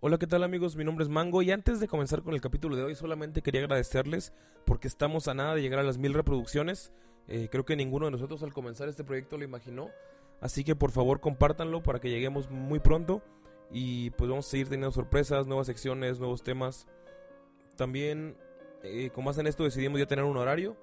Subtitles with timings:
[0.00, 0.76] Hola, ¿qué tal amigos?
[0.76, 3.62] Mi nombre es Mango y antes de comenzar con el capítulo de hoy solamente quería
[3.62, 4.32] agradecerles
[4.64, 6.92] porque estamos a nada de llegar a las mil reproducciones.
[7.26, 9.90] Eh, creo que ninguno de nosotros al comenzar este proyecto lo imaginó.
[10.40, 13.22] Así que por favor compártanlo para que lleguemos muy pronto
[13.72, 16.86] y pues vamos a seguir teniendo sorpresas, nuevas secciones, nuevos temas.
[17.74, 18.36] También,
[18.84, 20.76] eh, como hacen esto, decidimos ya tener un horario.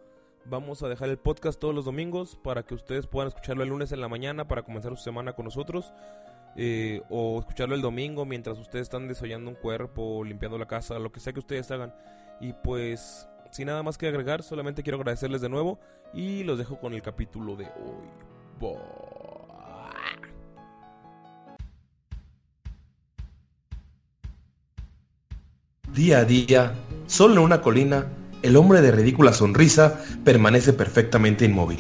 [0.43, 3.93] Vamos a dejar el podcast todos los domingos para que ustedes puedan escucharlo el lunes
[3.93, 5.93] en la mañana para comenzar su semana con nosotros.
[6.57, 11.11] Eh, o escucharlo el domingo mientras ustedes están desollando un cuerpo, limpiando la casa, lo
[11.11, 11.93] que sea que ustedes hagan.
[12.39, 15.79] Y pues, sin nada más que agregar, solamente quiero agradecerles de nuevo
[16.13, 18.25] y los dejo con el capítulo de hoy.
[25.93, 26.73] Día a día,
[27.07, 28.07] solo en una colina,
[28.43, 31.79] el hombre de ridícula sonrisa permanece perfectamente inmóvil.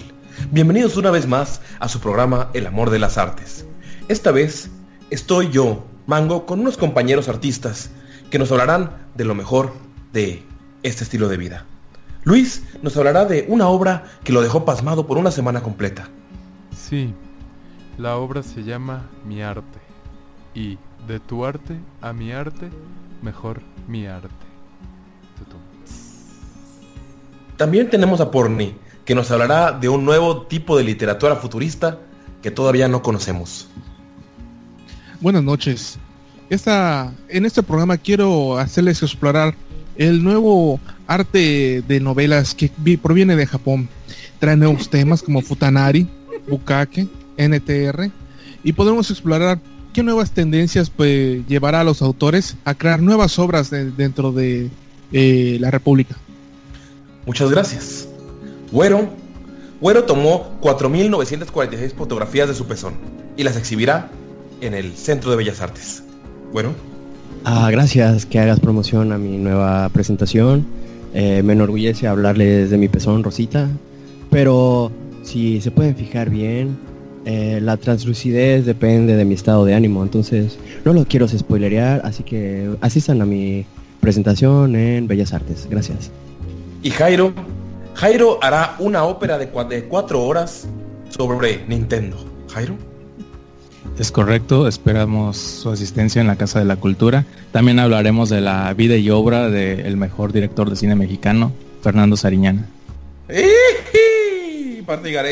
[0.51, 3.65] Bienvenidos una vez más a su programa El amor de las artes.
[4.07, 4.69] Esta vez
[5.09, 7.89] estoy yo, Mango, con unos compañeros artistas
[8.29, 9.73] que nos hablarán de lo mejor
[10.13, 10.43] de
[10.83, 11.65] este estilo de vida.
[12.23, 16.07] Luis nos hablará de una obra que lo dejó pasmado por una semana completa.
[16.77, 17.15] Sí,
[17.97, 19.79] la obra se llama Mi arte.
[20.53, 22.69] Y de tu arte a mi arte,
[23.23, 24.29] mejor mi arte.
[27.57, 31.99] También tenemos a Porni, que nos hablará de un nuevo tipo de literatura futurista
[32.43, 33.69] que todavía no conocemos.
[35.25, 35.97] Buenas noches.
[36.51, 39.55] Esta, en este programa quiero hacerles explorar
[39.97, 43.89] el nuevo arte de novelas que vi- proviene de Japón.
[44.37, 46.07] Trae nuevos temas como Futanari,
[46.47, 48.11] Bukake, NTR
[48.63, 49.59] y podemos explorar
[49.93, 54.69] qué nuevas tendencias pues, llevará a los autores a crear nuevas obras de- dentro de
[55.11, 56.15] eh, la República.
[57.25, 58.07] Muchas gracias.
[58.71, 59.09] Güero,
[59.81, 62.93] Güero tomó 4.946 fotografías de su pezón
[63.35, 64.11] y las exhibirá
[64.65, 66.03] en el Centro de Bellas Artes.
[66.51, 66.73] Güero,
[67.47, 70.65] Ah, gracias que hagas promoción a mi nueva presentación.
[71.13, 73.69] Eh, me enorgullece hablarles de mi pezón Rosita.
[74.31, 74.91] Pero
[75.23, 76.75] si se pueden fijar bien,
[77.25, 80.01] eh, la translucidez depende de mi estado de ánimo.
[80.01, 83.65] Entonces no lo quiero spoilerear, así que asistan a mi
[84.01, 85.67] presentación en Bellas Artes.
[85.69, 86.09] Gracias.
[86.81, 87.31] y Jairo,
[87.93, 90.67] Jairo hará una ópera de cuatro horas
[91.09, 92.17] sobre Nintendo.
[92.51, 92.75] Jairo,
[93.97, 97.25] Es correcto, esperamos su asistencia en la Casa de la Cultura.
[97.51, 102.67] También hablaremos de la vida y obra del mejor director de cine mexicano, Fernando Sariñana.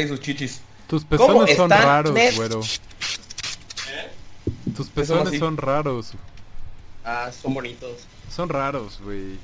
[0.08, 0.62] Sus chichis.
[0.88, 2.62] Tus ¿Cómo pezones son raros, güero.
[4.76, 4.92] Tus así?
[4.94, 6.12] pezones son raros.
[7.04, 8.08] Ah, son bonitos.
[8.30, 9.38] Son raros, güey.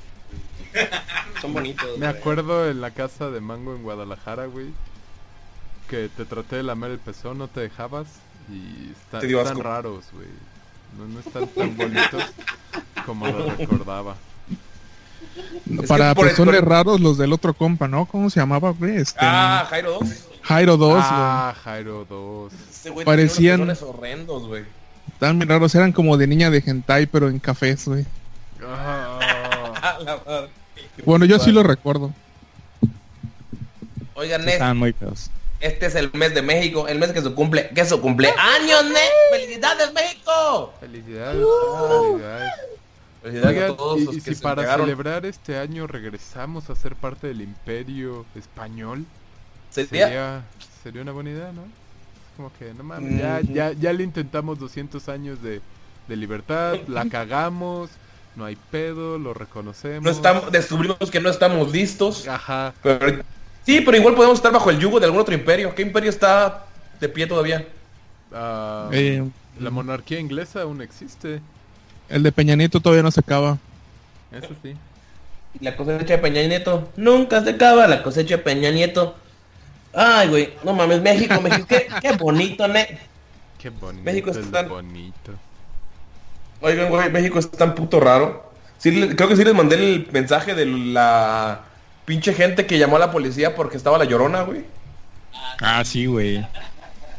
[1.40, 1.98] Son bonitos.
[1.98, 4.66] Me acuerdo en la casa de Mango en Guadalajara, güey.
[5.88, 8.06] Que te traté de lamer el pezón, no te dejabas.
[8.48, 9.62] Y está- Te dio están asco.
[9.62, 10.28] raros, güey.
[10.98, 12.24] No, no están tan bonitos
[13.06, 14.16] como lo recordaba.
[15.86, 18.06] Para por- personas por- raros los del otro compa, ¿no?
[18.06, 18.96] ¿Cómo se llamaba, güey?
[18.96, 20.08] Este, Ah, Jairo 2.
[20.42, 21.02] Jairo 2, güey.
[21.06, 22.52] ah, Jairo 2.
[22.70, 24.64] Ese güey Parecían- unos horrendos, güey.
[25.12, 28.04] Estaban bien raros, eran como de niña de hentai, pero en cafés, güey.
[28.60, 30.48] La madre.
[31.04, 32.12] Bueno, yo sí lo recuerdo.
[34.14, 35.30] Oigan, Ned, Estaban muy feos.
[35.60, 39.10] Este es el mes de México, el mes que se cumple, que su cumpleaños, Ned.
[39.30, 40.74] ¡Felicidades, México!
[40.80, 41.46] felicidades,
[41.88, 42.52] felicidades.
[43.22, 44.86] Felicidades Oigan, a todos y, los y que si se para entregaron.
[44.86, 49.04] celebrar este año regresamos a ser parte del imperio español,
[49.70, 50.42] Sería- sería,
[50.82, 51.64] sería una buena idea, ¿no?
[52.36, 55.60] Como que, no mames, ya, ya, ya le intentamos 200 años de,
[56.08, 57.90] de libertad, la cagamos,
[58.34, 60.02] no hay pedo, lo reconocemos.
[60.02, 62.26] No estamos, descubrimos que no estamos listos.
[62.26, 63.22] Ajá, Pero,
[63.70, 65.74] sí, pero igual podemos estar bajo el yugo de algún otro imperio.
[65.74, 66.64] ¿Qué imperio está
[67.00, 67.66] de pie todavía?
[68.32, 69.22] ah, Eh,
[69.58, 71.40] la monarquía inglesa aún existe,
[72.08, 73.58] el de Peña Nieto todavía no se acaba.
[74.32, 74.74] eso sí.
[75.60, 76.90] La cosecha de Peña Nieto.
[76.96, 79.16] Nunca se acaba la cosecha de Peña Nieto.
[79.92, 80.54] Ay, güey.
[80.64, 81.66] No mames, México, México.
[81.68, 82.86] Qué, qué bonito, Ned.
[83.58, 85.32] Qué bonito, México es está- bonito.
[86.60, 88.50] Oigan, güey, México es tan puto raro.
[88.78, 91.62] Sí, creo que sí les mandé el mensaje de la
[92.10, 94.64] pinche gente que llamó a la policía porque estaba la llorona, güey.
[95.60, 96.44] Ah, sí, güey.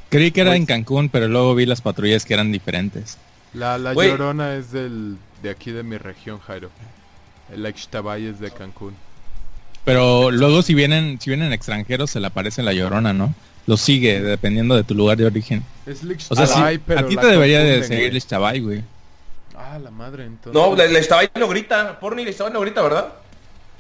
[0.10, 3.18] Creí que era en Cancún, pero luego vi las patrullas que eran diferentes.
[3.54, 4.10] La, la Güey.
[4.10, 6.70] Llorona es del, de aquí de mi región, Jairo.
[7.54, 8.94] El Ixtabay es de Cancún.
[9.86, 13.34] Pero luego si vienen, si vienen extranjeros se le aparece la llorona, ¿no?
[13.68, 15.64] Lo sigue, dependiendo de tu lugar de origen.
[15.86, 18.60] Es el O sea, sí, Ixtabay, pero a ti te debería de seguir el Chabay,
[18.60, 18.84] güey.
[19.56, 20.54] Ah, la madre, entonces.
[20.54, 21.98] No, estaba ahí no grita.
[21.98, 23.21] Porni le estaba no grita, ¿verdad?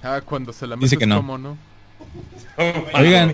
[0.04, 1.18] Ah, cuando se la Dice metes que no.
[1.18, 1.58] como no.
[2.94, 3.34] Oigan.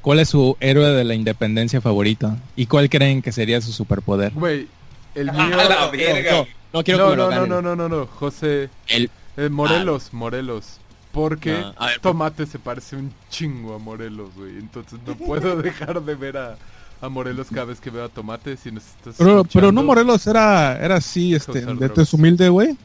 [0.00, 2.36] ¿Cuál es su héroe de la independencia favorito?
[2.56, 4.32] ¿Y cuál creen que sería su superpoder?
[4.32, 4.68] Güey,
[5.14, 5.56] el A mío...
[5.56, 6.32] la verga.
[6.32, 8.70] No, no quiero que No, me lo no, no, no, no, no, no, José...
[8.86, 10.78] El, eh, Morelos, Morelos.
[11.12, 14.56] Porque Ah, ver, Tomate se parece un chingo a Morelos, güey.
[14.58, 16.56] Entonces no puedo dejar de ver a,
[17.00, 18.56] a Morelos cada vez que veo a Tomate.
[18.56, 21.94] Si nos estás Pero, pero no Morelos era, era así, este, José de Robles.
[21.94, 22.76] tez humilde, güey.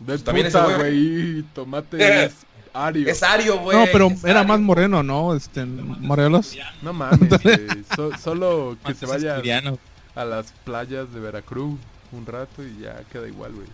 [0.00, 1.32] De También ese puta, güey.
[1.32, 1.42] güey.
[1.54, 2.34] Tomate es
[2.72, 3.08] Ario.
[3.08, 3.78] Es Ario, güey.
[3.78, 4.48] No, pero es era Ario.
[4.48, 5.34] más moreno, ¿no?
[5.34, 6.56] Este, Morelos.
[6.82, 7.58] No mames, güey.
[7.94, 9.40] So- solo que se vaya
[10.14, 11.78] a las playas de Veracruz
[12.12, 13.66] un rato y ya queda igual, güey.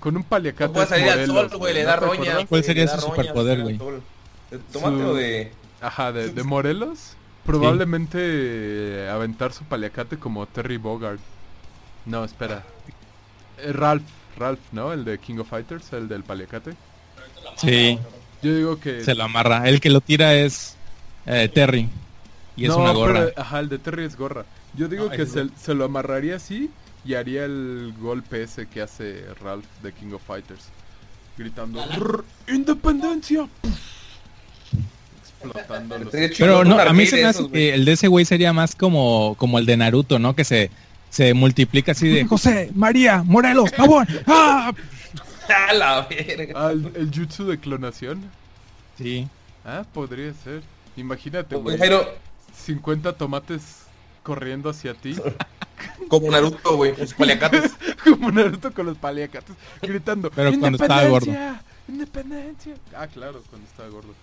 [0.00, 2.46] Con un paliacate No puede salir al Morelos, sol, güey, le da ¿no te roña.
[2.46, 3.78] ¿Cuál sería su superpoder, güey?
[3.78, 4.02] sol.
[4.50, 5.52] ¿De tomate Su- o de...?
[5.80, 7.14] Ajá, de, de Morelos.
[7.46, 11.18] Probablemente eh, aventar su paliacate como Terry Bogard.
[12.06, 12.64] No, espera.
[13.58, 14.02] Eh, Ralph,
[14.40, 14.92] Ralph, ¿no?
[14.92, 16.72] El de King of Fighters, el del paliacate.
[17.56, 17.98] Sí,
[18.42, 19.04] Yo digo que...
[19.04, 19.68] se lo amarra.
[19.68, 20.76] El que lo tira es
[21.26, 21.88] eh, Terry.
[22.56, 23.26] Y es no, una gorra.
[23.26, 24.44] pero, ajá, el de Terry es gorra.
[24.76, 26.70] Yo digo No, que se, se lo amarraría así
[27.04, 30.64] y haría el golpe ese que hace Ralph de King of Fighters.
[31.36, 33.46] Gritando "Rrr, ¡Independencia!
[35.20, 36.12] Explotando los...
[36.38, 39.34] Pero no, a mí se me hace que el de ese güey sería más como,
[39.38, 40.34] como el de Naruto, ¿no?
[40.34, 40.70] Que se,
[41.10, 44.06] se multiplica así de José, María, Morelos, favor.
[44.26, 44.72] ¡Ah!
[45.68, 46.54] A la verga.
[46.56, 48.22] Ah, el, el jutsu de clonación.
[48.96, 49.28] Sí.
[49.64, 50.62] Ah, podría ser.
[50.96, 51.76] Imagínate, Güey.
[51.76, 52.08] Jairo,
[52.64, 53.62] 50 tomates
[54.22, 55.16] corriendo hacia ti.
[56.08, 57.72] como Naruto, güey, con sus paliacates.
[58.04, 59.56] como Naruto con los paliacates.
[59.82, 60.30] Gritando.
[60.30, 61.26] Pero cuando estaba gordo.
[61.26, 61.62] "¡Independencia!
[61.88, 62.74] ¡Independencia!
[62.96, 64.14] Ah, claro, cuando estaba gordo.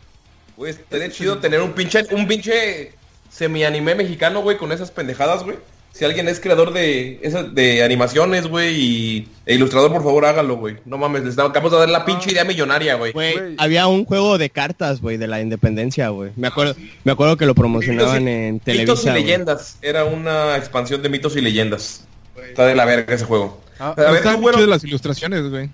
[0.55, 2.93] Güey, estaría chido tener un pinche, un pinche
[3.29, 5.57] semi-anime mexicano, güey, con esas pendejadas, güey.
[5.97, 10.55] Si alguien es creador de esas, de animaciones, güey, y e ilustrador, por favor, hágalo,
[10.57, 10.75] güey.
[10.85, 13.13] No mames, les acabamos de dar la pinche idea millonaria, güey.
[13.57, 16.31] Había un juego de cartas, güey, de la independencia, güey.
[16.35, 18.63] Me acuerdo, me acuerdo que lo promocionaban Mitos y- en Mitos
[19.01, 19.09] Televisa.
[19.09, 19.77] y leyendas.
[19.81, 22.03] Era una expansión de mitos y leyendas.
[22.47, 23.59] Está de la verga ese juego.
[23.79, 24.57] Ah, A ver, tú, güero.
[24.59, 25.69] chidas las ilustraciones, güey.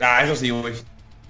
[0.00, 0.74] Ah, eso sí, güey.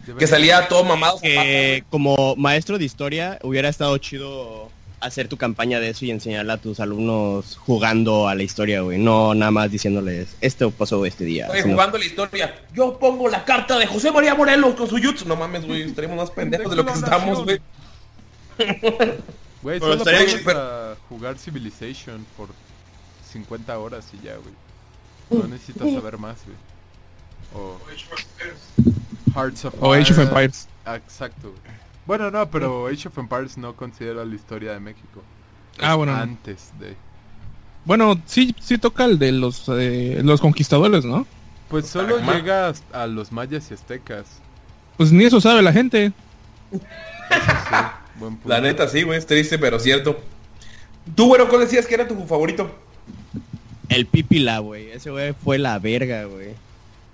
[0.06, 1.18] de Que salía todo mamado.
[1.20, 4.70] Que como maestro de historia hubiera estado chido
[5.00, 8.98] hacer tu campaña de eso y enseñarle a tus alumnos jugando a la historia, güey.
[8.98, 11.46] No nada más diciéndoles, esto pasó este día.
[11.48, 12.54] Güey, sino- jugando la historia.
[12.74, 15.26] Yo pongo la carta de José María Morelos con su jutsu.
[15.28, 15.82] No mames, güey.
[15.82, 17.60] Estaríamos más pendejos de lo que estamos, güey.
[19.62, 22.48] Güey, Pero solo estaría puedes chido, a jugar Civilization por
[23.32, 24.54] 50 horas y ya, güey.
[25.30, 26.56] No necesitas saber más, güey.
[27.54, 27.78] O
[29.34, 30.18] Hearts of O Age of.
[30.20, 30.68] Empires.
[30.86, 31.76] Exacto, güey.
[32.06, 35.22] Bueno, no, pero Age of Empires no considera la historia de México.
[35.80, 36.14] Ah, bueno.
[36.14, 36.94] Antes de...
[37.84, 41.26] Bueno, sí, sí toca el de los, eh, los conquistadores, ¿no?
[41.68, 42.34] Pues solo Ajá.
[42.34, 44.26] llega a los mayas y aztecas.
[44.96, 46.12] Pues ni eso sabe la gente.
[46.72, 46.78] Sí,
[48.16, 48.48] buen punto.
[48.48, 49.18] La neta, sí, güey.
[49.18, 50.18] Es triste, pero cierto.
[51.14, 52.70] Tú, güero, ¿cuál decías que era tu favorito?
[53.88, 54.90] El Pipila, güey.
[54.90, 56.54] Ese güey fue la verga, güey.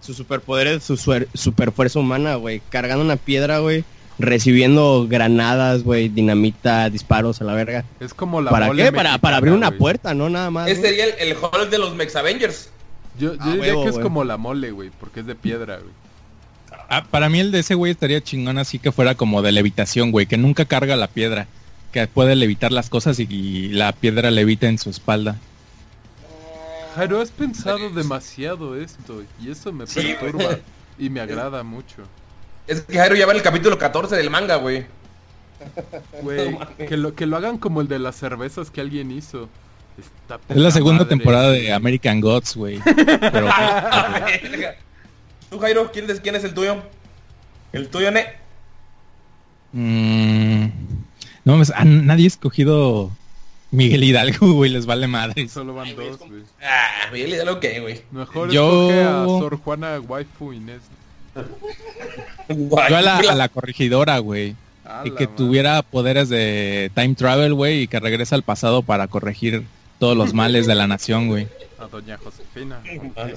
[0.00, 2.60] Su superpoder es su suer- super fuerza humana, güey.
[2.70, 3.84] Cargando una piedra, güey.
[4.22, 6.08] Recibiendo granadas, güey.
[6.08, 7.84] Dinamita, disparos a la verga.
[8.00, 8.92] Es como la ¿Para qué?
[8.92, 10.30] Para, para abrir una puerta, ¿no?
[10.30, 10.68] Nada más.
[10.68, 12.70] Este sería el, el Hulk de los Mex Avengers.
[13.18, 15.78] Yo, yo Ah, diría huevo, que es como la mole, güey, porque es de piedra,
[15.78, 15.92] güey.
[16.88, 20.12] Ah, para mí el de ese güey estaría chingón así que fuera como de levitación,
[20.12, 21.46] güey, que nunca carga la piedra,
[21.90, 25.36] que puede levitar las cosas y, y la piedra levita en su espalda.
[26.94, 30.58] Jairo, has pensado demasiado esto y eso me perturba
[30.98, 32.02] y me agrada mucho.
[32.66, 34.86] Es que Jairo ya va en el capítulo 14 del manga, güey.
[36.22, 36.56] Güey,
[36.88, 39.48] que lo, que lo hagan como el de las cervezas que alguien hizo.
[39.98, 42.80] Está Es la segunda madre, temporada de American Gods, güey.
[42.84, 43.46] Pero
[45.50, 46.82] Tú, Jairo, ¿quién es, ¿quién es el tuyo?
[47.72, 48.26] ¿El tuyo, Ne?
[49.72, 50.64] mm,
[51.44, 53.10] no mames, ah, nadie ha escogido
[53.70, 55.48] Miguel Hidalgo, güey, les vale madre.
[55.48, 56.42] Solo van dos, güey.
[56.62, 58.02] Ah, Miguel Hidalgo, ¿qué, güey?
[58.10, 60.80] Mejor Yo- escoge a Sor Juana Waifu Inés.
[62.48, 64.54] Yo a la, a la corregidora, güey.
[65.04, 65.36] Y que madre.
[65.36, 69.64] tuviera poderes de time travel, güey, y que regrese al pasado para corregir
[69.98, 71.48] todos los males de la nación, güey.
[71.78, 72.80] A Doña Josefina.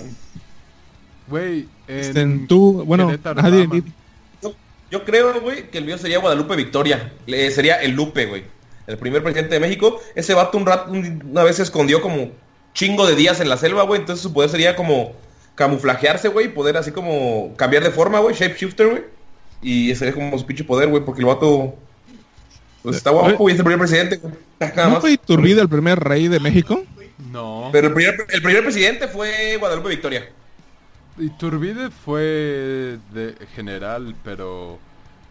[1.27, 3.83] Güey, Este, en tú, bueno, di-
[4.43, 4.53] Yo,
[4.91, 7.13] yo creo, güey, que el mío sería Guadalupe Victoria.
[7.25, 8.43] Le, sería el Lupe, güey.
[8.85, 9.99] El primer presidente de México.
[10.13, 12.29] Ese vato un rato, un- una vez se escondió como
[12.75, 14.01] chingo de días en la selva, güey.
[14.01, 15.13] Entonces su poder sería como
[15.55, 16.53] camuflajearse, güey.
[16.53, 18.35] Poder así como cambiar de forma, güey.
[18.35, 19.03] Shapeshifter, güey.
[19.61, 21.03] Y ese sería como su pinche poder, güey.
[21.03, 21.75] Porque el vato...
[22.83, 24.19] Pues está guapo, y es el primer presidente.
[24.59, 26.83] Nada ¿No fue Iturbide el primer rey de México?
[27.31, 27.69] No.
[27.71, 30.29] Pero el primer, el primer presidente fue Guadalupe Victoria.
[31.17, 34.77] Iturbide fue de general, pero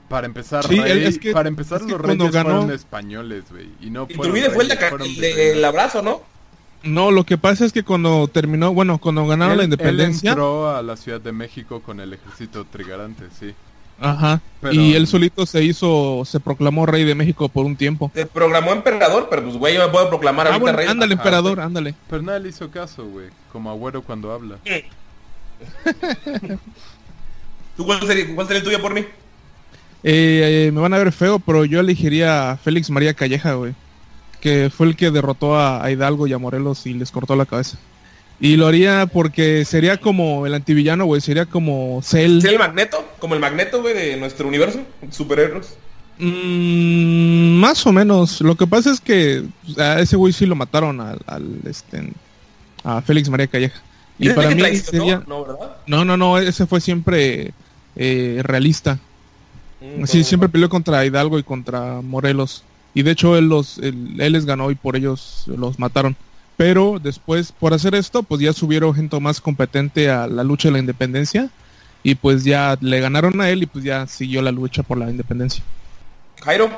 [0.09, 2.71] para empezar, Sí, rey- él- es que- para empezar es que los reyes ganó- fueron
[2.73, 5.09] españoles, güey, y no fueron Iturbide fue el, de, fueron
[5.59, 6.23] el abrazo, ¿no?
[6.85, 10.39] No, lo que pasa es que cuando terminó, bueno, cuando ganaron Él- la independencia, Él
[10.39, 13.55] entró a la Ciudad de México con el ejército trigarante, sí.
[14.01, 18.11] ajá, Pero- y él solito se hizo, se proclamó rey de México por un tiempo.
[18.15, 20.87] Se programó emperador, pero pues, güey, yo me puedo proclamar Ah, ahorita bueno, rey.
[20.89, 21.63] ándale, Ajá, emperador, sí.
[21.65, 21.95] ándale.
[22.11, 23.29] Pero nadie le hizo caso, güey.
[23.53, 24.59] Como agüero cuando habla.
[27.77, 29.01] ¿Tú cuál sería, cuál sería el tuyo por mí?
[30.03, 33.75] Eh, eh, me van a ver feo, pero yo elegiría a Félix María Calleja, güey.
[34.45, 37.79] Que fue el que derrotó a, Hidalgo y a Morelos y les cortó la cabeza.
[38.39, 41.23] Y lo haría porque sería como el antivillano, güey.
[41.23, 42.43] Sería como Cell.
[42.43, 43.03] ¿Sería el magneto?
[43.19, 44.81] Como el magneto, güey, de nuestro universo.
[45.11, 45.79] Superhéroes.
[46.19, 48.43] Mm, más o menos.
[48.43, 52.13] Lo que pasa es que pues, a ese güey sí lo mataron al, al, este,
[52.83, 53.81] a Félix María Calleja.
[54.19, 55.23] Y ¿Ese para mí sería...
[55.27, 55.47] No.
[55.87, 57.55] No, no, no, ese fue siempre
[57.97, 58.99] eh, realista.
[59.81, 62.63] Mm, Sí, siempre peleó contra Hidalgo y contra Morelos.
[62.95, 66.17] Y de hecho él los él, él les ganó y por ellos los mataron.
[66.57, 70.73] Pero después, por hacer esto, pues ya subieron gente más competente a la lucha de
[70.73, 71.51] la independencia.
[72.03, 75.11] Y pues ya le ganaron a él y pues ya siguió la lucha por la
[75.11, 75.65] independencia.
[76.43, 76.71] Jairo,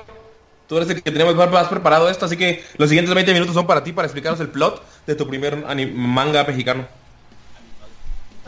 [0.69, 3.67] tú eres el que tenemos más, preparado esto, así que los siguientes 20 minutos son
[3.67, 6.87] para ti, para explicarnos el plot de tu primer manga mexicano.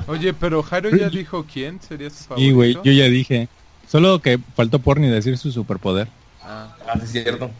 [0.06, 2.48] Oye, pero Jairo ya dijo quién sería su favorito.
[2.48, 3.48] Y güey, yo ya dije.
[3.88, 6.08] Solo que faltó por ni decir su superpoder.
[6.42, 7.50] Ah, Ah, sí, es cierto.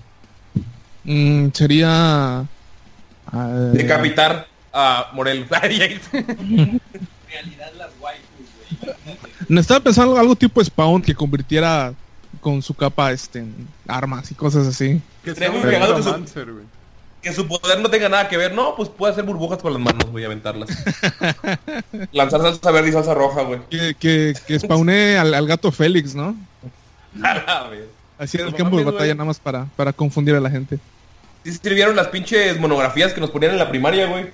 [1.05, 2.41] Mm, sería...
[3.33, 5.47] ah, Decapitar a Morel.
[9.49, 11.93] no estaba pensando algo tipo Spawn que convirtiera
[12.41, 13.55] con su capa este, en
[13.87, 15.01] armas y cosas así.
[15.25, 16.11] que sea un que su-
[16.53, 16.65] güey.
[17.23, 18.55] que su poder no tenga nada que ver.
[18.55, 20.69] No, pues puede hacer burbujas con las manos, voy a aventarlas.
[22.13, 23.61] Lanzar salsa verde y salsa roja, güey.
[23.71, 26.37] Que, que, que spawné al, al gato Félix, ¿no?
[27.23, 27.87] A la vez.
[28.19, 30.79] Así en el campo de batalla nada más para, para confundir a la gente.
[31.45, 34.27] Sí sirvieron las pinches monografías que nos ponían en la primaria, güey.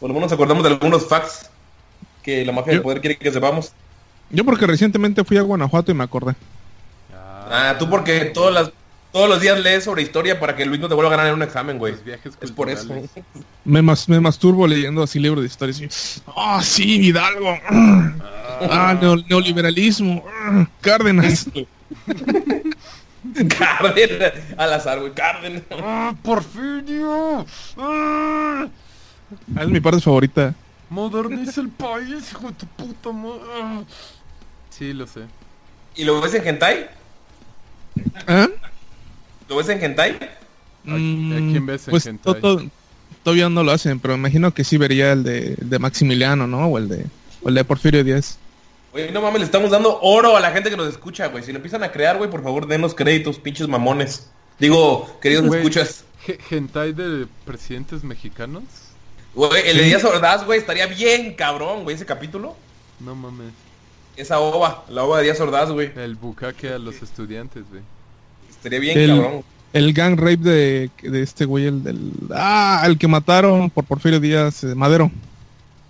[0.00, 1.50] Por lo menos nos acordamos de algunos facts
[2.22, 3.72] que la mafia del Yo- poder quiere que sepamos.
[4.30, 6.34] Yo porque recientemente fui a Guanajuato y me acordé.
[7.14, 8.72] Ah, tú porque todas las,
[9.12, 11.34] todos los días lees sobre historia para que Luis no te vuelva a ganar en
[11.34, 11.94] un examen, güey.
[12.40, 12.88] Es por eso.
[13.64, 15.88] Me, mas- me masturbo leyendo así libros de historia.
[16.36, 17.56] Ah, sí, Hidalgo.
[17.68, 20.24] Ah, neo- neoliberalismo.
[20.28, 21.46] Ah, Cárdenas.
[23.58, 24.32] Cárdenas.
[24.56, 25.12] Al azar, güey.
[25.12, 25.62] Cárdenas.
[25.70, 27.44] ¡Ah, Porfirio!
[27.76, 28.66] ¡Ah!
[29.56, 30.54] Ah, es mi parte favorita.
[30.88, 33.84] Moderniza el país, hijo de tu puta madre.
[34.70, 35.22] Sí, lo sé.
[35.96, 36.86] ¿Y lo ves en hentai?
[38.26, 38.48] ¿Ah?
[39.48, 40.18] ¿Lo ves en hentai?
[40.84, 42.40] Mm, ¿a quién ves en pues hentai?
[42.40, 42.64] to- to-
[43.24, 46.66] todavía no lo hacen, pero imagino que sí vería el de, el de Maximiliano, ¿no?
[46.66, 47.06] O el de,
[47.42, 48.38] o el de Porfirio Díaz.
[48.96, 51.44] Oye, no mames, le estamos dando oro a la gente que nos escucha, güey.
[51.44, 54.30] Si lo empiezan a crear, güey, por favor, denos créditos, pinches mamones.
[54.58, 55.60] Digo, queridos Güey.
[55.60, 56.04] escuchas.
[56.24, 58.62] Ge- ¿Hentai de presidentes mexicanos?
[59.34, 62.56] Güey, el de Díaz Ordaz, güey, estaría bien cabrón, güey, ese capítulo.
[63.00, 63.52] No mames.
[64.16, 65.92] Esa ova, la ova de Díaz Ordaz, güey.
[65.94, 67.82] El bucaque a los estudiantes, güey.
[68.48, 69.44] Estaría bien El- cabrón.
[69.74, 72.12] El gang rape de, de este güey, el del...
[72.34, 75.10] Ah, el que mataron por Porfirio Díaz, eh, Madero.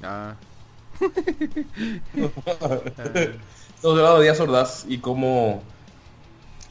[0.03, 0.35] Ah.
[3.77, 5.63] Estamos hablando de Díaz Ordaz y cómo...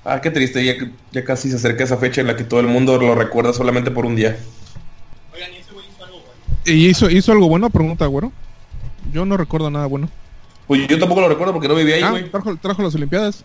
[0.04, 0.74] Ah, qué triste, ya,
[1.12, 3.90] ya casi se acerca esa fecha en la que todo el mundo lo recuerda solamente
[3.92, 4.38] por un día.
[6.66, 7.70] ¿Y hizo, hizo algo bueno?
[7.70, 8.32] Pregunta, güero.
[9.12, 10.10] Yo no recuerdo nada bueno.
[10.68, 12.30] Pues yo tampoco lo recuerdo porque no vivía ahí, Ah, güey.
[12.30, 13.44] trajo, trajo las Olimpiadas.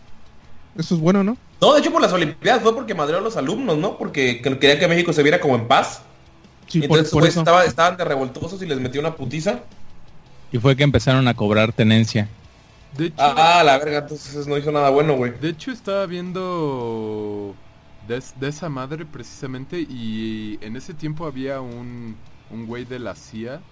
[0.77, 1.37] Eso es bueno, ¿no?
[1.61, 3.99] No, de hecho por las Olimpiadas fue porque madreó a los alumnos, ¿no?
[3.99, 6.03] Porque que- quería que México se viera como en paz.
[6.69, 7.41] Sí, y por, entonces por güey, eso.
[7.41, 9.61] estaba, estaban de revoltosos y les metió una putiza.
[10.53, 12.29] Y fue que empezaron a cobrar tenencia.
[12.93, 15.33] De hecho, Ah, la verga, entonces no hizo nada bueno, güey.
[15.39, 17.61] de hecho estaba viendo
[18.01, 22.99] de, es- de esa madre precisamente y en ese tiempo había un, un güey de
[22.99, 23.65] la CIA,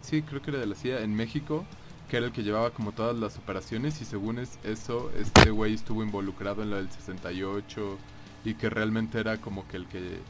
[0.00, 1.68] sí, creo que era de la CIA en México,
[2.06, 5.74] que era el que llevaba como todas las operaciones y según es eso, este güey
[5.74, 8.02] estuvo involucrado en lo del 68
[8.44, 10.26] y que realmente era como que el que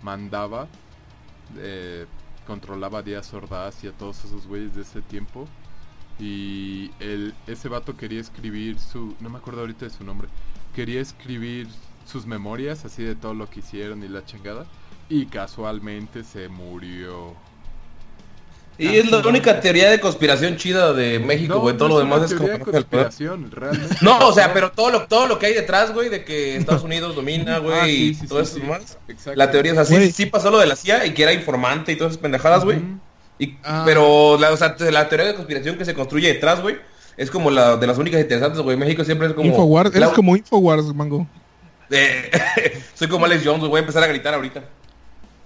[0.00, 0.70] mandaba,
[1.56, 2.06] eh,
[2.46, 5.48] controlaba a Díaz Ordaz y a todos esos güeyes de ese tiempo.
[6.18, 6.90] Y
[7.46, 9.16] ese vato quería escribir su...
[9.20, 10.28] No me acuerdo ahorita de su nombre.
[10.74, 11.68] Quería escribir
[12.06, 14.66] sus memorias, así de todo lo que hicieron y la chingada.
[15.08, 17.34] Y casualmente se murió.
[18.76, 21.76] Y es la única teoría de conspiración chida de México, güey.
[21.76, 22.48] todo no lo es demás una es como...
[22.48, 23.96] de conspiración, realmente.
[24.00, 26.82] No, o sea, pero todo lo, todo lo que hay detrás, güey, de que Estados
[26.82, 28.66] Unidos domina, güey, Ah, sí, y todo sí, eso sí.
[28.66, 29.36] más.
[29.36, 30.10] La teoría es así, Güey.
[30.10, 32.78] sí pasó lo de la CIA y que era informante y todas esas pendejadas, güey.
[33.38, 33.82] Y- Ah.
[33.86, 36.76] Pero la, o sea, la teoría de conspiración que se construye detrás, güey,
[37.16, 38.76] es como la de las únicas interesantes, güey.
[38.76, 39.46] México siempre es como...
[39.48, 41.26] Infowars, la- eres como Infowars, mango.
[41.90, 42.28] Eh,
[42.94, 44.64] soy como Alex Jones, güey, voy a empezar a gritar ahorita.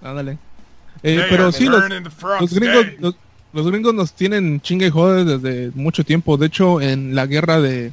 [0.01, 0.37] Ándale.
[1.03, 1.83] Eh, pero sí, los,
[2.41, 3.15] los gringos, los,
[3.53, 6.37] los gringos nos tienen chinga y joder desde mucho tiempo.
[6.37, 7.91] De hecho, en la guerra de,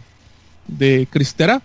[0.66, 1.62] de Cristera,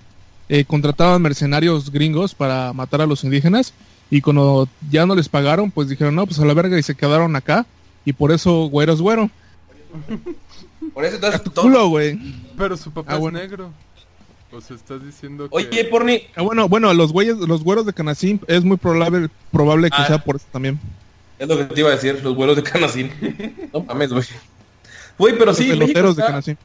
[0.50, 3.74] eh, contrataban mercenarios gringos para matar a los indígenas.
[4.10, 6.96] Y cuando ya no les pagaron, pues dijeron, no, pues a la verga y se
[6.96, 7.66] quedaron acá.
[8.06, 9.30] Y por eso, güero es güero.
[10.94, 12.20] Por eso todo- Culo, güey.
[12.58, 13.72] Pero su papá Ah, es negro.
[14.52, 15.56] O sea, estás diciendo que...
[15.56, 19.90] Oye, Porni, Ah, bueno, bueno, los güeyes, los güeros de Canacín es muy probable, probable
[19.90, 20.08] que Ah.
[20.08, 20.78] sea por eso también.
[21.44, 23.12] Es lo que te iba a decir, los vuelos de Canacín.
[23.74, 24.24] No mames, güey.
[25.18, 26.58] Güey, pero Los sí, México peloteros de está, Canacín.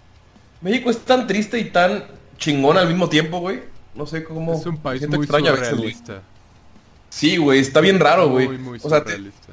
[0.60, 2.04] México es tan triste y tan
[2.38, 3.60] chingón al mismo tiempo, güey.
[3.94, 4.54] No sé cómo...
[4.54, 5.92] Es un país muy extraño a veces, güey.
[5.94, 6.22] surrealista.
[7.10, 8.46] Sí, güey, está bien raro, güey.
[8.48, 9.52] Muy, muy O sea, te- surrealista.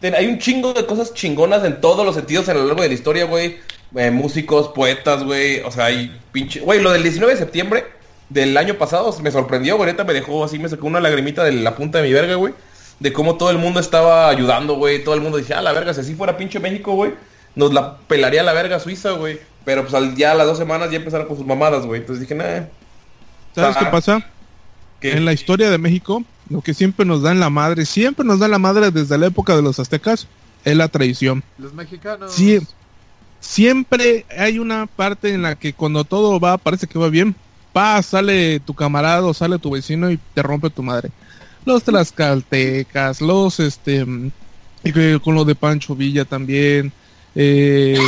[0.00, 2.88] te- hay un chingo de cosas chingonas en todos los sentidos a lo largo de
[2.88, 3.58] la historia, güey.
[3.94, 5.60] Eh, músicos, poetas, güey.
[5.60, 6.60] O sea, hay pinche...
[6.60, 7.84] Güey, lo del 19 de septiembre
[8.28, 9.94] del año pasado me sorprendió, güey.
[9.94, 12.54] Me dejó así, me sacó una lagrimita de la punta de mi verga, güey.
[13.02, 15.02] De cómo todo el mundo estaba ayudando, güey.
[15.02, 17.12] Todo el mundo decía, ah, la verga, si así fuera pinche México, güey.
[17.54, 19.38] Nos la pelaría la verga Suiza, güey.
[19.64, 22.00] Pero pues al, ya a las dos semanas ya empezaron con sus mamadas, güey.
[22.00, 22.66] Entonces dije, nah.
[23.54, 23.90] ¿Sabes qué Ah.
[23.90, 24.26] pasa?
[25.00, 25.12] ¿qué?
[25.12, 28.38] En la historia de México, lo que siempre nos da en la madre, siempre nos
[28.38, 30.28] da la madre desde la época de los aztecas,
[30.64, 31.42] es la traición.
[31.58, 32.32] Los mexicanos...
[32.32, 32.60] Sí.
[33.40, 37.34] Siempre hay una parte en la que cuando todo va, parece que va bien,
[37.72, 41.10] pa, sale tu camarada o sale tu vecino y te rompe tu madre.
[41.64, 44.04] Los tlaxcaltecas, los, este,
[45.22, 46.92] con lo de Pancho Villa también.
[47.34, 47.98] Eh,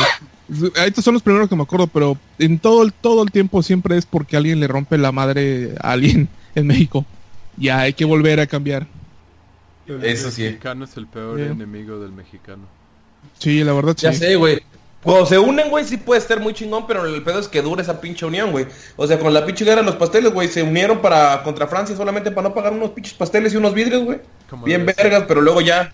[0.84, 3.96] estos son los primeros que me acuerdo, pero en todo el, todo el tiempo siempre
[3.96, 7.04] es porque alguien le rompe la madre a alguien en México.
[7.56, 8.86] Ya hay que volver a cambiar.
[9.86, 10.42] El Eso sí.
[10.42, 11.44] mexicano es el peor Sí.
[11.46, 12.62] enemigo del mexicano.
[13.38, 14.02] Sí, la verdad sí.
[14.04, 14.60] Ya sé, güey.
[15.04, 17.82] Cuando se unen, güey, sí puede estar muy chingón, pero el pedo es que dure
[17.82, 18.66] esa pinche unión, güey.
[18.96, 21.94] O sea, con la pinche guerra de los pasteles, güey, se unieron para contra Francia
[21.94, 24.18] solamente para no pagar unos pinches pasteles y unos vidrios, güey.
[24.64, 24.96] Bien ser.
[24.96, 25.92] vergas, pero luego ya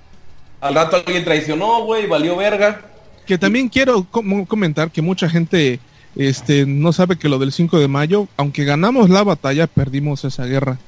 [0.61, 2.83] al rato alguien traicionó, güey, valió verga.
[3.27, 5.81] Que también quiero com- comentar que mucha gente
[6.17, 10.45] este, no sabe que lo del 5 de mayo, aunque ganamos la batalla, perdimos esa
[10.45, 10.79] guerra.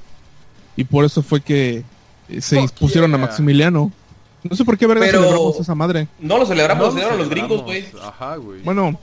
[0.77, 1.83] Y por eso fue que
[2.29, 3.19] eh, se Fuck impusieron a.
[3.19, 3.93] Maximiliano.
[4.43, 6.09] No sé por qué verga Pero- celebramos esa madre.
[6.19, 7.65] No lo celebramos, No lo celebraron los celebramos.
[7.67, 8.03] gringos, güey.
[8.07, 8.63] Ajá, güey.
[8.63, 8.99] Bueno,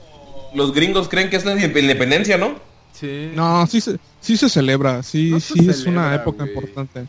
[0.54, 2.54] Los gringos creen que es la independencia, ¿no?
[2.92, 3.30] sí.
[3.34, 7.06] no, sí se, sí se celebra, sí, No se sí es una época importante.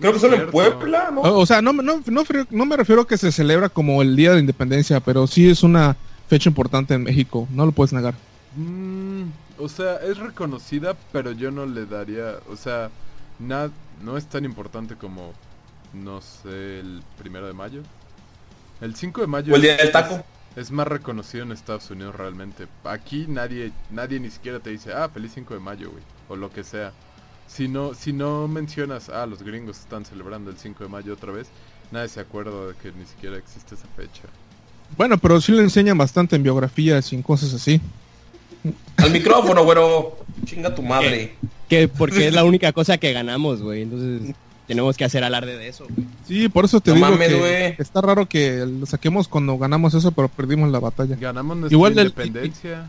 [0.00, 0.50] Creo que solo en.
[0.50, 1.20] Puebla, ¿no?
[1.22, 4.00] O, o sea, no, me- no, no, no me refiero a que se celebra como
[4.00, 5.96] el Día de la Independencia, pero sí es una
[6.28, 8.14] fecha importante en México, no lo puedes negar.
[8.56, 9.24] Mm,
[9.58, 12.90] o sea, es reconocida, pero yo no le daría, o sea,
[13.40, 13.70] na-
[14.04, 15.32] no es tan importante como,
[15.92, 17.82] no sé, el primero de mayo.
[18.80, 20.24] El 5 de mayo O el día es- del taco.
[20.56, 22.66] Es, es más reconocido en Estados Unidos realmente.
[22.84, 26.50] Aquí nadie, nadie ni siquiera te dice, ah, feliz 5 de mayo, güey, o lo
[26.50, 26.92] que sea.
[27.46, 31.32] Si no, si no mencionas, ah, los gringos están celebrando el 5 de mayo otra
[31.32, 31.48] vez,
[31.90, 34.22] nadie se acuerda de que ni siquiera existe esa fecha.
[34.96, 37.80] Bueno, pero sí le enseñan bastante en biografías y en cosas así.
[38.96, 40.18] Al micrófono, güero.
[40.44, 41.34] Chinga tu madre.
[41.68, 43.82] Que porque es la única cosa que ganamos, güey.
[43.82, 44.34] Entonces
[44.68, 46.06] tenemos que hacer alarde de eso, güey.
[46.28, 49.94] Sí, por eso te No digo mames, que está raro que lo saquemos cuando ganamos
[49.94, 51.16] eso, pero perdimos la batalla.
[51.16, 52.86] Ganamos nuestra Igual del- independencia.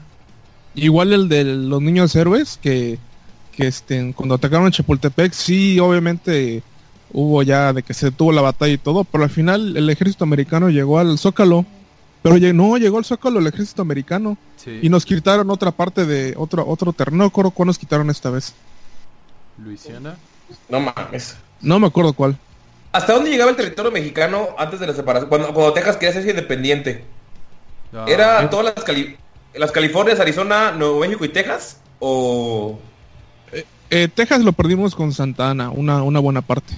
[0.75, 2.99] Igual el de los niños héroes, que,
[3.55, 6.61] que este, cuando atacaron Chapultepec, sí, obviamente
[7.11, 10.23] hubo ya de que se tuvo la batalla y todo, pero al final el ejército
[10.25, 11.65] americano llegó al Zócalo.
[12.21, 14.79] Pero no, llegó al Zócalo el ejército americano Sí.
[14.81, 17.17] y nos quitaron otra parte de otro otro terreno.
[17.19, 18.53] No me acuerdo cuál nos quitaron esta vez.
[19.57, 20.15] Luisiana.
[20.67, 21.35] No mames.
[21.61, 22.37] No me acuerdo cuál.
[22.91, 25.29] ¿Hasta dónde llegaba el territorio mexicano antes de la separación?
[25.29, 27.03] Cuando, cuando Texas quería ser independiente.
[27.93, 29.17] Ah, ¿Era todas las, Cali-
[29.53, 31.77] las Californias, Arizona, Nuevo México y Texas?
[31.99, 32.79] ¿O
[33.91, 36.73] Eh, Texas lo perdimos con Santa Ana, una, una buena parte.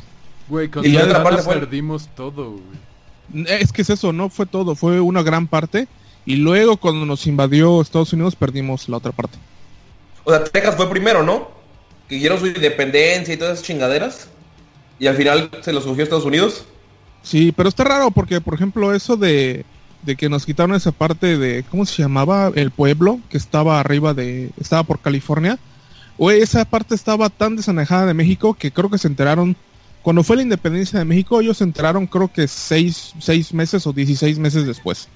[0.47, 3.45] Güey, con Y la Santa otra parte Ana fue- perdimos todo, güey.
[3.47, 5.87] Es que es eso, no fue todo, fue una gran parte.
[6.25, 9.37] Y luego cuando nos invadió Estados Unidos perdimos la otra parte.
[10.23, 11.49] O sea, Texas fue primero, ¿no?
[12.07, 14.27] Que dieron su independencia y todas esas chingaderas.
[15.01, 16.63] Y al final se los cogió Estados Unidos.
[17.23, 19.65] Sí, pero está raro porque, por ejemplo, eso de,
[20.03, 22.51] de que nos quitaron esa parte de, ¿cómo se llamaba?
[22.53, 25.57] El pueblo que estaba arriba de, estaba por California.
[26.19, 29.55] Güey, esa parte estaba tan desanejada de México que creo que se enteraron,
[30.03, 33.93] cuando fue la independencia de México, ellos se enteraron creo que seis, seis meses o
[33.93, 35.07] 16 meses después.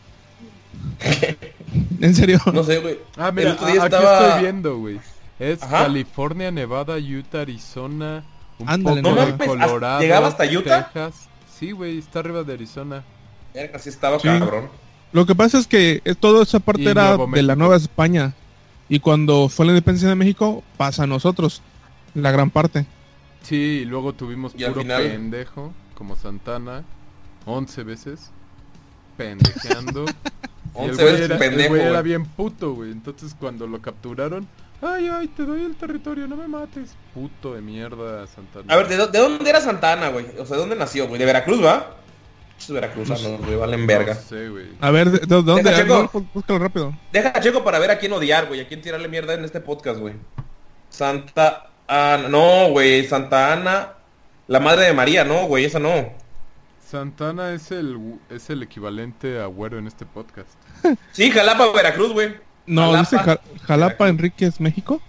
[2.01, 2.39] en serio.
[2.51, 2.97] No sé, güey.
[3.17, 4.99] Ah, El mira, otro día aquí estaba- estoy viendo, güey.
[5.37, 5.83] Es Ajá.
[5.83, 8.23] California, Nevada, Utah, Arizona,
[8.65, 10.85] Ándale, poco no Colorado, ¿llegaba hasta Utah?
[10.91, 11.27] Texas.
[11.57, 13.03] Sí, güey, está arriba de Arizona.
[13.79, 14.27] Sí estaba Sí.
[14.27, 14.69] cabrón.
[15.13, 17.55] Lo que pasa es que toda esa parte Y era de la.
[17.55, 18.33] Nueva España.
[18.89, 21.61] Y cuando fue la independencia de México, pasa a nosotros.
[22.13, 22.85] La gran parte.
[23.43, 26.83] Sí, y luego tuvimos Y puro final- pendejo, como Santana,
[27.45, 28.31] 11 veces
[29.17, 30.05] pendejeando.
[30.75, 32.91] y el 11 güey veces era, el pendejo, güey era bien puto, güey.
[32.91, 34.47] Entonces cuando lo capturaron,
[34.85, 36.95] ay, ay, te doy el territorio, no me mates.
[37.13, 38.73] Puto de mierda, Santana.
[38.73, 40.25] A ver, ¿de, dó- de dónde era Santana, güey?
[40.39, 41.19] O sea, ¿de dónde nació, güey?
[41.19, 41.95] ¿De Veracruz, va?
[42.57, 44.13] Esos veracruzanos, güey, valen verga.
[44.13, 44.67] No sé, güey.
[44.79, 45.63] A ver, ¿de, de dónde?
[45.63, 46.25] Deja, A checo.
[46.33, 46.93] búscalo rápido.
[47.11, 49.99] Deja checo para ver a quién odiar, güey, a quién tirarle mierda en este podcast,
[49.99, 50.13] güey.
[50.89, 53.93] Santa Ana, no, güey, Santa Ana,
[54.47, 56.13] la madre de María, no, güey, esa no.
[56.89, 57.97] Santana es el,
[58.29, 60.53] es el equivalente a Güero en este podcast.
[61.11, 62.35] Sí, Jalapa, Veracruz, güey.
[62.67, 62.99] No, Jalapa.
[63.01, 65.01] dice Ja- Jalapa Enríquez, México.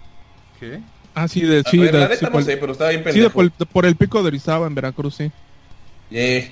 [0.59, 0.79] ¿Qué?
[1.15, 3.05] Ah, sí, de, sí, ver, de- la sí, no por, sé, pero estaba bien sí,
[3.07, 3.33] de pendejo.
[3.33, 5.31] por, de por el pico de Orizaba en Veracruz, sí.
[6.11, 6.51] Eh,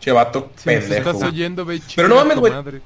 [0.00, 1.10] Che, vato, pendejo.
[1.10, 2.52] estás oyendo, ve Pero no mames, güey.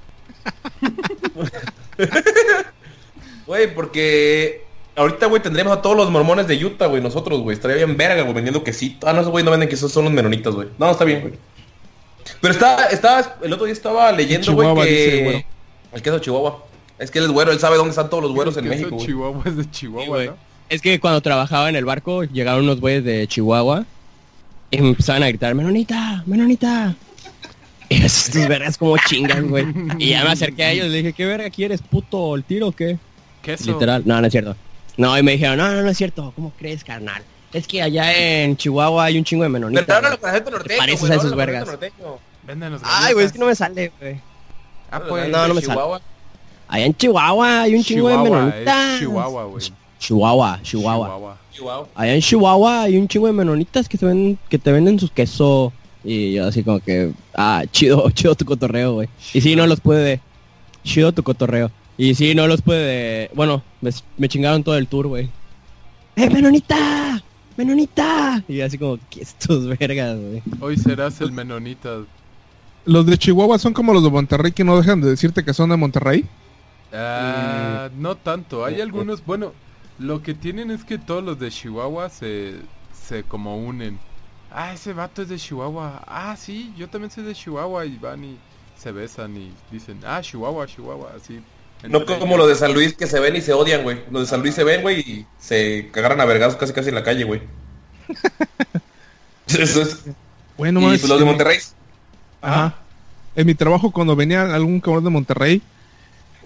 [3.47, 4.65] Güey, porque
[4.97, 7.55] ahorita, güey, tendremos a todos los mormones de Utah, güey, nosotros, güey.
[7.55, 9.07] Estaría bien verga, güey, vendiendo quesito.
[9.07, 10.69] Ah, no, güey no venden queso, son los menonitas, güey.
[10.79, 11.35] No, está bien, güey.
[12.41, 15.23] Pero está, estaba, el otro día estaba leyendo, güey, Chihuahua, dice, que...
[15.25, 15.45] güero.
[15.93, 16.65] El queso de Chihuahua.
[17.05, 18.97] Es que él es güero, él sabe dónde están todos los güeros en México.
[18.99, 20.27] Chihuahua es de Chihuahua, Sí.
[20.29, 20.37] ¿no?
[20.71, 23.85] Es que cuando trabajaba en el barco llegaron unos güeyes de Chihuahua
[24.71, 26.95] y me empezaban a gritar, Menonita, Menonita.
[27.91, 29.67] Y estos vergas como chingan, güey.
[29.99, 32.35] Y ya me acerqué a ellos y le dije, ¿qué verga quieres, puto?
[32.35, 32.99] ¿El tiro o qué?
[33.43, 33.73] Queso.
[33.73, 34.03] Literal.
[34.07, 34.57] No, no es cierto.
[34.97, 36.33] No, y me dijeron, no, no, no es cierto.
[36.35, 37.23] ¿Cómo crees, carnal?
[37.53, 38.13] Es que allá
[38.43, 40.03] en Chihuahua hay un chingo de Pero menonitas.
[40.25, 41.69] acento norteño, pareces güey, a esos vergas.
[42.83, 44.15] Ay, güey, es que no me sale, güey.
[44.91, 45.29] Ah, Hablan pues.
[45.29, 45.81] no, no me sale.
[46.69, 48.99] Allá en Chihuahua hay un chingo de menonitas.
[48.99, 49.65] Chihuahua, güey.
[49.99, 51.39] Chihuahua, Chihuahua.
[51.53, 51.89] Chihuahua.
[51.95, 55.11] Allá en Chihuahua hay un chingo de menonitas que te ven, que te venden sus
[55.11, 55.73] queso
[56.05, 59.09] y yo así como que, ah, chido, chido tu cotorreo, güey.
[59.33, 60.21] Y sí, no los puede,
[60.85, 61.71] chido tu cotorreo.
[61.97, 65.31] Y sí, no los puede, bueno, me, me chingaron todo el tour, güey.
[66.17, 67.23] ¡Eh, menonita!
[67.57, 68.43] ¡Menonita!
[68.49, 70.43] Y así como, ¿qué estos vergas, güey?
[70.61, 72.01] Hoy serás el menonita.
[72.85, 75.71] Los de Chihuahua son como los de Monterrey que no dejan de decirte que son
[75.71, 76.27] de Monterrey.
[76.95, 78.65] Ah, no tanto.
[78.65, 79.53] Hay algunos, bueno,
[79.99, 82.55] lo que tienen es que todos los de Chihuahua se,
[83.07, 83.99] se como unen.
[84.51, 86.05] Ah, ese vato es de Chihuahua.
[86.07, 88.39] Ah, sí, yo también soy de Chihuahua y van y
[88.77, 91.41] se besan y dicen, ah, Chihuahua, Chihuahua, así.
[91.89, 94.01] No como los de San Luis que se ven y se odian, güey.
[94.11, 96.95] Los de San Luis se ven, güey, y se cagaran a vergazos casi casi en
[96.95, 97.43] la calle, güey.
[99.47, 100.05] Eso es.
[100.57, 101.59] Bueno, y mames, pues los de Monterrey.
[102.41, 102.77] Ajá.
[103.37, 105.63] En mi trabajo, cuando venía algún cabrón de Monterrey,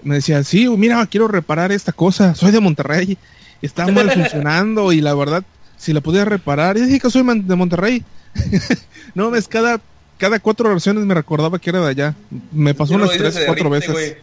[0.02, 3.18] me decía, sí, mira, quiero reparar esta cosa, soy de Monterrey,
[3.62, 5.44] está mal funcionando y la verdad,
[5.76, 8.04] si la pudiera reparar, y dije que soy de Monterrey.
[9.14, 9.80] no, es cada,
[10.16, 12.14] cada cuatro oraciones me recordaba que era de allá.
[12.52, 14.16] Me pasó Si no lo unas dices, tres, se cuatro veces.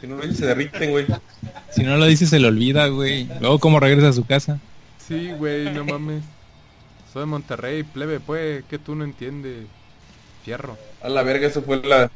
[0.00, 1.06] Si no lo dices, se derriten, güey.
[1.70, 3.28] Si no lo dice se le olvida, güey.
[3.40, 4.60] Luego cómo regresa a su casa.
[5.06, 6.22] Sí, güey, no mames.
[7.12, 9.66] Soy de Monterrey, plebe, pues, que tú no entiendes.
[10.44, 10.76] Fierro.
[11.02, 12.10] A la verga, eso fue la...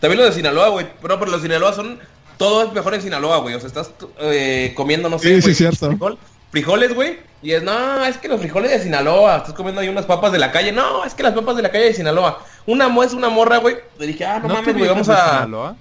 [0.00, 0.86] También lo de Sinaloa, güey.
[1.00, 1.98] Pero, pero los de Sinaloa son...
[2.38, 3.54] Todo es mejor en Sinaloa, güey.
[3.54, 5.90] O sea, estás eh, comiendo, no sé, Sí, sí, güey, cierto.
[5.90, 6.16] frijol-
[6.50, 7.18] frijoles, güey.
[7.42, 9.36] Y es, no, es que los frijoles de Sinaloa.
[9.38, 10.72] Estás comiendo ahí unas papas de la calle.
[10.72, 12.42] No, es que las papas de la calle de Sinaloa.
[12.66, 13.76] Una mo- es una morra, güey.
[13.98, 15.32] Le dije, ah, no, ¿No mames, güey, vamos a...
[15.32, 15.76] Sinaloa?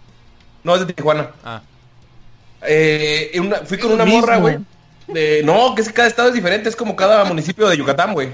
[0.63, 1.31] No, es de Tijuana.
[1.45, 1.61] Ah,
[2.61, 4.57] Eh, una- fui con una morra, güey.
[5.07, 5.41] De...
[5.43, 6.67] No, que es que cada estado es diferente.
[6.67, 8.29] Es como cada municipio de Yucatán, güey.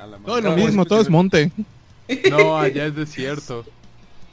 [0.00, 1.50] a la Todo es lo mismo, todo es monte.
[2.30, 3.64] No, allá es desierto.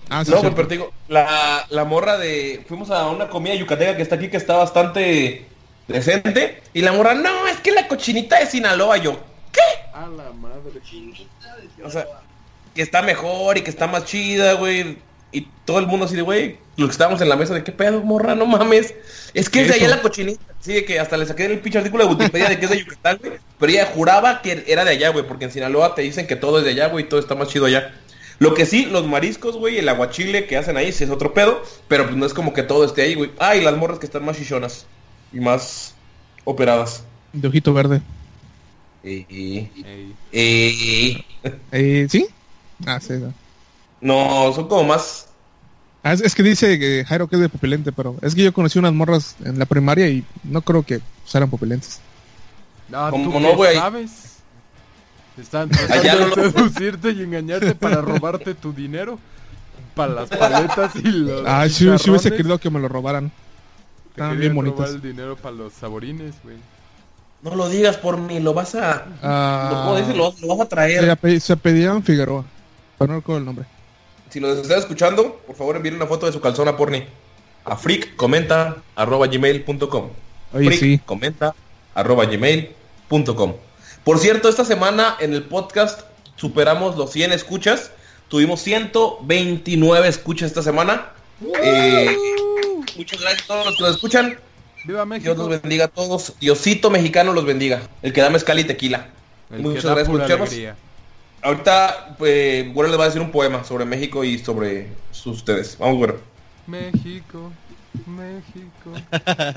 [0.10, 0.44] Ah, sí, No, sí.
[0.44, 2.64] güey, pero te digo, la, la morra de...
[2.68, 5.46] Fuimos a una comida yucateca que está aquí, que está bastante
[5.88, 6.62] decente.
[6.74, 8.98] Y la morra, no, es que la cochinita de Sinaloa.
[8.98, 9.20] Yo,
[9.94, 10.82] A la madre.
[11.84, 12.06] o sea,
[12.74, 14.98] que está mejor y que está más chida, güey.
[15.32, 17.72] Y todo el mundo así de, güey, los que estábamos en la mesa de, ¿qué
[17.74, 18.36] pedo, morra?
[18.36, 18.94] No mames.
[19.34, 20.42] Es que es de allá la cochinita.
[20.62, 22.80] Sí, de que hasta le saqué el pinche artículo de Wikipedia de que es de
[22.80, 23.34] Yucatán, güey.
[23.60, 25.28] Pero ella juraba que era de allá, güey.
[25.28, 27.06] Porque en Sinaloa te dicen que todo es de allá, güey.
[27.06, 27.94] Y todo está más chido allá.
[28.40, 31.62] Lo que sí, los mariscos, güey, el aguachile que hacen ahí, sí es otro pedo.
[31.88, 33.32] Pero pues no es como que todo esté ahí, güey.
[33.40, 34.86] Ah, y las morras que están más chichonas.
[35.32, 35.94] Y más
[36.44, 37.04] operadas.
[37.34, 38.02] De ojito verde.
[39.04, 39.26] Ey.
[40.32, 41.26] y-
[41.72, 42.28] Eh, ¿Sí?
[42.86, 43.14] Ah, sí.
[43.14, 43.34] no.
[44.02, 45.28] No, son como más...
[46.04, 48.54] Ah, es, es que dice que Jairo que es de pupilente, pero es que yo
[48.54, 51.00] conocí unas morras en la primaria y no creo que
[51.34, 52.00] eran pupilentes.
[52.90, 54.35] No, ¿Cómo ¿tú no, sabes?
[55.40, 59.20] Están tratando de seducirte y engañarte para robarte tu dinero.
[59.94, 63.32] Para las paletas y los Ah, sí, sí hubiese querido que me lo robaran.
[64.12, 64.90] Estaban bien robar bonitas.
[64.96, 66.58] el dinero para los saborines, güey.
[67.42, 69.06] No lo digas por mí, lo vas a...
[69.22, 70.14] Ah, Lo, ¿cómo dice?
[70.16, 71.04] Lo, lo vas a traer.
[71.04, 72.44] se, ape- se apellían Figueroa.
[72.98, 73.66] Pero no recuerdo el nombre.
[74.30, 77.04] Si lo están escuchando, por favor envíen una foto de su calzón a Porni.
[77.66, 80.10] A freak comenta arroba gmail.com.
[80.54, 81.00] Oye, Freak sí.
[81.06, 81.54] comenta
[81.94, 83.54] arroba gmail.com.
[84.06, 86.02] Por cierto, esta semana en el podcast
[86.36, 87.92] superamos los 100 escuchas.
[88.28, 91.12] Tuvimos 129 escuchas esta semana.
[91.62, 92.16] Eh,
[92.96, 94.38] muchas gracias a todos los que nos escuchan.
[94.84, 95.34] ¡Viva Dios México!
[95.34, 96.34] los bendiga a todos.
[96.40, 97.82] Diosito mexicano los bendiga.
[98.04, 99.10] El que da mezcal y tequila.
[99.50, 100.50] El Muchas gracias por escucharnos.
[100.50, 100.76] alegría.
[101.42, 104.88] Ahorita, pues, Güero les va a decir un poema sobre México y sobre
[105.26, 105.78] ustedes.
[105.80, 106.20] Vamos, Güero.
[106.68, 107.52] México,
[108.06, 108.92] México,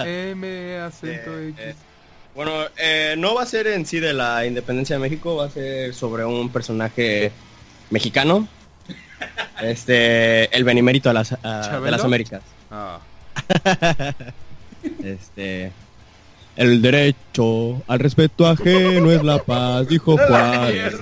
[0.06, 1.76] M acento Eh, X.
[2.38, 5.50] Bueno, eh, no va a ser en sí de la independencia de México, va a
[5.50, 7.32] ser sobre un personaje
[7.90, 8.46] mexicano.
[9.60, 12.42] Este, el benemérito de las, ah, de las Américas.
[12.70, 13.00] Ah,
[15.02, 15.72] Este,
[16.54, 20.94] el derecho al respeto ajeno es la paz, dijo Juárez.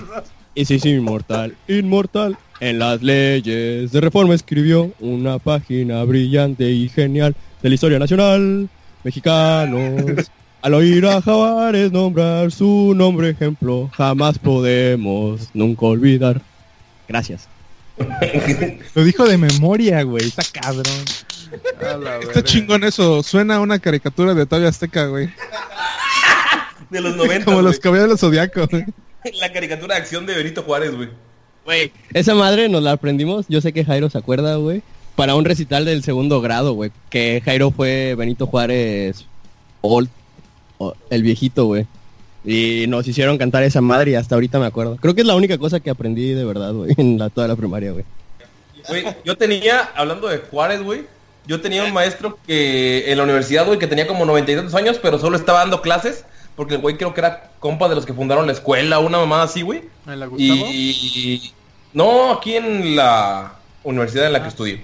[0.55, 2.35] Y si es inmortal, inmortal.
[2.59, 8.67] En las leyes de reforma escribió una página brillante y genial de la historia nacional.
[9.03, 10.31] Mexicanos,
[10.67, 16.41] al oír a Juárez nombrar su nombre ejemplo, jamás podemos nunca olvidar.
[17.07, 17.47] Gracias.
[18.93, 20.25] Lo dijo de memoria, güey.
[20.25, 21.05] Está cabrón.
[22.21, 23.23] Está chingón eso.
[23.23, 25.29] Suena a una caricatura de Tavia Azteca, güey.
[26.89, 27.45] De los 90.
[27.45, 28.83] Como los caballeros del zodiaco, güey.
[29.39, 31.09] La caricatura de acción de Benito Juárez, güey.
[31.63, 34.81] Güey, esa madre nos la aprendimos, yo sé que Jairo se acuerda, güey,
[35.15, 39.25] para un recital del segundo grado, güey, que Jairo fue Benito Juárez
[39.81, 40.09] Old,
[41.09, 41.85] el viejito, güey.
[42.45, 44.95] Y nos hicieron cantar esa madre y hasta ahorita me acuerdo.
[44.97, 47.55] Creo que es la única cosa que aprendí de verdad, güey, en la, toda la
[47.55, 48.05] primaria, güey.
[48.87, 51.05] Güey, yo tenía, hablando de Juárez, güey,
[51.45, 54.75] yo tenía un maestro que en la universidad, güey, que tenía como 90 y tantos
[54.75, 58.05] años, pero solo estaba dando clases, porque el güey creo que era compa de los
[58.05, 59.83] que fundaron la escuela, una mamada así, güey.
[60.05, 60.69] ¿En la Gustavo?
[60.69, 61.53] Y
[61.93, 64.83] no, aquí en la universidad en la que estudié.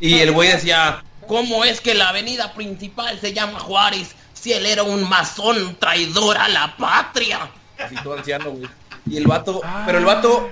[0.00, 4.66] Y el güey decía, ¿cómo es que la avenida principal se llama Juárez si él
[4.66, 7.50] era un masón traidor a la patria?
[7.78, 8.68] Así todo anciano, güey.
[9.06, 10.50] Y el vato, pero el vato,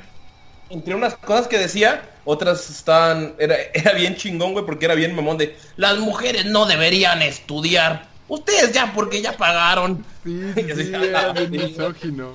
[0.71, 5.15] entre unas cosas que decía, otras estaban, era, era bien chingón, güey, porque era bien
[5.15, 8.09] mamón de, las mujeres no deberían estudiar.
[8.29, 10.05] Ustedes ya, porque ya pagaron.
[10.25, 12.35] Sí, sí, sí, era bien misógino.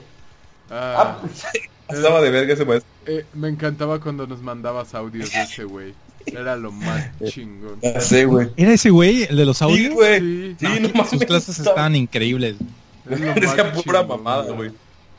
[0.70, 1.44] Ah, Ah, pues,
[1.90, 2.90] estaba de verga ese maestro.
[3.08, 5.94] eh, me encantaba cuando nos mandabas audios de ese güey.
[6.26, 7.80] Era lo más chingón.
[7.82, 8.50] Ya sé, güey.
[8.58, 9.94] ¿Era ese güey, el de los Sí, audios?
[9.94, 10.20] güey.
[10.20, 11.10] Sí, Sí, no mames.
[11.10, 12.56] Sus clases estaba- estaban increíbles.
[13.06, 14.72] Decía pura mamada, güey.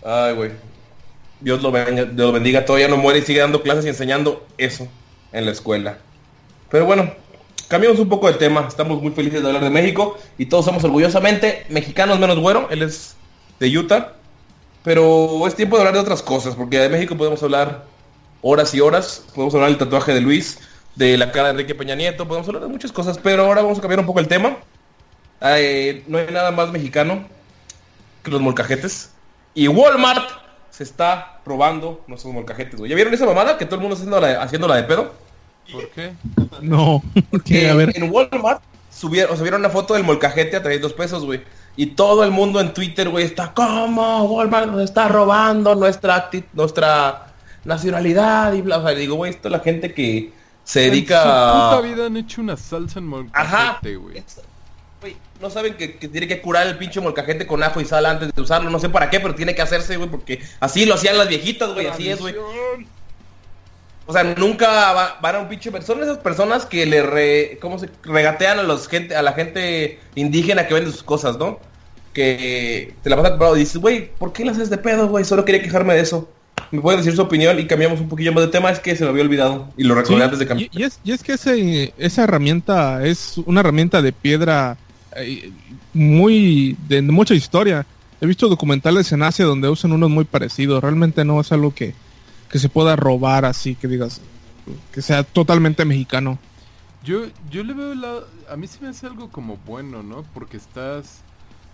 [0.05, 0.51] Ay, güey.
[1.41, 4.47] Dios lo, bendiga, Dios lo bendiga, todavía no muere y sigue dando clases y enseñando
[4.59, 4.87] eso
[5.33, 5.99] en la escuela.
[6.71, 7.12] Pero bueno,
[7.69, 8.65] cambiamos un poco de tema.
[8.69, 12.69] Estamos muy felices de hablar de México y todos somos orgullosamente mexicanos menos güero.
[12.71, 13.17] Él es
[13.59, 14.12] de Utah.
[14.85, 17.85] Pero es tiempo de hablar de otras cosas, porque de México podemos hablar
[18.41, 19.25] horas y horas.
[19.35, 20.59] Podemos hablar del tatuaje de Luis,
[20.95, 23.79] de la cara de Enrique Peña Nieto, podemos hablar de muchas cosas, pero ahora vamos
[23.79, 24.57] a cambiar un poco el tema.
[25.41, 27.25] Eh, no hay nada más mexicano
[28.23, 29.11] que los molcajetes.
[29.55, 30.29] Y Walmart
[30.71, 32.91] se está probando nuestros molcajetes, güey.
[32.91, 35.13] ¿Ya vieron esa mamada que todo el mundo está haciendo la, haciendo la de pedo?
[35.71, 36.13] ¿Por qué?
[36.61, 37.03] No.
[37.45, 37.93] Que Que, a ver.
[37.97, 41.43] En Walmart subieron, o subieron una foto del molcajete a 32 pesos, güey.
[41.77, 47.33] Y todo el mundo en Twitter, güey, está como Walmart nos está robando nuestra nuestra
[47.65, 48.93] nacionalidad y bla, bla.
[48.93, 50.33] Y digo, güey, esto es la gente que
[50.64, 53.79] se dedica En su puta vida han hecho una salsa en Ajá.
[53.81, 54.22] molcajete, güey.
[55.40, 58.33] No saben que, que tiene que curar el pinche molcajete con ajo y sal antes
[58.33, 58.70] de usarlo.
[58.70, 61.72] No sé para qué, pero tiene que hacerse, güey, porque así lo hacían las viejitas,
[61.75, 61.88] güey.
[61.88, 62.37] Así es, güey.
[64.07, 65.70] O sea, nunca va- van a un pinche...
[65.83, 67.59] Son esas personas que le re...
[67.61, 67.88] ¿Cómo se...?
[68.05, 71.59] Regatean a, los gente, a la gente indígena que vende sus cosas, ¿no?
[72.12, 75.25] Que te la pasan parado y dices, güey, ¿por qué las haces de pedo, güey?
[75.25, 76.29] Solo quería quejarme de eso.
[76.73, 78.71] Me pueden decir su opinión y cambiamos un poquillo más de tema.
[78.71, 80.71] Es que se me había olvidado y lo recordé Sí, antes de cambiar.
[80.73, 84.77] y, y es, y es que ese, esa herramienta es una herramienta de piedra
[85.17, 85.53] eh,
[85.93, 87.87] muy de, de mucha historia.
[88.21, 90.83] He visto documentales en Asia donde usan unos muy parecidos.
[90.83, 91.95] Realmente no es algo que,
[92.51, 94.21] que se pueda robar así, que digas,
[94.93, 96.39] que sea totalmente mexicano.
[97.05, 98.29] Yo, yo le veo el lado...
[98.49, 100.25] A mí se me hace algo como bueno, ¿no?
[100.35, 101.21] Porque estás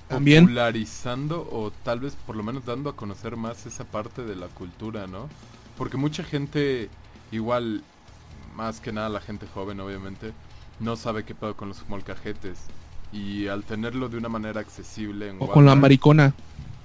[0.08, 0.44] También.
[0.44, 4.48] popularizando o tal vez por lo menos dando a conocer más esa parte de la
[4.48, 5.28] cultura, ¿no?
[5.76, 6.88] Porque mucha gente,
[7.30, 7.82] igual,
[8.56, 10.32] más que nada la gente joven obviamente,
[10.80, 12.58] no sabe qué pedo con los molcajetes.
[13.12, 16.34] Y al tenerlo de una manera accesible en O con la maricona.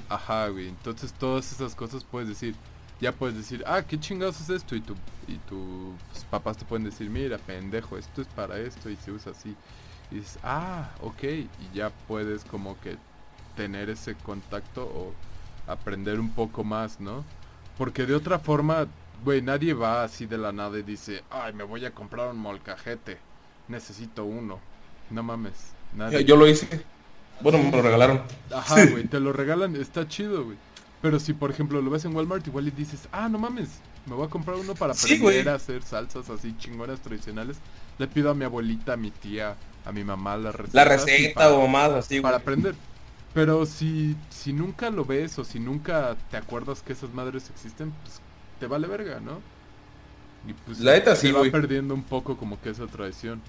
[0.09, 0.69] Ajá, güey.
[0.69, 2.55] Entonces todas esas cosas puedes decir.
[3.01, 4.75] Ya puedes decir, ah, ¿qué chingados es esto?
[4.75, 4.93] Y, tu,
[5.27, 9.33] y tus papás te pueden decir, mira, pendejo, esto es para esto y se usa
[9.33, 9.55] así.
[10.11, 11.23] Y dices, ah, ok.
[11.23, 12.97] Y ya puedes como que
[13.55, 15.13] tener ese contacto o
[15.67, 17.23] aprender un poco más, ¿no?
[17.77, 18.87] Porque de otra forma,
[19.23, 22.37] güey, nadie va así de la nada y dice, ay, me voy a comprar un
[22.37, 23.17] molcajete.
[23.67, 24.59] Necesito uno.
[25.09, 25.73] No mames.
[25.95, 26.23] Nadie.
[26.25, 26.83] Yo lo hice.
[27.41, 28.21] Bueno, me lo regalaron.
[28.51, 30.57] Ajá, güey, te lo regalan, está chido, güey.
[31.01, 33.69] Pero si, por ejemplo, lo ves en Walmart, igual y dices, ah, no mames,
[34.05, 37.57] me voy a comprar uno para Sí, aprender a hacer salsas así chingonas tradicionales.
[37.97, 40.77] Le pido a mi abuelita, a mi tía, a mi mamá la receta.
[40.77, 42.75] La receta o más así, Para aprender.
[43.33, 47.91] Pero si, si nunca lo ves o si nunca te acuerdas que esas madres existen,
[48.03, 48.21] pues
[48.59, 49.39] te vale verga, ¿no?
[50.47, 51.51] Y pues La neta se sí, va güey.
[51.51, 53.41] perdiendo un poco como que esa tradición.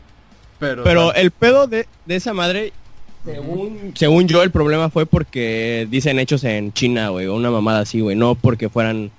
[0.59, 2.73] Pero, Pero el pedo de, de esa madre,
[3.25, 7.81] según, según yo, el problema fue porque dicen hechos en China, güey, o una mamada
[7.81, 8.17] así, güey.
[8.17, 9.11] No porque fueran,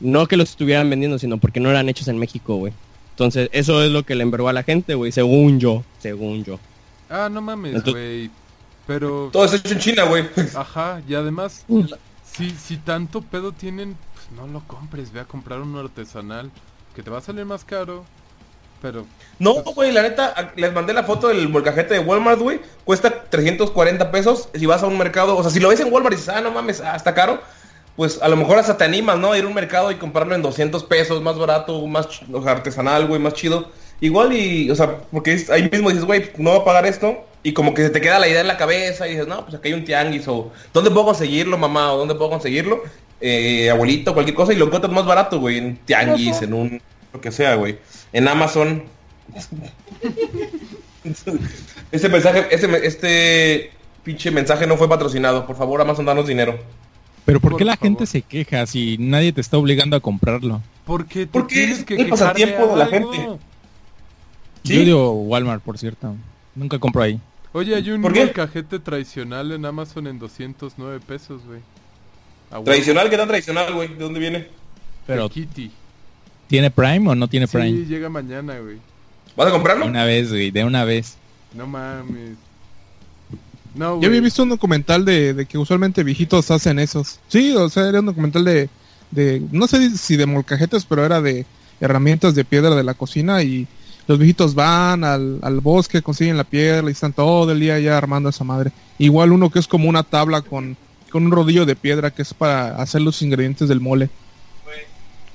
[0.00, 2.72] no que los estuvieran vendiendo, sino porque no eran hechos en México, güey.
[3.10, 6.58] Entonces, eso es lo que le envergó a la gente, güey, según yo, según yo.
[7.10, 8.30] Ah, no mames, Entonces- güey.
[8.86, 9.30] Pero...
[9.32, 10.28] Todo es hecho en China, güey.
[10.54, 11.64] Ajá, y además,
[12.24, 16.50] si, si tanto pedo tienen, pues no lo compres, ve a comprar uno artesanal,
[16.94, 18.04] que te va a salir más caro,
[18.82, 19.06] pero...
[19.38, 22.60] No, güey, la neta, les mandé la foto del molcajete de Walmart, güey.
[22.84, 24.48] Cuesta 340 pesos.
[24.54, 26.40] Si vas a un mercado, o sea, si lo ves en Walmart y dices, ah,
[26.42, 27.40] no mames, ah, está caro.
[27.96, 29.32] Pues a lo mejor hasta te animas, ¿no?
[29.32, 32.42] A ir a un mercado y comprarlo en 200 pesos, más barato, más ch- o
[32.42, 33.70] sea, artesanal, güey, más chido.
[34.00, 37.24] Igual y, o sea, porque es- ahí mismo dices, güey, no va a pagar esto.
[37.42, 39.54] Y como que se te queda la idea en la cabeza y dices, no, pues
[39.56, 41.92] aquí hay un tianguis o ¿dónde puedo conseguirlo, mamá?
[41.92, 42.82] ¿O dónde puedo conseguirlo?
[43.20, 46.80] Eh, abuelito, cualquier cosa y lo encuentras más barato, güey, en tianguis, en un,
[47.12, 47.78] lo que sea, güey.
[48.14, 48.84] En Amazon,
[51.92, 53.70] este mensaje, este, este
[54.02, 55.46] pinche mensaje no fue patrocinado.
[55.46, 56.58] Por favor, Amazon, danos dinero.
[57.24, 57.88] Pero ¿por, Por qué la favor.
[57.88, 60.60] gente se queja si nadie te está obligando a comprarlo?
[60.84, 63.12] Porque te Porque tienes es que el pasatiempo de la algo.
[63.12, 63.38] gente.
[64.64, 64.74] ¿Sí?
[64.74, 66.14] Yo digo Walmart, por cierto.
[66.54, 67.20] Nunca compro ahí.
[67.52, 71.60] Oye, hay un molcajete tradicional en Amazon en 209 pesos, güey.
[72.64, 73.88] Tradicional, ¿qué tan tradicional, güey?
[73.88, 74.48] ¿De dónde viene?
[75.06, 75.70] Pero De Kitty.
[76.46, 77.84] ¿tiene Prime o no tiene Sí, Prime?
[77.86, 78.78] llega mañana, güey.
[79.36, 79.86] ¿Vas a De comprarlo?
[79.86, 81.16] una vez, güey, de una vez.
[81.52, 82.36] No mames.
[83.74, 87.18] No, Yo había visto un documental de, de que usualmente viejitos hacen esos.
[87.28, 88.68] Sí, o sea, era un documental de,
[89.10, 91.44] de no sé si de molcajetes, pero era de
[91.80, 93.66] herramientas de piedra de la cocina y
[94.06, 97.96] los viejitos van al, al bosque, consiguen la piedra y están todo el día ya
[97.96, 98.70] armando esa madre.
[98.98, 100.76] Igual uno que es como una tabla con,
[101.10, 104.08] con un rodillo de piedra que es para hacer los ingredientes del mole.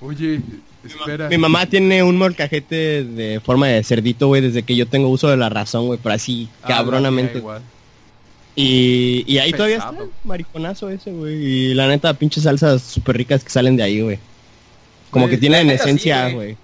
[0.01, 0.39] Oye,
[0.85, 1.27] espera.
[1.29, 5.27] Mi mamá tiene un molcajete de forma de cerdito, güey, desde que yo tengo uso
[5.27, 7.39] de la razón, güey, pero así Ah, cabronamente.
[7.39, 7.61] igual.
[8.55, 10.09] Y, y ahí todavía está, Pesado.
[10.23, 11.35] mariconazo ese, güey.
[11.35, 14.19] Y la neta, pinches salsas súper ricas que salen de ahí, güey.
[15.11, 16.55] Como que tienen esencia, güey.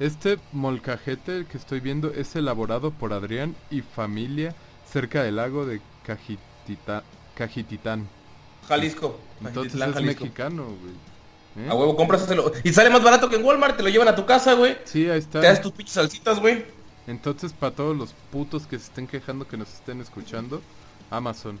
[0.00, 4.54] Este molcajete que estoy viendo es elaborado por Adrián y familia
[4.90, 7.02] cerca del lago de Cajitita-
[7.34, 8.08] Cajititán.
[8.68, 9.18] Jalisco.
[9.40, 10.24] Entonces Ajitlán, es Jalisco.
[10.24, 11.66] mexicano, güey.
[11.66, 11.70] ¿Eh?
[11.70, 12.52] A huevo, cómpraselo.
[12.62, 14.76] Y sale más barato que en Walmart, te lo llevan a tu casa, güey.
[14.84, 15.40] Sí, ahí está.
[15.40, 16.64] Te das tus pinches salsitas, güey.
[17.08, 20.60] Entonces, para todos los putos que se estén quejando que nos estén escuchando,
[21.10, 21.58] Amazon.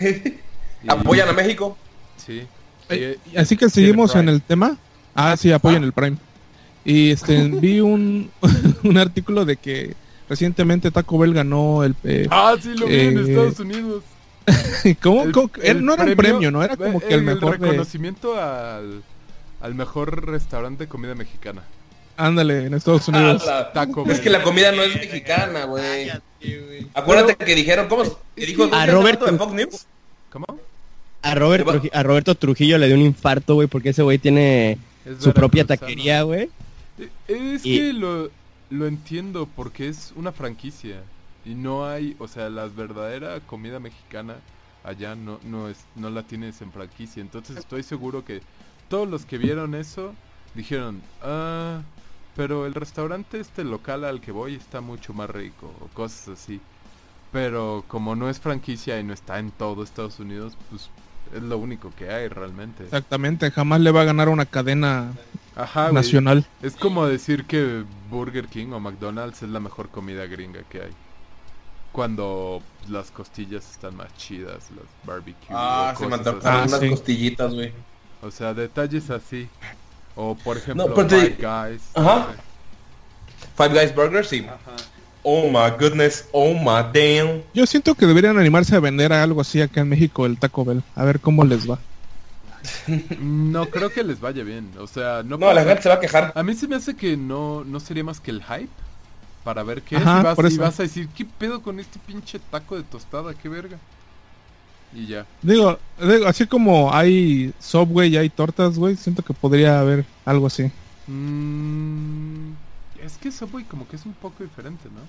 [0.00, 0.38] Y-
[0.88, 1.78] Apoyan a México.
[2.18, 2.46] Sí.
[2.90, 4.76] Eh, Y- Así que seguimos en el tema.
[5.14, 6.18] Ah, sí, apoyen el Prime.
[6.84, 8.30] Y este vi un,
[8.82, 9.94] un artículo de que
[10.28, 14.02] recientemente Taco Bell ganó el eh, Ah, sí, lo vi en Eh, Estados Unidos.
[15.02, 15.22] ¿cómo?
[15.24, 15.50] El- ¿Cómo?
[15.62, 19.02] el no era un premio, no era como que el mejor de reconocimiento al,
[19.62, 21.62] al mejor restaurante de comida mexicana.
[22.18, 23.42] ándale en Estados Unidos.
[23.48, 26.10] Ah, la- Taco Es que la comida no es mexicana, güey.
[26.92, 28.02] Acuérdate que dijeron, ¿cómo?
[28.36, 29.86] Que dijo A ¿qué Robert- dato de Fox News?
[30.30, 30.46] ¿Cómo?
[31.22, 34.76] A, Robert a Roberto Trujillo le dio un infarto, güey, porque ese güey tiene
[35.18, 36.50] su propia taquería, güey.
[37.28, 38.30] Es Y- que lo,
[38.70, 41.02] lo entiendo porque es una franquicia
[41.44, 44.36] y no hay, o sea, la verdadera comida mexicana
[44.84, 48.42] allá no no es no la tienes en franquicia, entonces estoy seguro que
[48.90, 50.14] todos los que vieron eso
[50.54, 51.80] dijeron, "Ah,
[52.36, 56.60] pero el restaurante este local al que voy está mucho más rico" o cosas así.
[57.32, 60.88] Pero como no es franquicia y no está en todo Estados Unidos, pues
[61.34, 62.84] es lo único que hay realmente.
[62.84, 65.12] Exactamente, jamás le va a ganar una cadena
[65.56, 65.94] Ajá, güey.
[65.94, 66.46] nacional.
[66.62, 70.90] Es como decir que Burger King o McDonald's es la mejor comida gringa que hay.
[71.92, 75.46] Cuando las costillas están más chidas, las barbecue.
[75.50, 76.30] Ah, o se.
[76.44, 76.90] Ah, unas sí.
[76.90, 77.72] costillitas, güey.
[78.22, 79.48] O sea, detalles así.
[80.16, 81.82] O por ejemplo, te- Five Guys.
[81.94, 82.28] Ajá.
[83.56, 84.44] Five Guys Burgers, sí.
[84.48, 84.76] Ajá.
[85.22, 87.42] Oh my goodness, oh my damn.
[87.54, 90.82] Yo siento que deberían animarse a vender algo así acá en México el Taco Bell.
[90.96, 91.78] A ver cómo les va.
[93.18, 94.70] No creo que les vaya bien.
[94.78, 96.32] O sea, no, No, la gente se va a quejar.
[96.34, 98.70] A mí se me hace que no, no sería más que el hype.
[99.44, 100.20] Para ver qué Ajá, es.
[100.20, 100.60] Y vas, por y eso.
[100.62, 103.34] vas a decir, ¿qué pedo con este pinche taco de tostada?
[103.34, 103.78] ¿Qué verga?
[104.92, 105.26] Y ya.
[105.42, 110.46] Digo, digo, así como hay Subway y hay tortas, güey, siento que podría haber algo
[110.46, 110.70] así.
[111.06, 112.52] Mm,
[113.02, 115.00] es que Subway como que es un poco diferente, ¿no?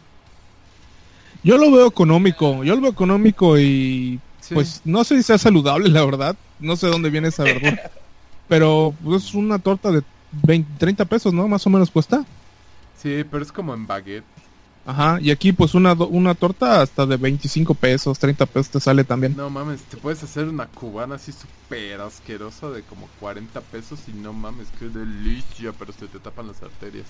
[1.44, 4.54] Yo lo veo económico, yo lo veo económico y Sí.
[4.54, 6.36] pues no sé si sea saludable, la verdad.
[6.60, 7.92] No sé dónde viene esa verdura.
[8.48, 10.04] Pero pues, es una torta de
[10.44, 11.48] 20, 30 pesos, ¿no?
[11.48, 12.24] Más o menos cuesta.
[13.02, 14.24] Sí, pero es como en baguette.
[14.88, 18.80] Ajá, y aquí pues una, do- una torta hasta de 25 pesos, 30 pesos te
[18.80, 19.36] sale también.
[19.36, 24.12] No mames, te puedes hacer una cubana así súper asquerosa de como 40 pesos y
[24.12, 27.08] no mames, qué delicia, pero se te tapan las arterias.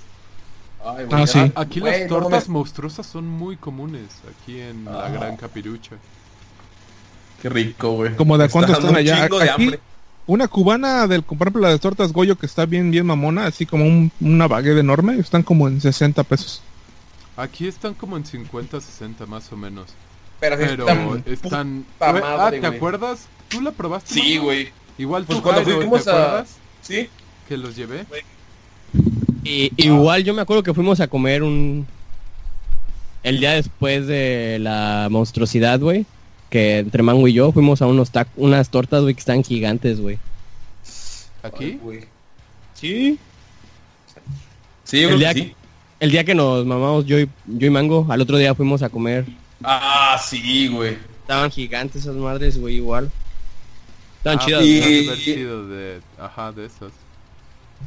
[0.85, 1.39] Ay, Ah, sí.
[1.39, 4.07] A- Aquí las no tortas monstruosas son muy comunes,
[4.39, 5.09] aquí en la Ah.
[5.09, 5.97] Gran Capirucha.
[7.41, 8.15] Qué rico, güey.
[8.15, 9.27] Como de cuánto está están allá.
[9.27, 9.71] de Aquí,
[10.27, 13.65] una cubana del, por ejemplo, la de tortas Goyo que está bien, bien mamona, así
[13.65, 16.61] como un- una baguette enorme, están como en 60 pesos.
[17.37, 19.87] Aquí están como en 50, 60 más o menos.
[20.39, 21.85] Pero, están- están...
[21.99, 22.77] ah, madre, ¿te güey.
[22.77, 23.27] acuerdas?
[23.49, 24.13] ¿Tú la probaste?
[24.13, 24.69] Sí, güey.
[24.97, 27.09] Igual Pues tú, cuando Jairo, fuimos ¿te a- acuerdas Sí.
[27.47, 28.05] que los llevé?
[29.43, 31.85] Y, igual yo me acuerdo que fuimos a comer un...
[33.23, 36.05] El día después de la monstruosidad, güey.
[36.49, 39.99] Que entre Mango y yo fuimos a unos tac unas tortas, güey, que están gigantes,
[39.99, 40.17] güey.
[41.43, 41.79] ¿Aquí?
[42.73, 43.19] Sí.
[44.83, 45.55] Sí, yo El creo día que sí.
[45.99, 48.89] El día que nos mamamos yo y, yo y Mango, al otro día fuimos a
[48.89, 49.25] comer.
[49.63, 50.97] Ah, sí, güey.
[51.21, 53.11] Estaban gigantes esas madres, güey, igual.
[54.17, 54.59] Estaban Ah, chidas.
[54.61, 56.01] pues, y- sido de...
[56.19, 56.91] Ajá, de esas.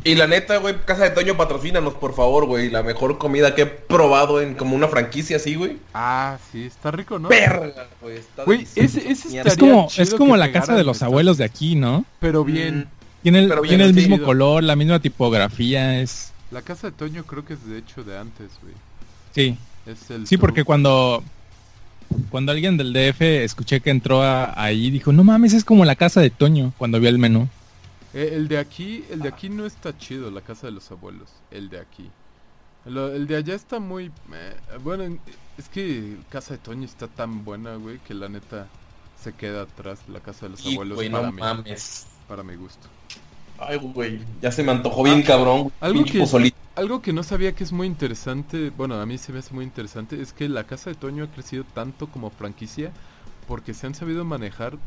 [0.04, 2.70] Y la neta, güey, Casa de Toño, patrocínanos, por favor, güey.
[2.70, 5.78] La mejor comida que he probado en como una franquicia así, güey.
[5.92, 7.28] Ah, sí, está rico, ¿no?
[7.28, 8.16] Verga, güey.
[8.18, 9.10] Está Güey, ese.
[9.10, 12.04] Es como, es como la casa de los abuelos de aquí, ¿no?
[12.20, 12.88] Pero bien.
[13.22, 16.32] Tiene el, Pero tiene el mismo color, la misma tipografía, es...
[16.52, 18.74] La casa de Toño creo que es de hecho de antes, güey.
[19.34, 21.22] Sí, Es el sí, porque cuando...
[22.30, 25.96] Cuando alguien del DF escuché que entró a- ahí, dijo, no mames, es como la
[25.96, 27.48] casa de Toño, cuando vio el menú.
[28.14, 31.30] Eh, el de aquí, el de aquí no está chido, la casa de los abuelos.
[31.50, 32.10] El de aquí.
[32.86, 34.06] Lo- el de allá está muy...
[34.32, 35.20] eh, bueno, en-
[35.58, 38.66] es que casa de Toño está tan buena, güey, que la neta
[39.22, 42.06] se queda atrás la casa de los Y, abuelos güey, para, no mí, mames.
[42.28, 42.88] para mi gusto.
[43.58, 44.20] Ay, güey.
[44.40, 45.62] Ya se me antojó bien, cabrón.
[45.64, 45.72] güey.
[45.80, 46.56] algo que- pozolito.
[46.76, 49.64] Algo que no sabía que es muy interesante, bueno, a mí se me hace muy
[49.64, 52.92] interesante, es que la casa de Toño ha crecido tanto como franquicia
[53.48, 54.78] porque se han sabido manejar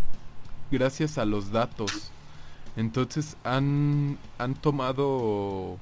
[0.72, 2.12] gracias a los datos.
[2.76, 5.78] Entonces han, han tomado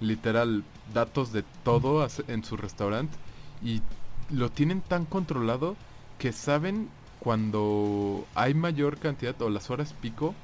[0.00, 0.62] literal
[0.94, 3.16] datos de todo en su restaurante
[3.62, 3.80] y
[4.30, 5.76] lo tienen tan controlado
[6.18, 6.88] que saben
[7.20, 10.34] cuando hay mayor cantidad o las horas pico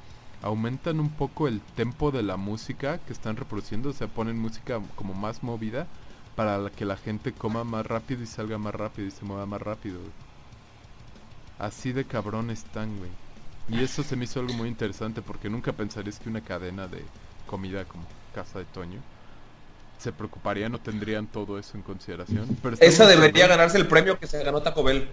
[0.43, 4.81] aumentan un poco el tempo de la música que están reproduciendo, o sea, ponen música
[4.95, 5.87] como más movida
[6.37, 9.63] para que la gente coma más rápido y salga más rápido y se mueva más
[9.63, 10.01] rápido.
[11.59, 13.24] Así de cabrón están, güey.
[13.69, 17.03] Y eso se me hizo algo muy interesante porque nunca pensarías que una cadena de
[17.47, 18.05] comida como
[18.35, 19.01] Casa de Toño
[19.99, 22.47] se preocuparían o tendrían todo eso en consideración.
[22.63, 25.09] Pero Esa debería ganarse el premio que se ganó Taco Bell.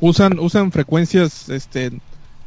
[0.00, 1.90] Usan, usan frecuencias este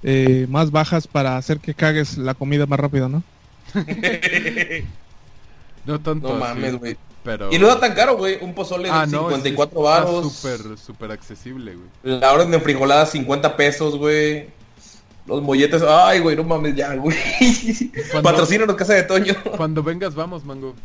[0.03, 3.23] eh, más bajas para hacer que cagues la comida más rápido, ¿no?
[5.85, 6.97] No tanto No así, mames, güey.
[7.23, 7.51] pero...
[7.51, 8.37] Y no está tan caro, güey.
[8.41, 10.31] Un pozole de Ah, no, sí, 54 está baros.
[10.33, 12.19] súper, súper accesible, güey.
[12.19, 14.47] La orden de frijoladas 50 pesos, güey.
[15.27, 17.15] Los molletes, ay, güey, no mames ya, güey.
[18.23, 19.33] Patrocínanos Casa de Toño.
[19.57, 20.75] Cuando vengas, vamos, Mango.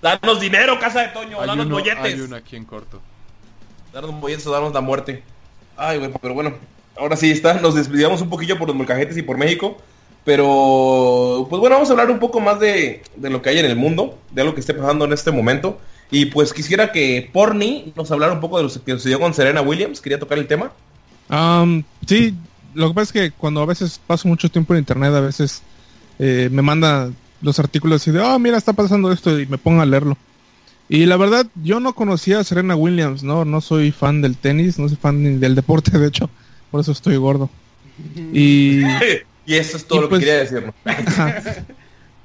[0.00, 2.20] Danos dinero, Casa de Toño, Hay danos uno, hay molletes.
[2.20, 3.00] uno aquí en corto.
[3.92, 5.22] Darnos molletes o darnos la muerte.
[5.76, 6.54] Ay, güey, pero bueno.
[6.96, 9.78] Ahora sí está, nos despedíamos un poquillo por los molcajetes y por México.
[10.24, 13.64] Pero, pues bueno, vamos a hablar un poco más de, de lo que hay en
[13.64, 15.80] el mundo, de lo que esté pasando en este momento.
[16.10, 19.62] Y pues quisiera que Porni nos hablara un poco de lo que sucedió con Serena
[19.62, 20.00] Williams.
[20.00, 20.70] Quería tocar el tema.
[21.28, 22.34] Am, sí,
[22.74, 25.62] lo que pasa es que cuando a veces paso mucho tiempo en internet, a veces
[26.18, 27.10] eh, me manda
[27.40, 30.16] los artículos y de, oh, mira, está pasando esto y me pongo a leerlo.
[30.88, 34.78] Y la verdad, yo no conocía a Serena Williams, no, no soy fan del tenis,
[34.78, 36.28] no soy fan ni del deporte, de hecho,
[36.70, 37.48] por eso estoy gordo.
[38.32, 38.82] Y
[39.46, 40.72] Y eso es todo lo pues- que quería decir.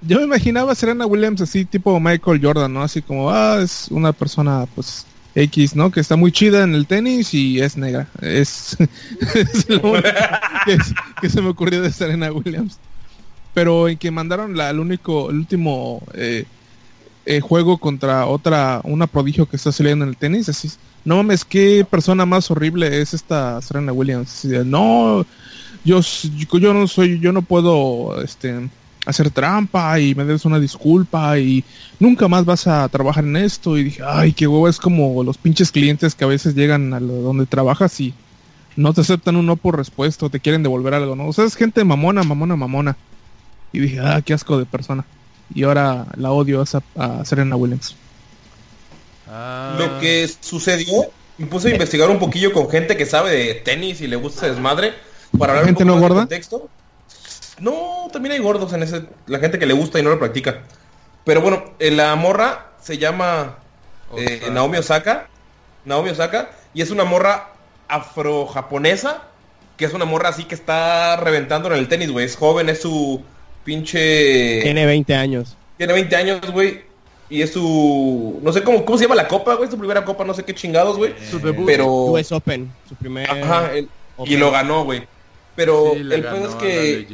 [0.02, 2.84] yo me imaginaba a Serena Williams así, tipo Michael Jordan, ¿no?
[2.84, 5.06] Así como, ah, es una persona, pues,
[5.38, 5.92] X, ¿no?
[5.92, 8.08] Que está muy chida en el tenis y es negra.
[8.22, 8.76] Es,
[11.22, 12.80] que, se me ocurrió de Serena Williams.
[13.54, 16.46] Pero en que mandaron la, el único, el último eh,
[17.26, 20.72] eh, juego contra otra, una prodigio que está saliendo en el tenis, así,
[21.06, 24.44] no mames, qué persona más horrible es esta Serena Williams.
[24.66, 25.24] No,
[25.86, 28.70] yo, yo no soy, yo no puedo, este,
[29.08, 31.64] hacer trampa y me des una disculpa y
[32.00, 35.38] nunca más vas a trabajar en esto y dije, ay, qué huevo, es como los
[35.38, 38.14] pinches clientes que a veces llegan a lo- donde trabajas y
[38.76, 41.28] no te aceptan un no por respuesta o te quieren devolver algo, ¿no?
[41.28, 42.96] O sea, es gente mamona, mamona, mamona.
[43.74, 45.04] Y dije, ah, qué asco de persona.
[45.54, 46.64] Y ahora la odio
[46.96, 47.96] a, Serena Williams.
[49.30, 50.94] Ah, Lo que sucedió,
[51.38, 54.48] me puse a investigar un poquillo con gente que sabe de tenis y le gusta
[54.48, 54.94] desmadre.
[55.38, 56.22] Para hablar ¿Gente un no poco más de gorda?
[56.24, 56.70] contexto.
[57.60, 60.64] No, también hay gordos en ese, la gente que le gusta y no lo practica.
[61.24, 63.58] Pero bueno, eh, la morra se llama
[64.16, 64.54] eh, Osaka.
[64.54, 65.28] Naomi Osaka.
[65.86, 66.52] Naomi Osaka.
[66.74, 67.50] Y es una morra
[67.88, 69.24] afro-japonesa.
[69.76, 72.26] Que es una morra así que está reventando en el tenis, güey.
[72.26, 73.22] Es joven, es su
[73.64, 74.62] pinche...
[74.64, 75.56] Tiene 20 años.
[75.78, 76.82] Tiene 20 años, güey.
[77.30, 78.40] Y es su...
[78.42, 79.70] No sé cómo, cómo se llama la copa, güey.
[79.70, 81.14] Su primera copa, no sé qué chingados, güey.
[81.30, 81.66] Su debut.
[81.68, 81.86] Pero...
[81.88, 83.30] US Open, su primer...
[83.30, 83.90] Ajá, el-
[84.26, 85.08] y lo ganó, güey.
[85.58, 87.08] Pero Sí, el pedo es que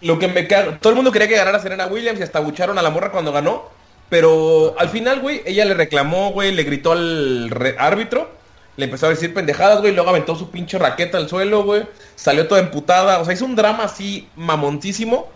[0.00, 2.78] lo que me caga, todo el mundo quería que ganara Serena Williams y hasta bucharon
[2.78, 3.70] a la morra cuando ganó.
[4.08, 8.30] Pero al final, güey, ella le reclamó, güey, le gritó al árbitro,
[8.76, 11.82] le empezó a decir pendejadas, güey, luego aventó su pinche raqueta al suelo, güey,
[12.14, 15.28] salió toda emputada, o sea, hizo un drama así mamontísimo.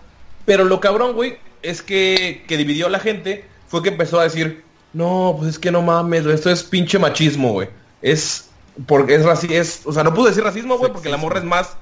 [0.46, 4.24] Pero lo cabrón, güey, es que, que dividió a la gente, fue que empezó a
[4.24, 7.68] decir, no, pues es que no mames, esto es pinche machismo, güey.
[8.02, 8.49] Es,
[8.86, 11.44] porque es racismo, es, o sea, no pude decir racismo, güey, porque la morra es
[11.44, 11.76] más...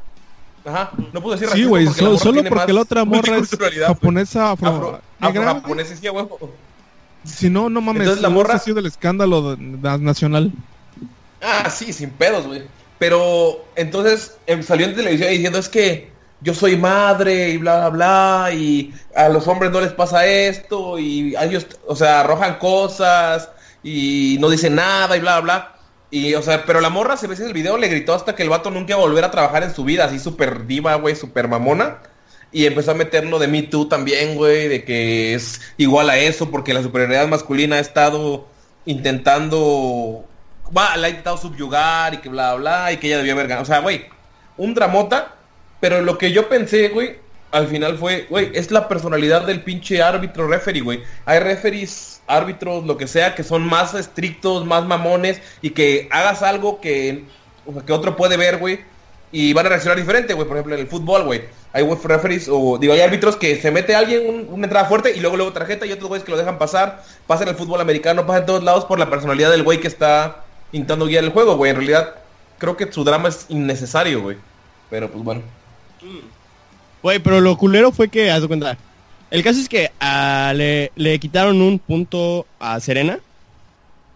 [0.64, 3.04] Ajá, no pude decir Sí, racismo güey, porque la so- morra solo porque la otra
[3.04, 3.70] morra es güey.
[3.86, 5.62] japonesa afro, Afro, negra, güey.
[5.62, 6.08] japonesa, sí.
[7.24, 10.52] Si no, no mames, Entonces la morra- sido el escándalo nacional.
[11.42, 12.62] Ah, sí, sin pedos, güey.
[12.98, 16.10] Pero entonces em, salió en televisión diciendo es que
[16.40, 20.98] yo soy madre y bla, bla, bla, y a los hombres no les pasa esto,
[20.98, 23.48] y ellos, o sea, arrojan cosas,
[23.82, 25.74] y no dicen nada, y bla, bla, bla.
[26.10, 28.42] Y, o sea, pero la morra, se ve en el video, le gritó hasta que
[28.42, 31.14] el vato nunca iba a volver a trabajar en su vida, así súper diva, güey,
[31.14, 31.98] súper mamona.
[32.50, 36.50] Y empezó a meterlo de Me Too también, güey, de que es igual a eso,
[36.50, 38.46] porque la superioridad masculina ha estado
[38.86, 40.24] intentando,
[40.74, 43.64] va, la ha intentado subyugar y que bla, bla, y que ella debía haber ganado.
[43.64, 44.06] O sea, güey,
[44.56, 45.36] un dramota,
[45.78, 47.18] pero lo que yo pensé, güey,
[47.50, 51.02] al final fue, güey, es la personalidad del pinche árbitro referee, güey.
[51.24, 56.42] Hay referees, árbitros, lo que sea, que son más estrictos, más mamones, y que hagas
[56.42, 57.24] algo que,
[57.86, 58.80] que otro puede ver, güey,
[59.32, 60.46] y van a reaccionar diferente, güey.
[60.46, 61.42] Por ejemplo, en el fútbol, güey.
[61.72, 65.20] Hay referees o digo, hay árbitros que se mete alguien un- una entrada fuerte y
[65.20, 67.04] luego luego tarjeta y otros güeyes que lo dejan pasar.
[67.26, 69.86] Pasa en el fútbol americano, pasa en todos lados por la personalidad del güey que
[69.88, 71.70] está intentando guiar el juego, güey.
[71.70, 72.14] En realidad,
[72.56, 74.38] creo que su drama es innecesario, güey.
[74.88, 75.42] Pero pues bueno.
[77.02, 78.76] Güey, pero lo culero fue que, haz de cuenta.
[79.30, 83.18] El caso es que ah, le, le quitaron un punto a Serena.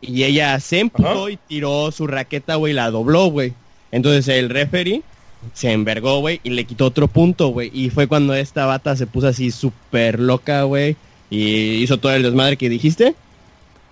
[0.00, 1.30] Y ella se emputó Ajá.
[1.30, 3.52] y tiró su raqueta, güey, la dobló, güey.
[3.92, 5.02] Entonces el referee
[5.54, 7.70] se envergó, güey, y le quitó otro punto, güey.
[7.72, 10.96] Y fue cuando esta bata se puso así súper loca, güey.
[11.30, 13.14] Y hizo todo el desmadre que dijiste.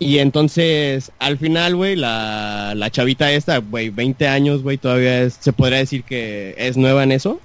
[0.01, 5.37] Y entonces, al final, güey, la, la chavita esta, güey, 20 años, güey, todavía es-
[5.39, 7.41] se podría decir que es nueva en eso.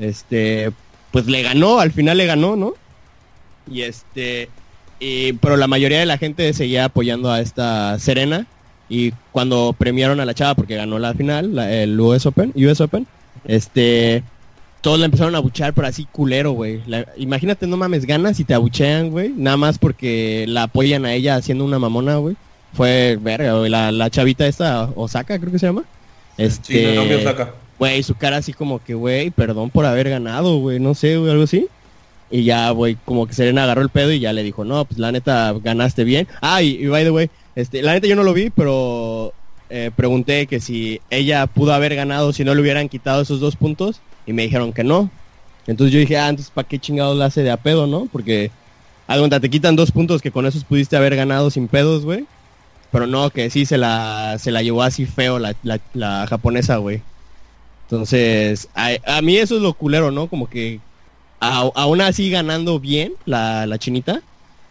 [0.00, 0.70] Este,
[1.12, 2.74] pues le ganó, al final le ganó, ¿no?
[3.70, 4.48] Y este,
[4.98, 8.46] y, pero la mayoría de la gente seguía apoyando a esta Serena.
[8.88, 12.80] Y cuando premiaron a la chava porque ganó la final, la- el US Open, US
[12.80, 13.06] Open,
[13.44, 14.24] este,
[14.80, 16.80] todos la empezaron a buchar, pero así culero, güey.
[17.16, 19.28] Imagínate, no mames, ganas y te abuchean, güey.
[19.36, 22.34] Nada más porque la apoyan a ella haciendo una mamona, güey.
[22.72, 23.70] Fue, verga, güey.
[23.70, 25.84] La, la chavita esta, Osaka, creo que se llama.
[26.36, 27.50] Este, Sí, Naomi Osaka.
[27.80, 31.30] Güey, su cara así como que, güey, perdón por haber ganado, güey, no sé, güey,
[31.30, 31.66] algo así.
[32.30, 34.98] Y ya, güey, como que Serena agarró el pedo y ya le dijo, no, pues
[34.98, 36.28] la neta, ganaste bien.
[36.42, 39.32] Ah, y, by the way, este, la neta yo no lo vi, pero
[39.70, 43.56] eh, pregunté que si ella pudo haber ganado si no le hubieran quitado esos dos
[43.56, 45.10] puntos y me dijeron que no.
[45.66, 48.08] Entonces yo dije, ah, entonces ¿para qué chingados la hace de a pedo, no?
[48.12, 48.50] Porque,
[49.06, 52.26] a cuenta, te quitan dos puntos que con esos pudiste haber ganado sin pedos, güey.
[52.92, 56.76] Pero no, que sí se la, se la llevó así feo la, la, la japonesa,
[56.76, 57.00] güey.
[57.90, 60.28] Entonces, a, a mí eso es lo culero, ¿no?
[60.28, 60.78] Como que
[61.40, 64.22] a- aún así ganando bien la, la chinita,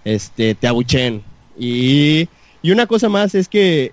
[0.05, 1.22] este, te abuchen.
[1.59, 2.30] Y,
[2.61, 3.91] y una cosa más es que,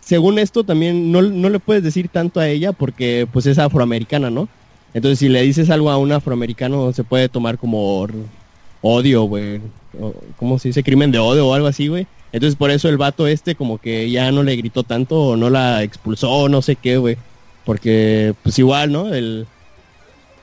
[0.00, 4.30] según esto, también no, no le puedes decir tanto a ella porque pues es afroamericana,
[4.30, 4.48] ¿no?
[4.94, 8.06] Entonces, si le dices algo a un afroamericano, se puede tomar como
[8.82, 9.60] odio, güey.
[10.36, 10.84] ¿Cómo se dice?
[10.84, 12.06] Crimen de odio o algo así, güey.
[12.32, 15.50] Entonces, por eso el vato este como que ya no le gritó tanto o no
[15.50, 17.16] la expulsó, no sé qué, güey.
[17.64, 19.12] Porque, pues igual, ¿no?
[19.14, 19.46] El,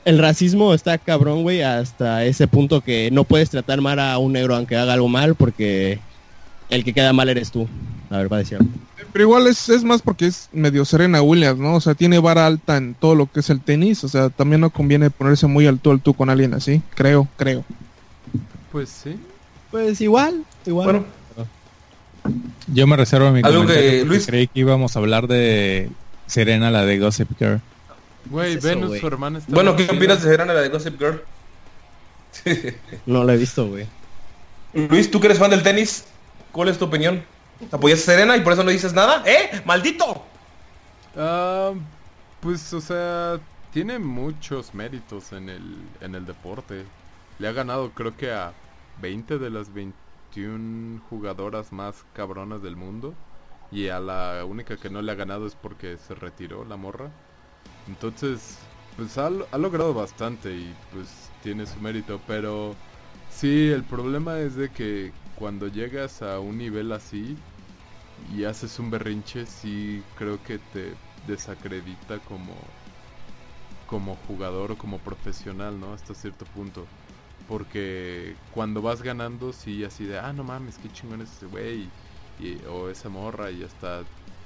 [0.04, 4.32] el racismo está cabrón, güey, hasta ese punto que no puedes tratar mal a un
[4.32, 5.98] negro aunque haga algo mal porque
[6.70, 7.68] el que queda mal eres tú.
[8.10, 8.58] La verdad, decía.
[9.12, 11.74] Pero igual es, es más porque es medio Serena Williams, ¿no?
[11.74, 14.02] O sea, tiene vara alta en todo lo que es el tenis.
[14.04, 16.80] O sea, también no conviene ponerse muy alto al tú con alguien así.
[16.94, 17.64] Creo, creo.
[18.72, 19.16] Pues sí.
[19.70, 20.84] Pues igual, igual.
[20.86, 21.04] Bueno,
[22.72, 25.90] Yo me reservo mi Algo que, Luis- creí que íbamos a hablar de
[26.28, 27.60] Serena, la de Gossip Girl.
[28.26, 31.22] Güey, es Venus, su hermana está bueno ¿qué opinas de Serena la de Gossip Girl?
[33.06, 33.86] No lo he visto, güey.
[34.74, 36.04] Luis, tú que eres fan del tenis,
[36.52, 37.24] ¿cuál es tu opinión?
[37.72, 39.24] ¿Apoyas a Serena y por eso no dices nada?
[39.26, 39.62] ¡Eh!
[39.64, 40.24] ¡Maldito!
[41.16, 41.72] Ah,
[42.40, 43.40] pues, o sea,
[43.72, 46.84] tiene muchos méritos en el, en el deporte.
[47.38, 48.52] Le ha ganado creo que a
[49.00, 53.14] 20 de las 21 jugadoras más cabronas del mundo.
[53.70, 57.10] Y a la única que no le ha ganado es porque se retiró la morra.
[57.86, 58.58] Entonces,
[58.96, 62.20] pues ha, ha logrado bastante y pues tiene su mérito.
[62.26, 62.74] Pero
[63.30, 67.36] sí, el problema es de que cuando llegas a un nivel así
[68.34, 70.94] y haces un berrinche, sí creo que te
[71.26, 72.54] desacredita como
[73.86, 75.92] como jugador o como profesional, ¿no?
[75.94, 76.86] Hasta cierto punto.
[77.48, 81.88] Porque cuando vas ganando, sí, así de, ah, no mames, qué chingón es ese güey,
[82.68, 84.04] o esa morra, y hasta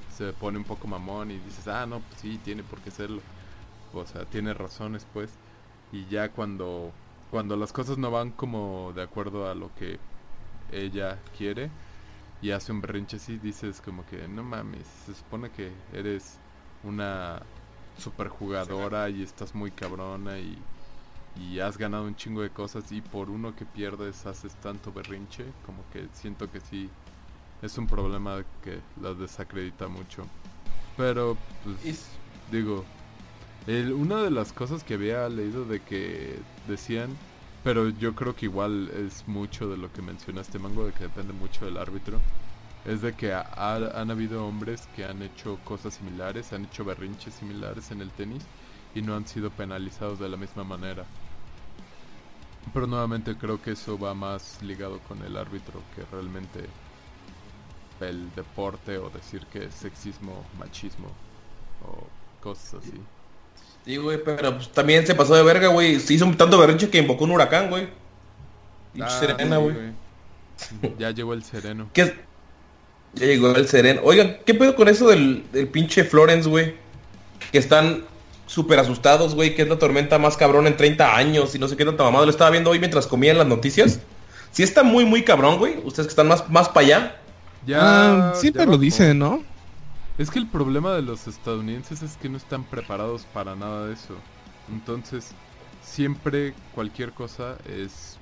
[0.09, 3.23] se pone un poco mamón y dices, ah, no, pues sí, tiene por qué serlo.
[3.93, 5.39] O sea, tiene razones, pues.
[5.93, 6.93] Y ya cuando,
[7.31, 10.01] cuando las cosas no van como de acuerdo a lo que
[10.71, 11.71] ella quiere,
[12.41, 16.41] y hace un berrinche así, dices como que, no mames, se supone que eres
[16.83, 17.41] una
[17.97, 20.65] super jugadora y estás muy cabrona y,
[21.35, 25.55] y has ganado un chingo de cosas y por uno que pierdes haces tanto berrinche,
[25.63, 26.91] como que siento que sí
[27.63, 30.25] es un problema que la desacredita mucho.
[30.97, 32.09] Pero, pues,
[32.51, 32.85] digo,
[33.67, 36.39] el, una de las cosas que había leído de que
[36.69, 37.17] decían,
[37.65, 41.33] pero yo creo que igual es mucho de lo que mencionaste, Mango, de que depende
[41.33, 42.21] mucho del árbitro,
[42.85, 47.93] es de que han habido hombres que han hecho cosas similares, han hecho berrinches similares
[47.93, 48.43] en el tenis
[48.95, 51.05] y no han sido penalizados de la misma manera.
[52.75, 56.67] Pero nuevamente creo que eso va más ligado con el árbitro que realmente
[58.09, 61.09] el deporte o decir que es sexismo, machismo
[61.87, 62.07] o
[62.43, 62.93] cosas así.
[63.85, 65.99] Sí, güey, pero pues, también se pasó de verga, güey.
[65.99, 67.89] Se hizo un tanto berrinche que invocó un huracán, güey.
[69.01, 69.75] Ah, serena, güey.
[70.99, 71.89] Ya llegó el sereno.
[71.93, 72.15] ¿Qué,
[73.15, 74.01] ya llegó el sereno.
[74.05, 76.75] Oigan, ¿qué pedo con eso del, del pinche Florence, güey?
[77.51, 78.05] Que están
[78.47, 81.77] súper asustados, güey, que es la tormenta más cabrón en 30 años y no sé
[81.77, 82.25] qué tanta mamada.
[82.25, 84.01] Lo estaba viendo hoy mientras comía en las noticias.
[84.51, 85.79] Sí está muy, muy cabrón, güey.
[85.85, 87.17] Ustedes que están más, más para allá.
[87.67, 89.43] Ya, ah, siempre lo dicen, ¿no?
[90.19, 93.95] Es que el problema de los estadounidenses es que no están preparados para nada de
[93.95, 94.15] eso.
[94.71, 95.31] Entonces,
[95.83, 98.19] siempre cualquier cosa es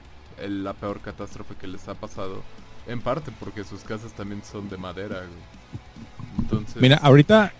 [0.48, 2.42] la peor catástrofe que les ha pasado
[2.86, 5.22] en parte porque sus casas también son de madera.
[6.38, 6.80] Entonces...
[6.80, 7.52] Mira, ahorita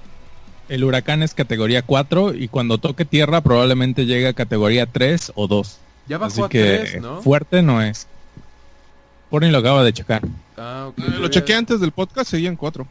[0.68, 5.46] el huracán es categoría 4 y cuando toque tierra probablemente llegue a categoría 3 o
[5.46, 5.78] 2.
[6.08, 7.20] Ya bajó Así que ¿no?
[7.22, 8.06] fuerte no es.
[9.28, 10.22] Por lo acaba de checar.
[10.62, 12.86] Ah, lo chequé antes del podcast, seguían 4.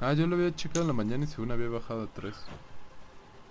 [0.00, 2.34] Ah, yo lo había checado en la mañana y según había bajado a 3.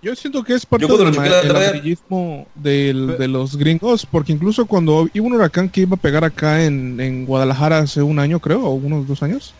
[0.02, 5.26] Yo siento que es parte del amarillismo del, de los gringos, porque incluso cuando iba
[5.26, 8.74] un huracán que iba a pegar acá en, en Guadalajara hace un año, creo, o
[8.74, 9.54] unos dos años.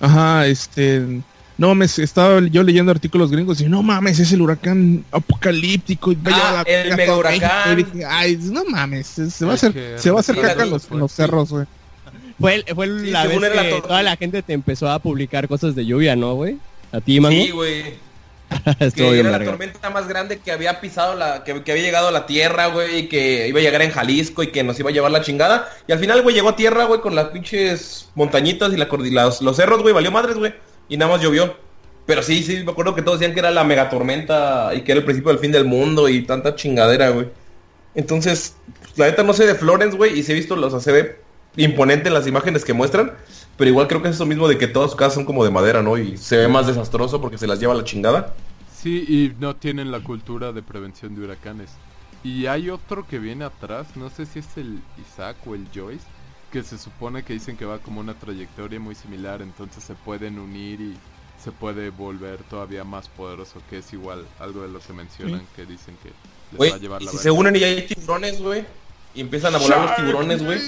[0.00, 1.22] Ajá, este...
[1.56, 6.12] No mames, estaba yo leyendo artículos gringos y no mames, es el huracán apocalíptico.
[6.12, 7.84] Y ah, el mega huracán.
[8.08, 11.10] Ay, no mames, se va a hacer, se va a hacer caca en los, los
[11.10, 11.66] cerros, güey.
[12.40, 16.14] Fue, fue la vez que toda la gente te empezó a publicar cosas de lluvia,
[16.14, 16.58] ¿no, güey?
[16.92, 17.42] ¿A ti, Mango?
[17.42, 18.08] Sí, güey.
[18.94, 22.24] que era la tormenta más grande que había pisado la, que, había llegado a la
[22.24, 25.10] tierra, güey, y que iba a llegar en Jalisco y que nos iba a llevar
[25.10, 25.68] la chingada.
[25.86, 29.42] Y al final, güey, llegó a tierra, güey, con las pinches montañitas y la, los,
[29.42, 30.54] los cerros, güey, valió madres, güey.
[30.88, 31.56] Y nada más llovió.
[32.06, 35.00] Pero sí, sí, me acuerdo que todos decían que era la megatormenta y que era
[35.00, 37.26] el principio del fin del mundo y tanta chingadera, güey.
[37.94, 38.54] Entonces,
[38.96, 41.27] la neta no sé de Florence, güey, y se he visto, los se ve
[41.58, 43.12] imponente en las imágenes que muestran.
[43.56, 45.50] Pero igual creo que es eso mismo de que todas sus casas son como de
[45.50, 45.98] madera, ¿no?
[45.98, 48.34] Y se ve más desastroso porque se las lleva la chingada.
[48.74, 51.70] Sí, y no tienen la cultura de prevención de huracanes.
[52.22, 56.04] Y hay otro que viene atrás, no sé si es el Isaac o el Joyce,
[56.52, 60.38] que se supone que dicen que va como una trayectoria muy similar, entonces se pueden
[60.38, 60.96] unir y
[61.42, 65.64] se puede volver todavía más poderoso, que es igual algo de lo que mencionan, que
[65.66, 66.10] dicen que
[66.58, 68.64] les va a llevar la si se unen y hay tiburones, güey,
[69.14, 70.58] y empiezan a volar los tiburones, güey.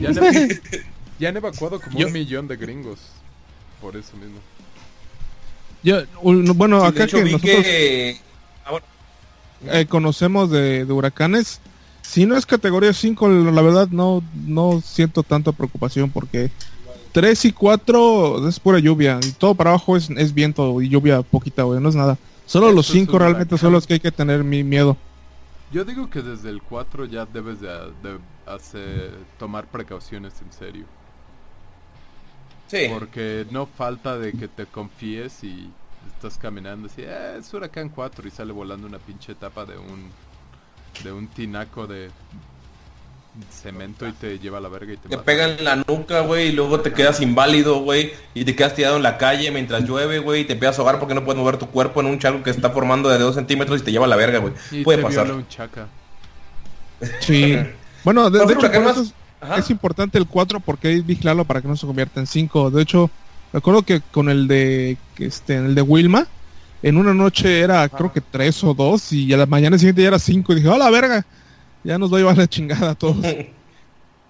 [0.00, 0.10] Ya,
[1.18, 2.98] Ya han evacuado como un millón de gringos.
[3.80, 4.38] Por eso mismo.
[5.82, 6.02] Yo,
[6.54, 7.66] bueno, acá que nosotros
[8.64, 8.80] ah,
[9.66, 11.60] eh, conocemos de, huracanes,
[12.00, 16.50] si no es categoría 5, la verdad no, no siento tanta preocupación porque
[17.12, 21.20] 3 y 4 es pura lluvia y todo para abajo es, es viento y lluvia
[21.20, 22.16] poquita, güey, no es nada.
[22.46, 24.96] Solo los 5 realmente son los que hay que tener mi miedo.
[25.70, 27.68] Yo digo que desde el 4 ya debes de,
[28.46, 30.84] hacer, tomar precauciones en serio.
[32.90, 35.70] Porque no falta de que te confíes y
[36.16, 40.10] estás caminando así, eh, es Huracán 4 y sale volando una pinche tapa de un
[41.02, 42.10] de un tinaco de
[43.50, 46.48] cemento y te lleva a la verga y te, Te pega en la nuca, güey,
[46.48, 50.20] y luego te quedas inválido, güey, y te quedas tirado en la calle mientras llueve,
[50.20, 52.42] güey, y te empiezas a ahogar porque no puedes mover tu cuerpo en un charco
[52.42, 54.54] que está formando de 2 centímetros y te lleva a la verga, güey.
[54.84, 55.24] Puede te pasar.
[55.24, 55.88] viola un chaca.
[57.20, 57.56] Sí.
[58.04, 58.66] Bueno, de, hecho,
[59.56, 62.70] es, importante el 4 porque hay que vigilarlo para que no se convierta en 5.
[62.70, 63.10] De hecho,
[63.52, 66.26] recuerdo que con el de este, el de Wilma,
[66.82, 70.08] en una noche era creo que 3 o 2 y a la mañana siguiente ya
[70.08, 71.24] era 5 y dije, ¡oh la verga!
[71.82, 73.16] Ya nos va a llevar la chingada a todos.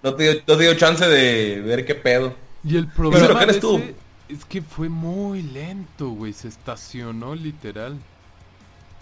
[0.03, 2.35] No te, dio, no te dio chance de ver qué pedo.
[2.63, 3.81] Y el Pero problema ¿qué de eres tú?
[4.29, 6.31] es que fue muy lento, güey.
[6.31, 7.97] Se estacionó literal.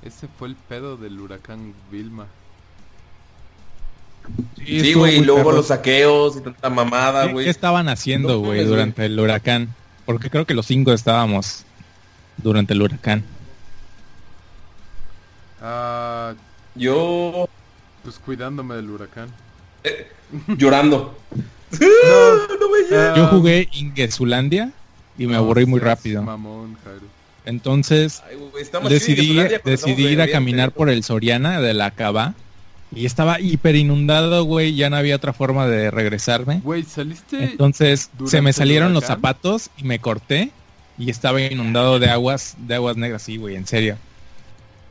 [0.01, 2.27] Ese fue el pedo del huracán Vilma.
[4.57, 7.45] Sí, güey, y luego los saqueos y tanta mamada, ¿Qué, güey.
[7.45, 9.69] qué estaban haciendo, No güey, durante el huracán?
[10.05, 11.65] Porque creo que los cinco estábamos
[12.37, 13.23] durante el huracán.
[15.61, 16.33] Ah,
[16.75, 17.47] Yo
[18.03, 19.29] pues cuidándome del huracán.
[20.47, 21.17] llorando.
[21.71, 23.15] no, me llega.
[23.15, 24.71] Yo Ah, jugué Ingesulandia
[25.17, 26.21] y me no aburrí muy rápido.
[26.23, 27.05] Mamón, Jairo.
[27.45, 28.37] Entonces Ay,
[28.89, 32.33] decidí, decidí ir a caminar por el Soriana de la Cava
[32.95, 36.61] y estaba hiper inundado, güey, ya no había otra forma de regresarme.
[36.63, 37.43] Güey, saliste.
[37.43, 40.51] Entonces se me salieron los zapatos y me corté
[40.97, 43.97] y estaba inundado de aguas, de aguas negras, sí, güey, en serio.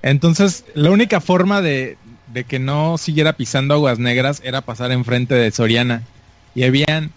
[0.03, 1.97] Entonces, la única forma de,
[2.33, 6.03] de que no siguiera pisando aguas negras era pasar enfrente de Soriana.
[6.55, 7.13] Y habían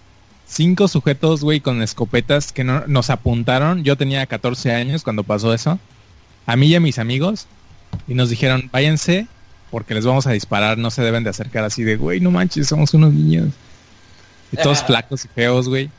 [0.45, 3.83] cinco sujetos, güey, con escopetas que no, nos apuntaron.
[3.83, 5.79] Yo tenía 14 años cuando pasó eso.
[6.45, 7.47] A mí y a mis amigos.
[8.07, 9.27] Y nos dijeron, váyanse
[9.75, 10.77] porque les vamos a disparar.
[10.77, 13.49] No se deben de acercar así de, güey, no manches, somos unos niños.
[14.53, 15.89] Y todos flacos y feos, güey.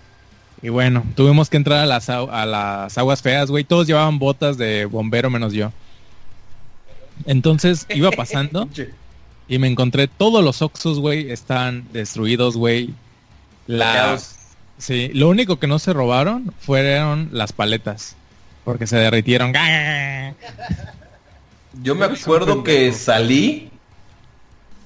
[0.63, 3.65] Y bueno, tuvimos que entrar a las, a las aguas feas, güey.
[3.65, 5.73] Todos llevaban botas de bombero menos yo.
[7.27, 8.67] Entonces iba pasando
[9.47, 12.95] y me encontré todos los Oxos, güey, están destruidos, güey.
[13.67, 14.55] Las...
[14.79, 18.17] Sí, lo único que no se robaron fueron las paletas.
[18.65, 19.53] Porque se derritieron.
[21.83, 23.71] Yo me acuerdo que salí.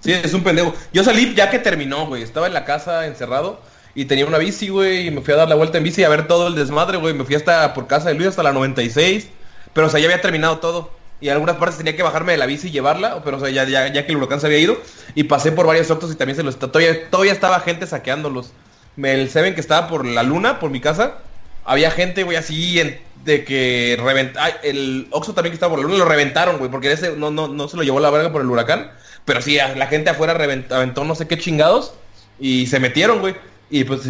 [0.00, 0.74] Sí, es un pendejo.
[0.92, 2.22] Yo salí ya que terminó, güey.
[2.22, 3.60] Estaba en la casa encerrado
[3.94, 5.08] y tenía una bici, güey.
[5.08, 7.14] Y me fui a dar la vuelta en bici a ver todo el desmadre, güey.
[7.14, 9.28] Me fui hasta por casa de Luis hasta la 96.
[9.74, 10.90] Pero, o sea, ya había terminado todo.
[11.20, 13.22] Y en algunas partes tenía que bajarme de la bici y llevarla.
[13.22, 14.78] Pero, o sea, ya, ya, ya que el huracán se había ido.
[15.14, 16.58] Y pasé por varios octos y también se los...
[16.58, 18.52] Todavía, todavía estaba gente saqueándolos.
[18.96, 21.18] Me- El Seven que estaba por la luna, por mi casa.
[21.64, 25.86] Había gente, güey, así en- de que reventa el Oxxo también que estaba por la
[25.86, 28.40] luna lo reventaron, güey, porque ese no, no, no se lo llevó la verga por
[28.40, 28.90] el huracán.
[29.24, 31.92] Pero sí, la gente afuera revent- aventó no sé qué chingados
[32.38, 33.34] y se metieron, güey.
[33.68, 34.00] Y pues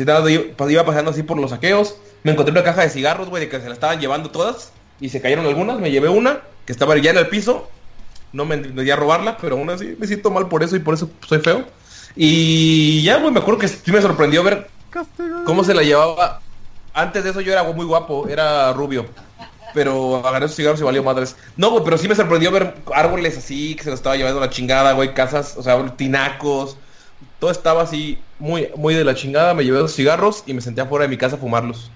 [0.57, 1.97] pues, iba pasando así por los saqueos.
[2.23, 4.73] Me encontré una caja de cigarros, güey, de que se la estaban llevando todas.
[5.01, 5.79] Y se cayeron algunas.
[5.81, 7.69] Me llevé una que estaba ya en el piso.
[8.33, 10.95] No me di a robarla, pero aún así me siento mal por eso y por
[10.95, 11.65] eso soy feo.
[12.17, 14.69] Y ya, güey, me acuerdo que sí me sorprendió ver
[15.45, 16.41] cómo se la llevaba.
[16.93, 19.07] Antes de eso yo era muy guapo, era rubio.
[19.73, 21.37] Pero agarré sus cigarros y valió madres.
[21.57, 24.51] No, güey, pero sí me sorprendió ver árboles así, que se lo estaba llevando la
[24.51, 26.77] chingada, güey, casas, o sea, tinacos.
[27.39, 29.55] Todo estaba así, muy, muy de la chingada.
[29.55, 31.91] Me llevé los cigarros y me senté afuera de mi casa a fumarlos.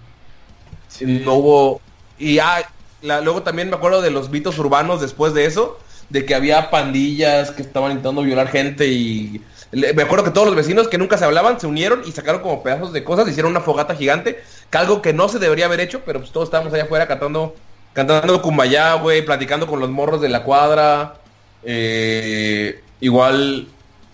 [1.00, 1.80] No hubo...
[2.18, 2.62] Y ah,
[3.02, 5.78] la- luego también me acuerdo de los mitos urbanos después de eso,
[6.10, 9.42] de que había pandillas que estaban intentando violar gente y...
[9.72, 12.62] Me acuerdo que todos los vecinos que nunca se hablaban se unieron y sacaron como
[12.62, 14.40] pedazos de cosas, hicieron una fogata gigante,
[14.80, 17.54] algo que no se debería haber hecho, pero pues todos estábamos allá afuera cantando,
[17.92, 21.14] cantando Kumbaya, güey, platicando con los morros de la cuadra.
[21.62, 23.68] eh, igual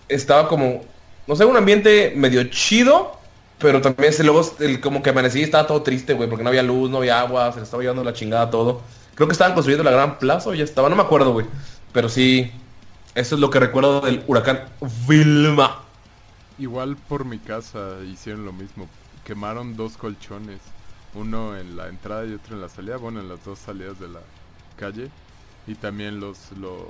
[0.09, 0.83] estaba como,
[1.27, 3.17] no sé, un ambiente medio chido,
[3.59, 6.49] pero también ese luego el, como que amanecí y estaba todo triste, güey, porque no
[6.49, 8.81] había luz, no había agua, se le estaba llevando la chingada todo.
[9.15, 11.45] Creo que estaban construyendo la gran plaza o ya estaba, no me acuerdo, güey.
[11.93, 12.51] Pero sí,
[13.15, 14.61] eso es lo que recuerdo del huracán
[15.07, 15.81] Vilma.
[16.57, 18.87] Igual por mi casa hicieron lo mismo.
[19.25, 20.59] Quemaron dos colchones.
[21.13, 22.97] Uno en la entrada y otro en la salida.
[22.97, 24.21] Bueno, en las dos salidas de la
[24.77, 25.09] calle.
[25.67, 26.85] Y también los, los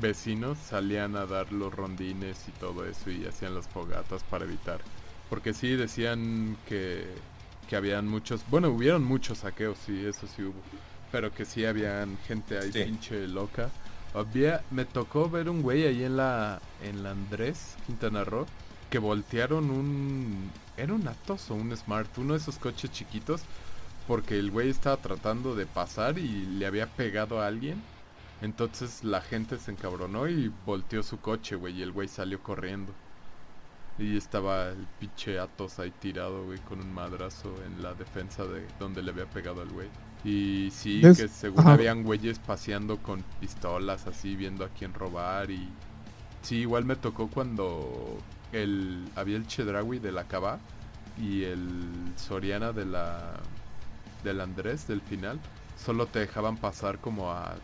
[0.00, 4.80] vecinos salían a dar los rondines y todo eso y hacían las fogatas para evitar.
[5.30, 7.06] Porque sí decían que,
[7.68, 8.42] que habían muchos...
[8.50, 10.60] Bueno, hubieron muchos saqueos, sí, eso sí hubo.
[11.10, 12.84] Pero que sí habían gente ahí Sí.
[12.84, 13.70] pinche loca.
[14.14, 18.46] Había, me tocó ver un güey ahí en la, en la Andrés, Quintana Roo,
[18.90, 23.42] que voltearon un, era un Atos o un Smart, uno de esos coches chiquitos,
[24.06, 27.82] porque el güey estaba tratando de pasar y le había pegado a alguien.
[28.42, 32.92] Entonces la gente se encabronó y volteó su coche, güey, y el güey salió corriendo.
[33.98, 38.66] Y estaba el pinche Atos ahí tirado, güey, con un madrazo en la defensa de
[38.78, 39.88] donde le había pegado al güey.
[40.24, 41.74] Y sí, que según ajá.
[41.74, 45.68] habían güeyes paseando con pistolas así, viendo a quién robar y...
[46.42, 48.18] Sí, igual me tocó cuando
[48.54, 50.58] el, había el Chedraui de la Cava
[51.18, 53.34] y el Soriana de la
[54.22, 55.38] del Andrés del final.
[55.76, 57.56] Solo te dejaban pasar como a,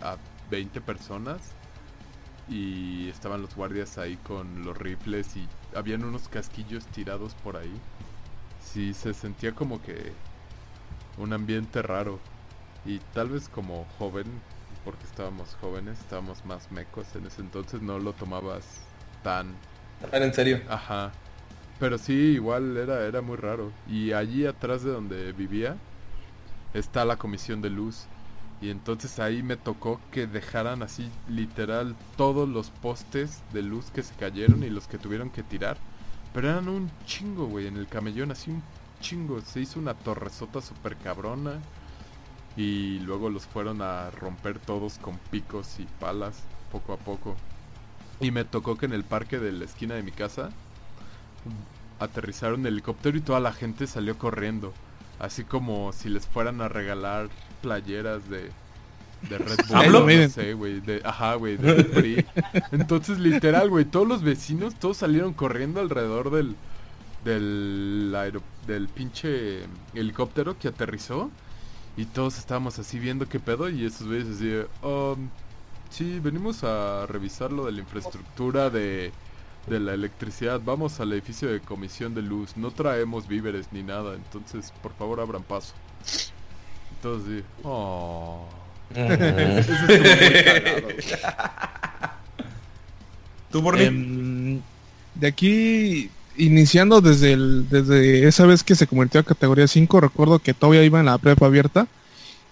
[0.00, 0.16] a
[0.50, 1.40] 20 personas
[2.48, 5.46] y estaban los guardias ahí con los rifles y
[5.76, 7.72] habían unos casquillos tirados por ahí.
[8.60, 10.12] Sí, se sentía como que
[11.18, 12.18] un ambiente raro.
[12.84, 14.26] Y tal vez como joven,
[14.84, 18.64] porque estábamos jóvenes, estábamos más mecos en ese entonces, no lo tomabas
[19.22, 19.54] tan...
[20.12, 20.60] En serio.
[20.68, 21.12] Ajá.
[21.78, 23.72] Pero sí, igual era, era muy raro.
[23.88, 25.76] Y allí atrás de donde vivía
[26.74, 28.06] está la comisión de luz.
[28.60, 34.02] Y entonces ahí me tocó que dejaran así literal todos los postes de luz que
[34.02, 35.78] se cayeron y los que tuvieron que tirar.
[36.34, 38.62] Pero eran un chingo, güey, en el camellón, así un
[39.00, 39.40] chingo.
[39.40, 41.60] Se hizo una torresota super cabrona.
[42.56, 46.42] Y luego los fueron a romper todos con picos y palas,
[46.72, 47.36] poco a poco.
[48.20, 50.50] Y me tocó que en el parque de la esquina de mi casa
[52.00, 54.72] aterrizaron un helicóptero y toda la gente salió corriendo.
[55.18, 57.28] Así como si les fueran a regalar
[57.60, 58.50] playeras de,
[59.28, 60.20] de Red Bull.
[60.20, 60.82] no sé, güey.
[61.04, 62.24] Ajá, güey, de PRI.
[62.72, 66.54] Entonces, literal, güey, todos los vecinos, todos salieron corriendo alrededor del,
[67.24, 69.60] del, del pinche
[69.94, 71.30] helicóptero que aterrizó.
[71.96, 73.68] Y todos estábamos así viendo qué pedo.
[73.68, 74.54] Y esos güeyes así,
[74.86, 75.28] um,
[75.90, 79.12] sí, venimos a revisar lo de la infraestructura de,
[79.66, 80.60] de la electricidad.
[80.64, 82.56] Vamos al edificio de comisión de luz.
[82.56, 84.14] No traemos víveres ni nada.
[84.14, 85.74] Entonces, por favor, abran paso.
[86.96, 87.44] Entonces, sí.
[87.64, 88.46] Oh.
[93.50, 94.60] ¿Tú, por em,
[95.14, 100.38] De aquí, iniciando desde, el, desde esa vez que se convirtió a categoría 5, recuerdo
[100.38, 101.86] que todavía iba en la prepa abierta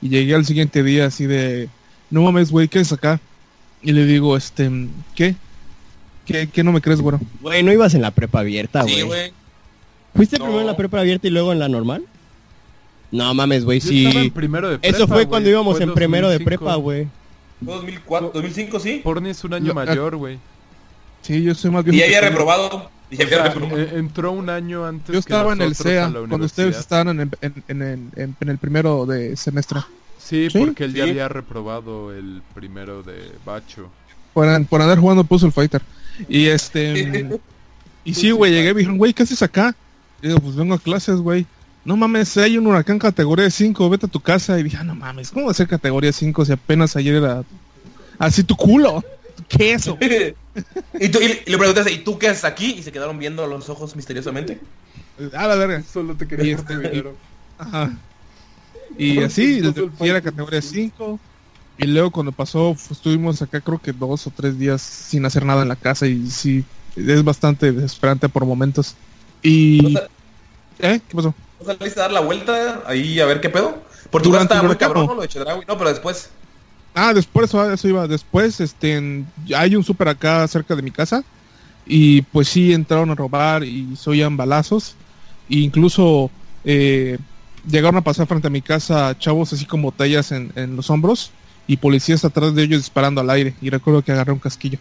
[0.00, 1.68] y llegué al siguiente día así de,
[2.10, 3.20] no mames, güey, ¿qué es acá?
[3.82, 4.70] Y le digo, este,
[5.14, 5.34] ¿qué?
[6.24, 7.20] ¿Qué, qué no me crees, güero?
[7.40, 8.94] Güey, no ibas en la prepa abierta, güey.
[8.94, 9.32] Sí, güey.
[10.14, 12.04] ¿Fuiste primero en la prepa abierta y luego en la normal?
[13.10, 14.30] No mames, güey, sí.
[14.34, 17.08] primero de Eso fue cuando íbamos en primero de prepa, güey.
[17.60, 19.00] 2004, 2005, sí.
[19.02, 20.38] Porni es un año mayor, güey.
[21.22, 21.96] Sí, yo soy más bien.
[21.96, 22.90] Y había reprobado.
[23.10, 23.78] Y había reprobado.
[23.78, 25.12] Entró un año antes.
[25.12, 29.80] Yo estaba en el CEA cuando ustedes estaban en, en, en, el primero de semestre.
[30.26, 33.90] Sí, porque él ya había reprobado el primero de Bacho.
[34.34, 35.82] Por, por andar jugando Puzzle Fighter.
[36.28, 37.38] Y este.
[38.04, 39.74] y sí, güey, llegué y me dijeron, güey, ¿qué haces acá?
[40.22, 41.46] Y digo, pues vengo a clases, güey
[41.86, 44.58] no mames, hay un huracán categoría 5, vete a tu casa.
[44.58, 47.44] Y dije, ah, no mames, ¿cómo va a ser categoría 5 si apenas ayer era
[48.18, 49.04] así tu culo?
[49.48, 49.96] ¿Qué es eso?
[51.00, 52.74] y, tú, y, le preguntaste, ¿y tú qué haces aquí?
[52.76, 54.58] Y se quedaron viendo a los ojos misteriosamente.
[55.32, 55.82] Ah, la verga.
[55.84, 57.14] Solo te quería este, dinero.
[57.56, 57.92] Ajá.
[58.98, 59.60] Y así,
[60.00, 61.20] y era categoría 5.
[61.78, 65.44] Y luego cuando pasó, pues, estuvimos acá creo que dos o tres días sin hacer
[65.44, 66.64] nada en la casa y sí,
[66.96, 68.94] es bastante desesperante por momentos.
[69.42, 69.96] Y...
[70.78, 71.00] ¿Eh?
[71.08, 71.34] ¿Qué pasó?
[71.60, 73.82] ¿No saliste a dar la vuelta ahí a ver qué pedo?
[74.10, 75.14] Porque tú estaba muy cabrón, ¿no?
[75.14, 75.64] Lo de Chedraui.
[75.66, 76.30] No, pero después.
[76.94, 78.06] Ah, después, eso iba.
[78.06, 79.24] Después, este,
[79.54, 81.24] hay un súper acá cerca de mi casa.
[81.86, 84.96] Y pues sí, entraron a robar y se oían balazos.
[85.48, 86.30] E incluso
[86.64, 87.18] eh,
[87.68, 91.30] llegaron a pasar frente a mi casa chavos así con botellas en, en los hombros.
[91.68, 93.54] Y policías atrás de ellos disparando al aire.
[93.60, 94.78] Y recuerdo que agarré un casquillo.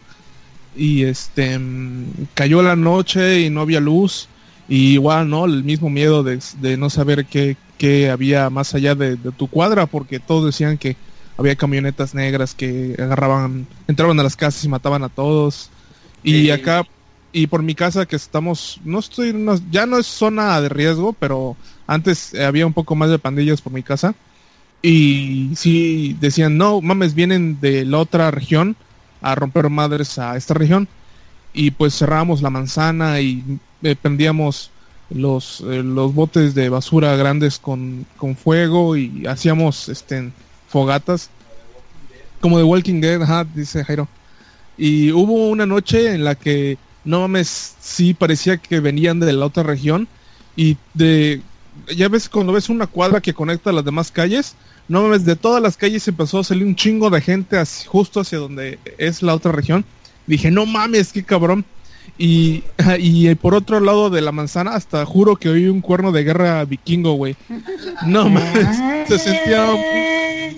[0.75, 4.27] Y este, mm, cayó la noche y no había luz
[4.67, 5.45] y igual, ¿no?
[5.45, 10.19] El mismo miedo de, no saber qué, qué, había más allá de, tu cuadra, porque
[10.19, 10.95] todos decían que
[11.37, 15.69] había camionetas negras que agarraban, entraban a las casas y mataban a todos.
[16.23, 16.83] Y acá,
[17.31, 19.35] y por mi casa que estamos, no estoy,
[19.69, 21.55] ya no es zona de riesgo, pero
[21.87, 24.15] antes había un poco más de pandillas por mi casa.
[24.81, 28.75] Y sí decían, no, mames, vienen de la otra región
[29.21, 30.87] a romper madres a esta región.
[31.53, 33.43] Y pues cerramos la manzana y
[33.81, 34.71] eh, prendíamos
[35.09, 40.31] los, eh, los botes de basura grandes con, con fuego y hacíamos este,
[40.67, 41.29] fogatas.
[42.41, 44.07] Como de Walking Dead, dice Jairo.
[44.77, 49.45] Y hubo una noche en la que, no mames, sí parecía que venían de la
[49.45, 50.07] otra región.
[50.55, 51.41] Y de,
[51.95, 54.55] ya ves, cuando ves una cuadra que conecta a las demás calles,
[54.87, 57.57] no mames, de todas las calles empezó a salir un chingo de gente
[57.87, 59.85] justo hacia donde es la otra región.
[60.27, 61.65] Dije, no mames, qué cabrón.
[62.17, 62.63] Y,
[62.99, 66.63] y por otro lado de la manzana, hasta juro que oí un cuerno de guerra
[66.65, 67.35] vikingo, güey.
[68.05, 69.67] No mames, se sentía.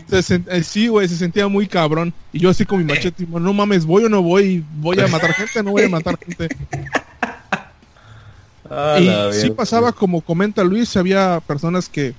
[0.08, 2.14] Se eh, sí, güey, se sentía muy cabrón.
[2.32, 5.34] Y yo así con mi machete, no mames, voy o no voy, voy a matar
[5.34, 6.50] gente, no voy a matar gente.
[9.00, 12.14] Y sí pasaba, como comenta Luis, había personas que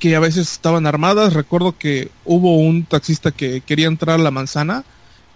[0.00, 1.34] que a veces estaban armadas.
[1.34, 4.82] Recuerdo que hubo un taxista que quería entrar a la manzana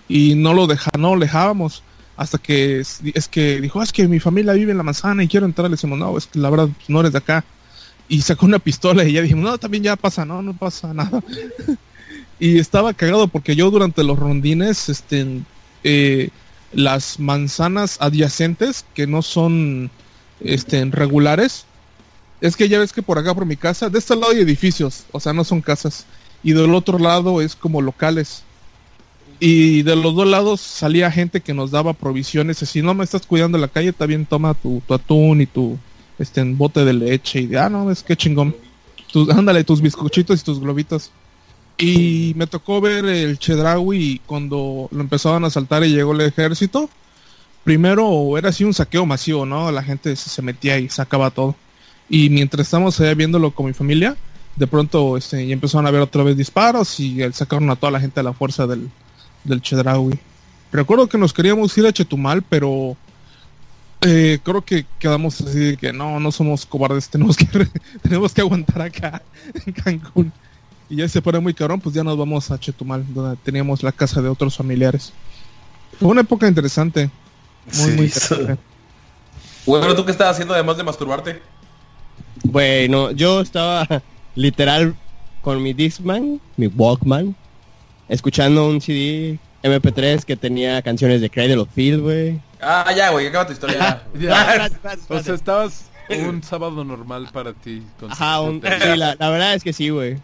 [0.09, 1.82] y no lo deja, no lo dejábamos
[2.16, 5.22] hasta que es, es que dijo, "Ah, es que mi familia vive en la manzana
[5.22, 5.68] y quiero entrar.
[5.68, 7.45] Le decimos, no, es que la verdad pues, no eres de acá.
[8.09, 11.22] Y sacó una pistola y ya dijimos, no, también ya pasa, no, no pasa nada.
[12.41, 15.41] y estaba cagado porque yo durante los rondines, este,
[15.82, 16.30] eh,
[16.74, 19.90] las manzanas adyacentes que no son
[20.40, 21.66] este, regulares,
[22.40, 25.04] es que ya ves que por acá por mi casa, de este lado hay edificios,
[25.12, 26.06] o sea, no son casas.
[26.42, 28.42] Y del otro lado es como locales.
[29.40, 32.58] Y de los dos lados salía gente que nos daba provisiones.
[32.58, 35.78] Si no me estás cuidando la calle, también toma tu, tu atún y tu
[36.18, 37.40] este bote de leche.
[37.40, 38.54] Y de, ah, no, es que chingón.
[39.10, 41.10] Tus, ándale, tus bizcochitos y tus globitos.
[41.76, 46.88] Y me tocó ver el Chedraui cuando lo empezaban a saltar y llegó el ejército.
[47.64, 49.72] Primero era así un saqueo masivo, ¿no?
[49.72, 51.56] La gente se, metía y sacaba todo.
[52.08, 54.16] Y mientras estábamos allá viéndolo con mi familia,
[54.56, 58.00] de pronto este, ya empezaron a ver otra vez disparos y sacaron a toda la
[58.00, 58.90] gente a la fuerza del,
[59.42, 60.18] del Chedraui.
[60.70, 62.96] Recuerdo que nos queríamos ir a Chetumal, pero
[64.00, 67.46] eh, creo que quedamos así de que no, no somos cobardes, tenemos que,
[68.02, 69.22] tenemos que aguantar acá
[69.66, 70.32] en Cancún.
[70.89, 73.93] Y ya se pone muy cabrón, pues ya nos vamos a Chetumal, donde teníamos la
[73.93, 75.12] casa de otros familiares.
[75.99, 77.11] Fue una época interesante.
[77.66, 78.57] Muy, Sí, muy interesante.
[79.66, 81.41] Bueno, ¿tú qué estabas haciendo además de masturbarte?
[82.43, 84.03] Bueno, yo estaba
[84.35, 84.95] literal
[85.41, 87.35] con mi Discman, mi Walkman,
[88.09, 92.41] escuchando un CD MP3 que tenía canciones de Cradle of Field, güey.
[92.61, 94.03] Ah, ya, güey, acaba tu historia.
[94.18, 94.70] Ya.
[95.09, 97.82] O sea, estabas un sábado normal para ti.
[97.99, 100.18] con Ajá, un- sí, la, la verdad es que sí, güey.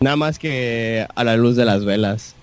[0.00, 2.34] Nada más que a la luz de las velas.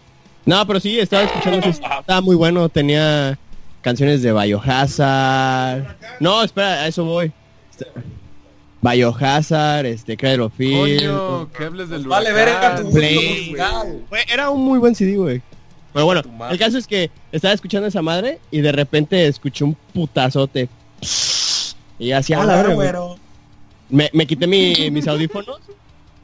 [0.45, 3.37] No, pero sí, estaba escuchando, estaba muy bueno, tenía
[3.81, 5.95] canciones de Biohazard.
[6.19, 7.31] No, espera, a eso voy.
[7.71, 7.87] Este-
[8.81, 10.99] Biohazard, este, Cradle of Field.
[11.07, 13.55] Coño, que hables del Vale, verga tu Play.
[14.31, 15.41] era un muy buen CD, güey.
[15.93, 19.75] Pero bueno, el caso es que estaba escuchando esa madre y de repente escuché un
[19.93, 20.67] putazote.
[21.97, 22.21] Y a
[22.75, 22.89] güey.
[23.89, 25.61] me, me quité mi- mis audífonos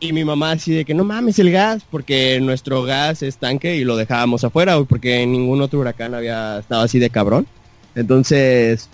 [0.01, 3.77] y mi mamá así de que no mames el gas, porque nuestro gas es tanque
[3.77, 7.47] y lo dejábamos afuera, porque ningún otro huracán había estado así de cabrón.
[7.95, 8.89] Entonces,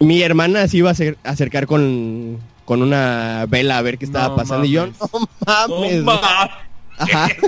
[0.00, 4.28] mi hermana se iba a acer- acercar con, con una vela a ver qué estaba
[4.28, 5.68] No pasando y yo, no mames.
[5.78, 6.02] güey".
[6.02, 6.50] mames.
[6.98, 7.28] Ajá.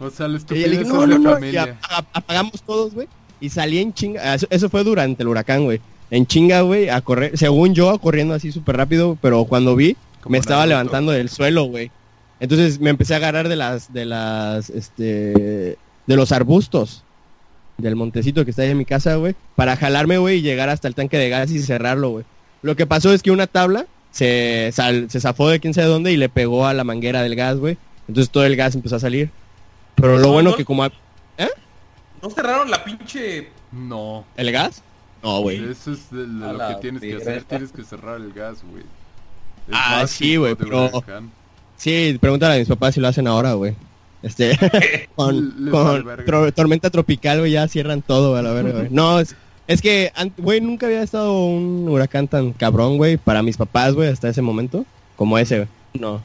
[0.00, 1.76] O sea, la Y estupidez dije, es no, y familia.
[1.90, 3.08] ap- apagamos todos, güey.
[3.40, 4.32] Y salí en chinga.
[4.36, 5.80] Eso, eso fue durante el huracán, güey.
[6.12, 7.36] En chinga, güey, a correr.
[7.36, 11.64] Según yo, corriendo así súper rápido, pero cuando vi, Como me estaba levantando del suelo,
[11.64, 11.90] güey.
[12.40, 15.04] Entonces me empecé a agarrar de las, de las, este,
[16.06, 17.02] de los arbustos
[17.78, 20.88] del montecito que está ahí en mi casa, güey, para jalarme, güey, y llegar hasta
[20.88, 22.24] el tanque de gas y cerrarlo, güey.
[22.62, 26.12] Lo que pasó es que una tabla se, sal- se zafó de quién sabe dónde
[26.12, 27.76] y le pegó a la manguera del gas, güey.
[28.08, 29.30] Entonces todo el gas empezó a salir.
[29.94, 30.56] Pero lo No, bueno no.
[30.56, 30.88] que como...
[32.20, 33.48] ¿No cerraron la pinche...
[33.70, 34.24] No.
[34.36, 34.82] ¿El gas?
[35.22, 35.70] No, güey.
[35.70, 37.44] Eso es de, de A lo que tienes que hacer.
[37.44, 38.82] Tienes que cerrar el gas, güey.
[39.70, 41.30] Ah, sí, güey, pero- huracán.
[41.78, 43.74] Sí, pregúntale a mis papás si lo hacen ahora, güey.
[44.22, 44.58] Este,
[45.14, 45.70] con,
[46.26, 48.88] tro- tormenta tropical, güey, ya cierran todo, a la verga, güey.
[48.90, 49.34] No, es,
[49.68, 54.08] es que, güey, nunca había estado un huracán tan cabrón, güey, para mis papás, güey,
[54.08, 54.84] hasta ese momento,
[55.16, 55.68] como ese, güey.
[55.94, 56.20] No.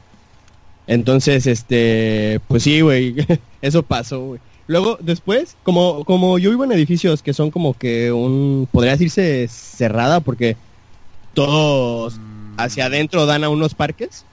[0.86, 3.14] Entonces, este, pues sí, güey,
[3.62, 4.40] eso pasó, güey.
[4.66, 9.46] Luego, después, como, como yo vivo en edificios que son como que un, podría decirse
[9.48, 10.56] cerrada, porque
[11.34, 14.24] todos Mm, hacia adentro dan a unos parques.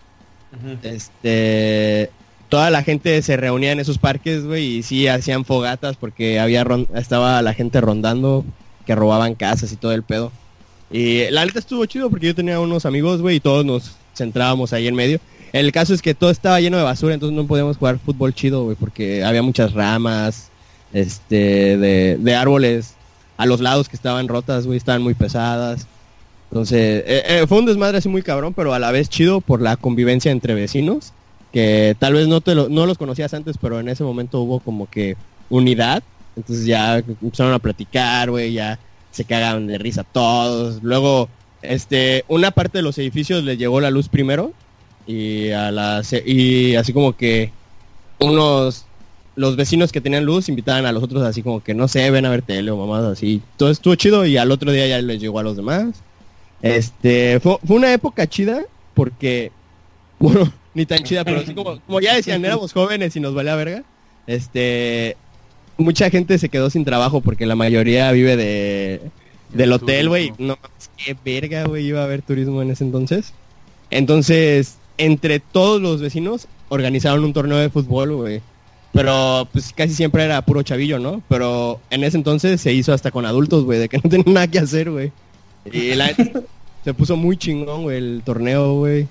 [0.83, 2.09] Este,
[2.49, 6.65] toda la gente se reunía en esos parques, güey, y sí hacían fogatas porque había
[6.95, 8.45] estaba la gente rondando
[8.85, 10.31] que robaban casas y todo el pedo.
[10.91, 14.73] Y la neta estuvo chido porque yo tenía unos amigos, güey, y todos nos centrábamos
[14.73, 15.19] ahí en medio.
[15.53, 18.63] El caso es que todo estaba lleno de basura, entonces no podíamos jugar fútbol chido,
[18.65, 20.49] güey, porque había muchas ramas,
[20.93, 22.95] este, de, de árboles
[23.37, 25.87] a los lados que estaban rotas, güey, estaban muy pesadas.
[26.51, 29.61] Entonces, eh, eh, fue un desmadre así muy cabrón, pero a la vez chido por
[29.61, 31.13] la convivencia entre vecinos,
[31.53, 34.89] que tal vez no, te no los conocías antes, pero en ese momento hubo como
[34.89, 35.15] que
[35.49, 36.03] unidad.
[36.35, 38.79] Entonces ya empezaron a platicar, güey, ya
[39.11, 40.83] se cagaban de risa todos.
[40.83, 41.29] Luego,
[41.61, 44.51] este, una parte de los edificios les llegó la luz primero
[45.07, 47.51] y a las y así como que
[48.19, 48.85] unos
[49.35, 52.25] los vecinos que tenían luz invitaban a los otros así como que no sé, ven
[52.25, 53.41] a ver tele o mamadas así.
[53.57, 56.03] Todo estuvo chido y al otro día ya les llegó a los demás.
[56.61, 59.51] Este, fue, fue una época chida porque,
[60.19, 63.55] bueno, ni tan chida, pero así como, como ya decían, éramos jóvenes y nos valía
[63.55, 63.83] verga.
[64.27, 65.17] Este,
[65.77, 69.01] mucha gente se quedó sin trabajo porque la mayoría vive de,
[69.53, 70.33] del hotel, güey.
[70.37, 70.57] No,
[70.97, 73.33] qué verga, güey, iba a haber turismo en ese entonces.
[73.89, 78.41] Entonces, entre todos los vecinos organizaron un torneo de fútbol, güey.
[78.93, 81.21] Pero pues casi siempre era puro chavillo, ¿no?
[81.29, 84.47] Pero en ese entonces se hizo hasta con adultos, güey, de que no tenían nada
[84.47, 85.11] que hacer, güey.
[85.65, 86.13] Y la
[86.83, 89.07] se puso muy chingón, güey, el torneo, güey.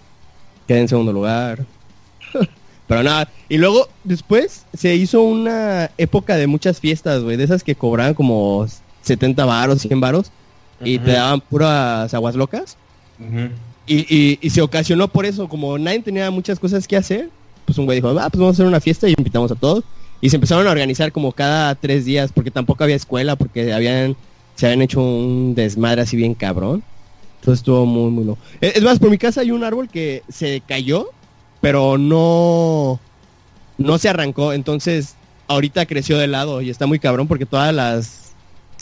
[0.67, 1.65] Quedé en segundo lugar.
[2.87, 7.63] Pero nada, y luego después se hizo una época de muchas fiestas, güey, de esas
[7.63, 8.67] que cobraban como
[9.03, 10.33] 70 varos, 100 varos
[10.83, 12.77] y te daban puras aguas locas.
[13.87, 17.31] Y, y, y se ocasionó por eso, como nadie tenía muchas cosas que hacer,
[17.65, 19.85] pues un güey dijo, ah, pues vamos a hacer una fiesta y invitamos a todos.
[20.21, 24.17] Y se empezaron a organizar como cada tres días, porque tampoco había escuela, porque habían,
[24.61, 26.83] se habían hecho un desmadre así bien cabrón.
[27.39, 28.43] Entonces estuvo muy, muy loco.
[28.61, 31.09] Es más, por mi casa hay un árbol que se cayó,
[31.63, 33.01] pero no,
[33.79, 34.53] no se arrancó.
[34.53, 35.17] Entonces
[35.49, 38.35] ahorita creció de lado y está muy cabrón porque todas las,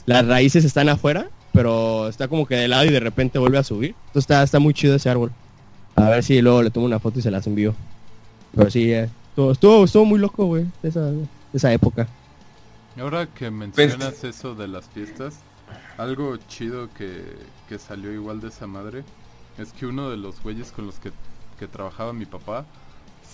[0.05, 3.63] las raíces están afuera, pero está como que de lado y de repente vuelve a
[3.63, 3.95] subir.
[4.09, 5.31] Entonces está, está muy chido ese árbol.
[5.95, 7.73] A ver si luego le tomo una foto y se las envío.
[8.53, 12.09] Pero sí, eh, estuvo, estuvo, estuvo muy loco, güey, esa, de esa época.
[12.99, 15.35] Ahora que mencionas eso de las fiestas,
[15.99, 17.25] algo chido que,
[17.69, 19.05] que salió igual de esa madre
[19.59, 21.11] es que uno de los güeyes con los que,
[21.59, 22.65] que trabajaba mi papá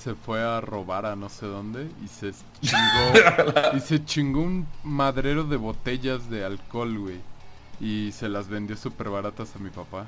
[0.04, 4.66] se fue a robar a no sé dónde y se chingó y se chingó un
[4.82, 7.20] madrero de botellas de alcohol, güey.
[7.80, 10.06] Y se las vendió súper baratas a mi papá.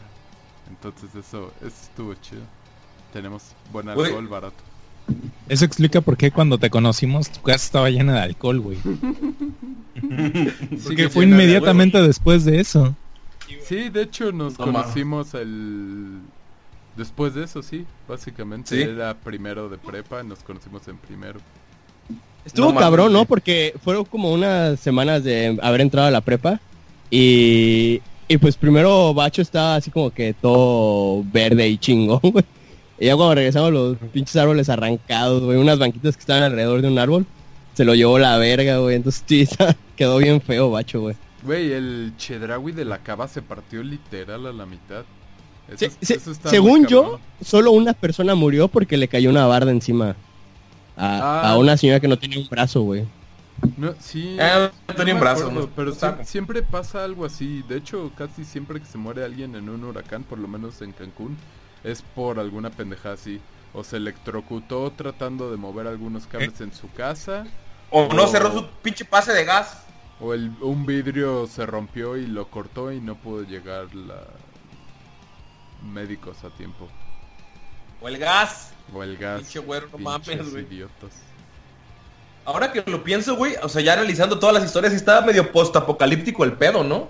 [0.69, 2.43] Entonces eso, eso estuvo chido.
[3.13, 4.63] Tenemos buen alcohol barato.
[5.49, 8.79] Eso explica por qué cuando te conocimos tu casa estaba llena de alcohol, güey.
[10.85, 12.97] Porque fue llena de inmediatamente después de eso.
[13.65, 16.19] Sí, de hecho nos conocimos el...
[16.97, 18.75] Después de eso, sí, básicamente.
[18.75, 18.83] ¿Sí?
[18.83, 21.41] Era primero de prepa, nos conocimos en primero.
[22.45, 23.25] Estuvo No cabrón, ¿no?
[23.25, 26.61] Porque fueron como unas semanas de haber entrado a la prepa
[27.11, 32.45] y, y pues primero Bacho estaba así como que todo verde y chingón, güey.
[32.99, 36.89] Y ya cuando regresamos los pinches árboles arrancados, güey, unas banquitas que estaban alrededor de
[36.89, 37.27] un árbol,
[37.75, 38.97] se lo llevó la verga, güey.
[38.97, 39.47] Entonces sí,
[39.97, 41.17] quedó bien feo Bacho, güey.
[41.43, 45.05] Güey, el Chedraui de la cava se partió literal a la mitad.
[45.69, 49.31] Eso, Se- es- se- eso está según yo, solo una persona murió porque le cayó
[49.31, 50.17] una barda encima.
[50.97, 51.51] A, Ah.
[51.51, 53.05] a una señora que no tenía un brazo, güey.
[53.77, 55.93] No, sí, Ah, no tenía un brazo, acuerdo, no- pero
[56.25, 57.63] siempre pasa algo así.
[57.69, 60.93] De hecho, casi siempre que se muere alguien en un huracán, por lo menos en
[60.93, 61.37] Cancún,
[61.87, 63.41] es por alguna pendejada así.
[63.73, 67.47] O se electrocutó tratando de mover algunos cables en su casa.
[67.91, 69.85] O no cerró su pinche pase de gas.
[70.19, 74.23] O el, un vidrio se rompió y lo cortó y no pudo llegar la
[75.83, 76.89] médicos a tiempo.
[78.01, 78.73] O el gas.
[78.93, 79.43] O el gas.
[79.43, 80.65] Pinche güero, no pinches mames, güey.
[80.65, 81.13] idiotas.
[82.45, 86.45] Ahora que lo pienso, güey, o sea, ya realizando todas las historias, estaba medio post-apocalíptico
[86.45, 87.09] el pedo, ¿no?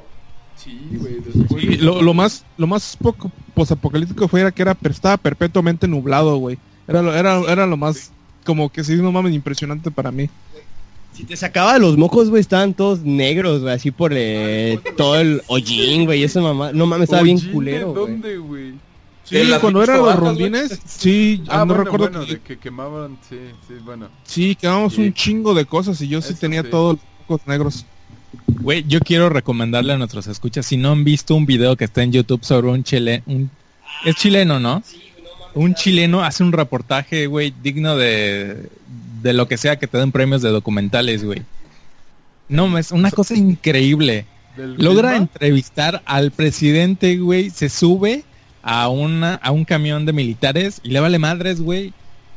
[0.56, 5.88] Sí, güey, después lo más lo más poco posapocalíptico fue era que era estaba perpetuamente
[5.88, 6.58] nublado, güey.
[6.86, 8.12] Era lo, era, era lo más
[8.44, 10.28] como que sí, no mames, impresionante para mí.
[11.12, 15.42] Si te sacaba los mocos, güey, estaban todos negros, güey, así por eh, todo el
[15.48, 16.72] hollín, güey, esa mamá.
[16.72, 18.06] No mames, estaba bien culero, güey.
[18.06, 18.74] ¿Dónde, güey?
[19.24, 22.40] Sí, De las cuando eran los rondines, sí, Ah, no bueno, recuerdo bueno, que, de
[22.42, 24.08] que quemaban, sí, sí, bueno.
[24.22, 25.00] sí, quemamos Sí.
[25.02, 26.68] un chingo de cosas y yo sí Eso tenía sí.
[26.70, 27.84] todos los mocos negros.
[28.46, 32.02] Güey, yo quiero recomendarle a nuestros escuchas, si no han visto un video que está
[32.02, 33.50] en YouTube sobre un chile, un
[34.04, 34.82] es chileno, ¿no?
[35.54, 38.68] Un chileno hace un reportaje, güey, digno de
[39.22, 41.42] de lo que sea que te den premios de documentales, güey.
[42.48, 44.26] No, es una cosa increíble.
[44.56, 48.24] Logra entrevistar al presidente, güey, se sube
[48.62, 51.92] a una a un camión de militares y le vale madres, güey,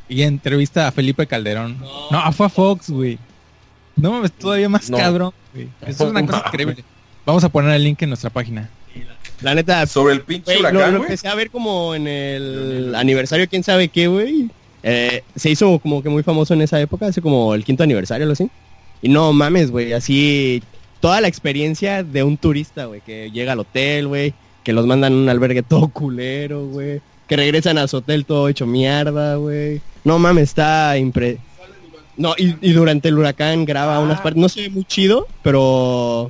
[0.09, 1.77] y entrevista a Felipe Calderón.
[2.11, 3.17] No, fue a Fox, güey.
[4.01, 4.97] No mames, todavía más No.
[4.97, 5.67] cabrón, güey.
[5.85, 6.83] Es una cosa increíble.
[7.25, 8.69] Vamos a poner el link en nuestra página.
[9.41, 11.11] La neta, Sobre el pinche güey, lo, huracán, lo güey.
[11.11, 14.49] empecé a ver como en el aniversario, quién sabe qué, güey.
[14.83, 18.23] Eh, se hizo como que muy famoso en esa época, hace como el quinto aniversario,
[18.23, 18.49] algo así.
[19.01, 20.61] Y no mames, güey, así
[20.99, 24.33] toda la experiencia de un turista, güey, que llega al hotel, güey,
[24.63, 28.49] que los mandan a un albergue todo culero, güey, que regresan a su hotel todo
[28.49, 29.81] hecho mierda, güey.
[30.03, 31.37] No mames, está impre...
[32.19, 33.99] No, y, y durante el huracán graba Ah.
[34.01, 36.29] unas partes, no se ve muy chido, pero...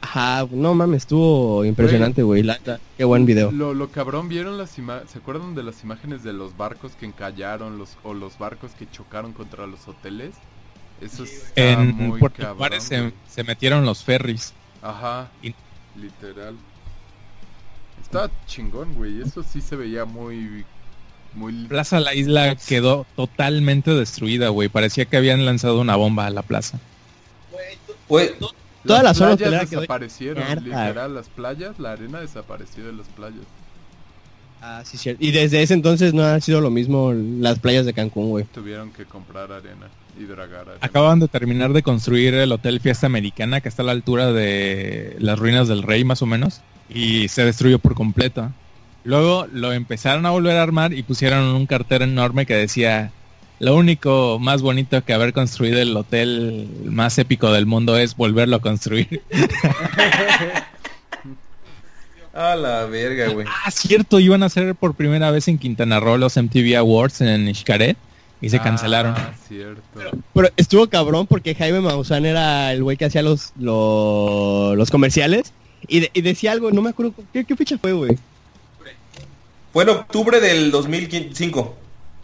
[0.00, 2.42] Ajá, no mames, estuvo impresionante, güey.
[2.42, 3.52] la neta, Qué buen video.
[3.52, 5.10] Lo, lo cabrón, ¿vieron las imágenes?
[5.12, 8.90] ¿Se acuerdan de las imágenes de los barcos que encallaron los, o los barcos que
[8.90, 10.34] chocaron contra los hoteles?
[11.00, 11.24] Eso
[11.56, 12.90] En muy Puerto cabrón, Juárez
[13.28, 14.52] se, metieron los ferries.
[14.82, 15.54] Ajá, Y-
[15.96, 16.56] literal.
[18.02, 19.22] Está chingón, güey.
[19.22, 20.64] Eso sí se veía muy...
[21.34, 21.52] Muy...
[21.66, 24.68] Plaza La Isla quedó totalmente destruida, güey.
[24.68, 26.78] Parecía que habían lanzado una bomba a la plaza.
[28.08, 28.30] Güey,
[28.86, 31.14] Toda las playas quedó desaparecieron, literal.
[31.14, 33.44] Las playas, la arena desapareció de las playas.
[34.60, 35.24] Ah, sí, cierto.
[35.24, 38.44] Y desde ese entonces no ha sido lo mismo las playas de Cancún, güey.
[38.44, 39.88] Tuvieron que comprar arena
[40.18, 40.78] y dragar arena.
[40.80, 45.16] Acaban de terminar de construir el Hotel Fiesta Americana que está a la altura de
[45.18, 48.50] las ruinas del rey más o menos y se destruyó por completo.
[49.04, 53.10] Luego lo empezaron a volver a armar y pusieron un cartel enorme que decía
[53.58, 58.56] lo único más bonito que haber construido el hotel más épico del mundo es volverlo
[58.56, 59.22] a construir.
[62.34, 63.46] A la verga, güey.
[63.46, 67.54] ah, cierto, iban a hacer por primera vez en Quintana Roo los MTV Awards en
[67.54, 67.96] Xcaret
[68.40, 69.14] y se cancelaron.
[69.16, 69.82] Ah, cierto.
[70.32, 75.52] Pero estuvo cabrón porque Jaime Maussan era el güey que hacía los, los, los comerciales
[75.86, 78.16] y, de- y decía algo, no me acuerdo, ¿qué, qué fecha fue, güey?
[79.72, 81.76] Fue en octubre del 2005.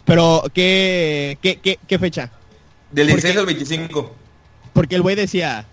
[0.05, 2.31] Pero, ¿qué, qué, qué, qué fecha?
[2.91, 3.39] Del ¿Por 16 qué?
[3.39, 4.15] al 25.
[4.73, 5.65] Porque el güey decía,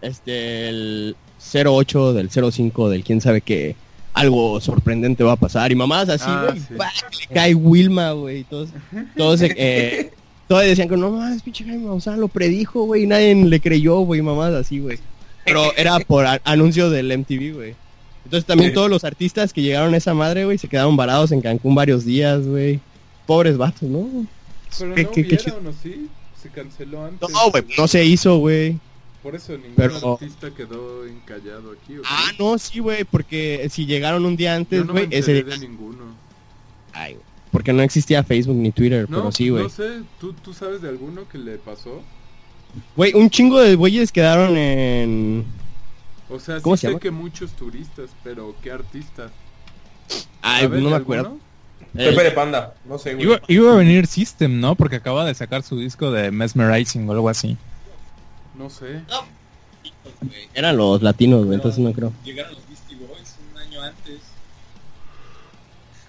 [0.00, 1.16] este, el
[1.52, 3.76] 08 del 05 del quién sabe qué,
[4.14, 5.72] algo sorprendente va a pasar.
[5.72, 6.74] Y mamás así, Ah, güey, sí.
[6.76, 6.90] ¡bah!
[7.28, 8.40] le cae Wilma, güey.
[8.40, 8.70] y Todos,
[9.16, 10.12] todos, eh,
[10.48, 13.04] todos decían que no mames, pinche Jaime Maussan lo predijo, güey.
[13.04, 14.98] y Nadie le creyó, güey, mamás así, güey.
[15.44, 17.74] Pero era por anuncio del MTV, güey.
[18.24, 18.74] Entonces también Sí.
[18.74, 22.04] todos los artistas que llegaron a esa madre, güey, se quedaron varados en Cancún varios
[22.04, 22.80] días, güey.
[23.26, 24.26] Pobres vatos, ¿no?
[24.78, 26.08] Pero ¿Qué- no qué- qué vieron, ¿o sí?
[26.40, 27.28] Se canceló antes.
[27.30, 28.78] No, güey, no se hizo, güey.
[29.22, 31.98] Por eso ningún Pero- artista quedó encallado aquí.
[31.98, 35.58] ¿o Ah, no, sí, güey, porque si llegaron un día antes, no güey, ese enteré
[35.58, 36.04] de ninguno.
[36.92, 39.62] Ay, güey, porque no existía Facebook ni Twitter, No, pero sí, güey.
[39.64, 42.02] no sé, ¿tú, ¿tú sabes de alguno que le pasó?
[42.96, 45.44] Güey, un chingo de güeyes quedaron en...
[46.32, 47.00] O sea, ¿Cómo sí se sé llama?
[47.00, 49.30] que muchos turistas, pero ¿qué artistas?
[50.40, 51.38] Ay, ¿Sabes no me acuerdo.
[51.94, 52.74] Eh, Pepe de Panda.
[52.86, 53.26] No sé, güey.
[53.26, 54.74] Iba, iba a venir System, ¿no?
[54.74, 57.56] Porque acaba de sacar su disco de Mesmerizing o algo así.
[58.56, 59.02] No sé.
[60.54, 62.12] eran los latinos, güey, entonces no creo.
[62.24, 64.20] Llegaron los Beastie Boys un año antes.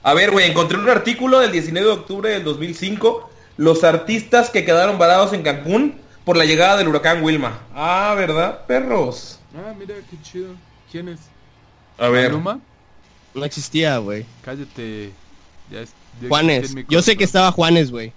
[0.03, 3.29] A ver, güey, encontré un artículo del 19 de octubre del 2005.
[3.57, 5.95] Los artistas que quedaron varados en Cancún
[6.25, 7.59] por la llegada del huracán Wilma.
[7.75, 9.39] Ah, ¿verdad, perros?
[9.55, 10.55] Ah, mira, qué chido.
[10.91, 11.19] ¿Quién es?
[11.97, 12.31] A ver.
[12.31, 12.59] ¿Maluma?
[13.33, 14.25] No existía, güey.
[14.43, 15.11] Cállate.
[15.71, 16.75] Ya es, ya Juanes.
[16.89, 18.13] Yo sé que estaba Juanes, güey.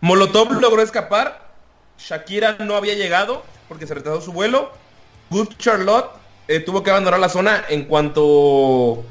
[0.00, 1.52] Molotov logró escapar.
[1.98, 4.72] Shakira no había llegado porque se retrasó su vuelo.
[5.30, 6.10] Good Charlotte
[6.48, 9.04] eh, tuvo que abandonar la zona en cuanto...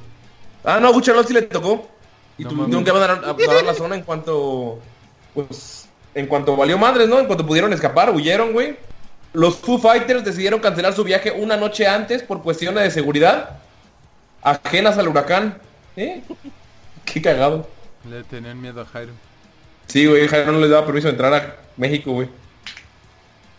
[0.63, 1.87] Ah, no, Good Charlotte sí le tocó.
[2.37, 4.79] Y No tuvieron que abandonar, abandonar la zona en cuanto...
[5.33, 5.87] Pues...
[6.13, 7.19] En cuanto valió madres, ¿no?
[7.19, 8.77] En cuanto pudieron escapar, huyeron, güey.
[9.33, 13.59] Los Foo Fighters decidieron cancelar su viaje una noche antes por cuestiones de seguridad.
[14.41, 15.57] Ajenas al huracán.
[15.95, 16.21] ¿Eh?
[17.05, 17.69] Qué cagado.
[18.09, 19.13] Le tenían miedo a Jairo.
[19.87, 22.27] Sí, güey, Jairo no les daba permiso de entrar a México, güey.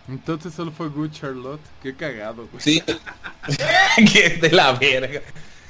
[0.09, 1.61] Entonces solo fue Good Charlotte.
[1.83, 2.63] Qué cagado, güey.
[2.63, 2.83] Sí.
[4.41, 5.21] de la verga.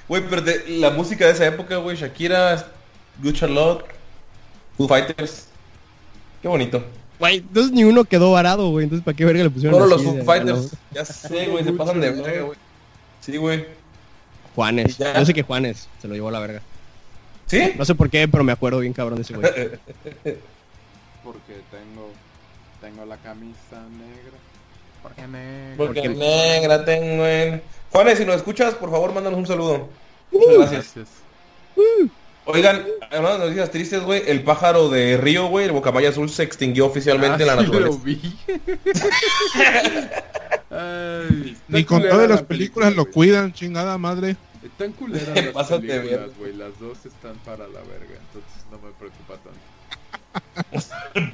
[0.09, 2.67] Güey, pero de- la música de esa época, güey, Shakira,
[3.23, 3.85] Good Charlotte,
[4.77, 5.49] Foo Fighters.
[6.41, 6.83] Qué bonito.
[7.23, 8.83] Güey, entonces ni uno quedó varado, güey.
[8.83, 10.73] Entonces, ¿para qué verga le pusieron Solo los Foo Fighters.
[10.91, 12.59] Ya sé, güey, se pasan de verga, güey.
[13.21, 13.65] Sí, güey.
[14.57, 14.99] Juanes.
[14.99, 16.63] Yo sé que Juanes se lo llevó a la verga.
[17.47, 17.75] ¿Sí?
[17.79, 19.49] No sé por qué, pero me acuerdo bien cabrón de ese güey.
[21.23, 22.11] Porque tengo,
[22.81, 24.39] tengo la camisa negra.
[25.01, 25.77] Porque negra.
[25.77, 27.63] Porque Porque- negra tengo en...
[27.93, 29.89] Juanes, si nos escuchas, por favor, mándanos un saludo.
[30.33, 30.93] Muchas gracias.
[30.97, 31.09] Gracias.
[32.45, 36.43] Oigan, hablando de noticias tristes, güey, el pájaro de Río, güey, el bocamaya azul se
[36.43, 37.97] extinguió oficialmente en la Ah, sí naturaleza.
[37.97, 38.21] lo vi.
[40.71, 44.37] Ay, Ni con todas la las películas lo cuidan, chingada madre.
[44.63, 46.55] Están culeras las Pásate películas, güey.
[46.55, 48.15] Las dos están para la verga.
[48.27, 50.89] Entonces no me preocupa tanto.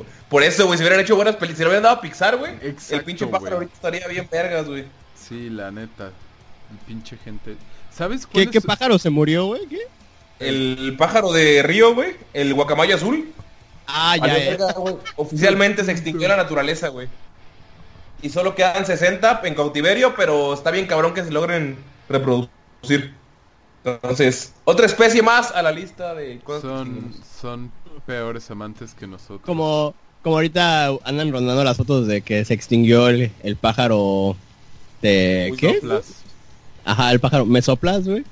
[0.29, 2.53] Por eso, güey, si hubieran hecho buenas películas, si le hubieran dado a Pixar, güey,
[2.91, 4.85] el pinche pájaro ahorita estaría bien vergas, güey.
[5.15, 6.07] Sí, la neta.
[6.71, 7.57] El pinche gente.
[7.95, 8.65] ¿Sabes ¿Qué, cuál qué es?
[8.65, 9.67] pájaro se murió, güey?
[9.67, 9.79] ¿Qué?
[10.39, 13.29] El pájaro de Río, güey, el guacamayo azul,
[13.87, 14.35] Ah, ya, ya.
[14.51, 14.97] verga, güey.
[15.17, 17.09] oficialmente se extinguió la naturaleza, güey.
[18.21, 21.77] Y solo quedan 60 en cautiverio, pero está bien cabrón que se logren
[22.09, 23.15] reproducir.
[23.85, 27.73] Entonces, otra especie más a la lista de cosas Son, son
[28.07, 29.41] peores amantes que nosotros.
[29.47, 34.37] Como, como ahorita andan rondando las fotos de que se extinguió el, el pájaro
[35.01, 35.55] de...
[35.59, 35.75] ¿Qué?
[35.77, 36.05] Soplas.
[36.85, 37.47] Ajá, el pájaro.
[37.47, 38.25] ¿Me soplas, güey?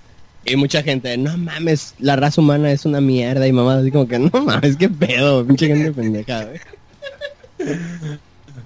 [0.47, 3.47] Y mucha gente, no mames, la raza humana es una mierda.
[3.47, 6.61] Y mamá así como que, no mames, qué pedo, pinche gente pendeja, güey.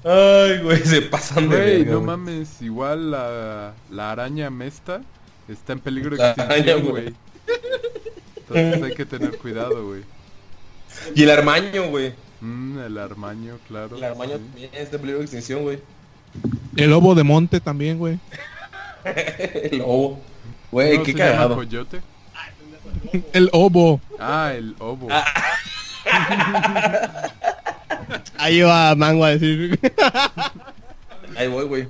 [0.04, 2.06] Ay, güey, se pasan de Güey, verga, no güey.
[2.06, 5.02] mames, igual la, la araña mesta
[5.48, 7.02] está en peligro de extinción, güey.
[7.04, 7.14] güey.
[8.36, 10.02] Entonces hay que tener cuidado, güey.
[11.14, 12.14] Y el armaño, güey.
[12.40, 13.96] Mm, el armaño, claro.
[13.96, 14.42] El armaño sí.
[14.44, 15.78] también está en peligro de extinción, güey.
[16.76, 18.18] El lobo de monte también, güey.
[19.04, 20.20] el lobo.
[20.70, 21.54] Güey, ¿No qué cagado.
[21.56, 22.00] coyote?
[23.32, 24.00] El obo.
[24.18, 25.08] Ah, el obo.
[28.38, 29.78] Ahí va Mango a decir.
[31.36, 31.88] Ahí voy, güey.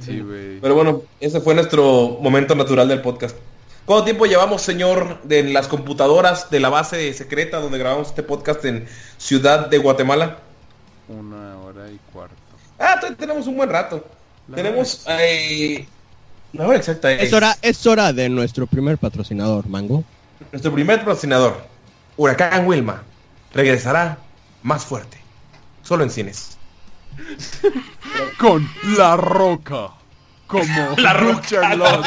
[0.00, 0.60] Sí, güey.
[0.60, 3.36] Pero bueno, ese fue nuestro momento natural del podcast.
[3.84, 8.64] ¿Cuánto tiempo llevamos, señor, de las computadoras de la base secreta donde grabamos este podcast
[8.64, 8.86] en
[9.18, 10.38] Ciudad de Guatemala?
[11.08, 12.34] Una hora y cuarto.
[12.78, 14.04] Ah, tenemos un buen rato.
[14.48, 15.04] La tenemos...
[15.08, 15.86] eh,
[16.52, 17.22] la hora exacta es...
[17.22, 20.04] Es hora, es hora de nuestro primer patrocinador, Mango.
[20.52, 21.62] Nuestro primer patrocinador,
[22.16, 23.02] Huracán Wilma,
[23.52, 24.18] regresará
[24.62, 25.18] más fuerte.
[25.82, 26.58] Solo en cines.
[28.38, 29.90] Con La Roca.
[30.46, 30.64] Como
[30.98, 32.06] La Richard Loss.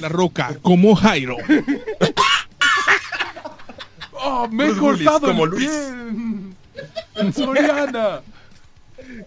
[0.00, 1.36] La roca, como Jairo.
[4.12, 5.70] ¡Oh, me he cortado como el Luis.
[5.70, 7.32] pie!
[7.32, 8.20] Soriana.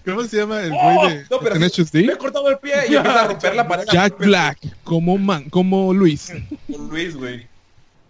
[0.05, 0.95] ¿Cómo se llama el ¡Oh!
[1.01, 2.13] güey de No, pero Tenacious Me D?
[2.13, 3.85] he cortado el pie y empieza a romper la pared.
[3.91, 6.31] Jack Black, como Man, como Luis.
[6.71, 7.47] Con Luis, güey.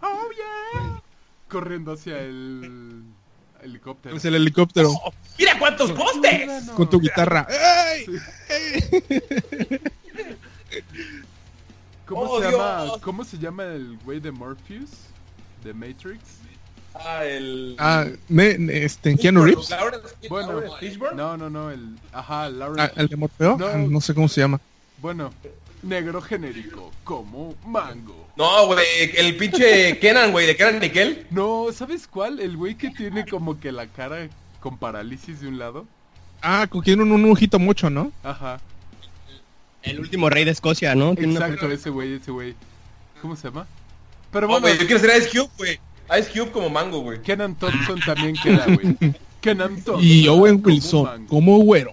[0.02, 1.02] ¡Oh, yeah!
[1.50, 3.04] Corriendo hacia el
[3.64, 4.16] helicóptero.
[4.16, 4.92] Es el helicóptero
[5.40, 6.66] ¡Mira cuántos postes!
[6.76, 7.48] con tu guitarra.
[7.50, 8.06] ¡Ey!
[12.06, 12.86] ¿Cómo ¡Oh, se llama?
[13.02, 14.90] ¿Cómo se llama el güey de Morpheus?
[15.64, 16.22] ¿De Matrix?
[17.06, 17.76] Ah, el...
[17.80, 19.70] Ah, ne- este, Keanu Reeves.
[20.30, 20.62] Bueno,
[21.16, 21.98] no, no, no, el...
[22.12, 22.94] Ajá, Ah, Lawrence.
[22.96, 23.58] el de Morfeo.
[23.58, 23.66] No.
[23.68, 24.60] Ah, No sé cómo se llama.
[25.00, 25.32] Bueno,
[25.84, 28.28] negro genérico, como mango.
[28.36, 31.26] No, güey, el pinche Kenan, güey, de Kenan Nickel.
[31.32, 32.40] No, ¿sabes cuál?
[32.40, 34.28] El güey que tiene como que la cara
[34.60, 35.86] con parálisis de un lado.
[36.42, 38.12] Ah, quien un, un ojito mucho, ¿no?
[38.24, 38.60] Ajá.
[39.84, 41.16] El último rey de Escocia, ¿no?
[41.16, 42.56] Tiene una- Exacto, ese güey, ese güey.
[43.22, 43.66] ¿Cómo se llama?
[44.32, 45.80] Pero No, bueno, güey, yo quiero ser Ice Cube, güey.
[46.20, 47.22] Ice Cube como mango, güey.
[47.22, 48.96] Kenan Thompson también queda, güey.
[49.42, 50.00] Kenan Thompson.
[50.02, 51.92] Y Owen Wilson, como güero.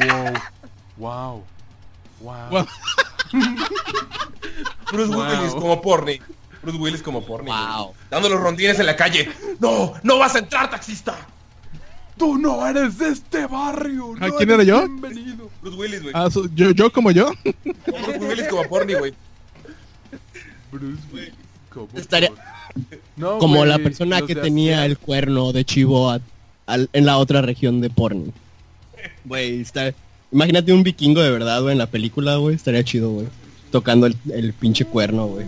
[0.00, 0.34] Wow.
[0.96, 1.44] Wow.
[2.20, 2.50] Wow.
[2.50, 2.66] Wow.
[4.92, 5.26] Bruce Wow.
[5.28, 6.20] Willis como porni.
[6.62, 7.50] Bruce Willis como porni.
[7.50, 7.94] Wow.
[8.10, 9.30] Dando los rondines en la calle.
[9.60, 9.94] ¡No!
[10.02, 11.16] ¡No vas a entrar, taxista!
[12.16, 14.14] Tú no eres de este barrio.
[14.20, 14.80] ¿Ah, no quién era yo?
[14.88, 15.48] Bienvenido.
[15.62, 16.12] Bruce Willis, güey.
[16.16, 17.30] Ah, so- yo, yo como yo.
[17.44, 19.14] No, Bruce Willis como porni, güey.
[20.72, 21.32] Bruce Willis.
[21.94, 22.32] Estaría-
[23.16, 26.20] No, Como la persona que tenía el cuerno de chivo a-
[26.66, 28.32] al- en la otra región de porno.
[29.24, 29.92] Güey, está...
[30.30, 32.54] Imagínate un vikingo de verdad, güey, en la película, güey.
[32.54, 33.26] Estaría chido, güey.
[33.70, 35.46] Tocando el, el pinche cuerno, güey.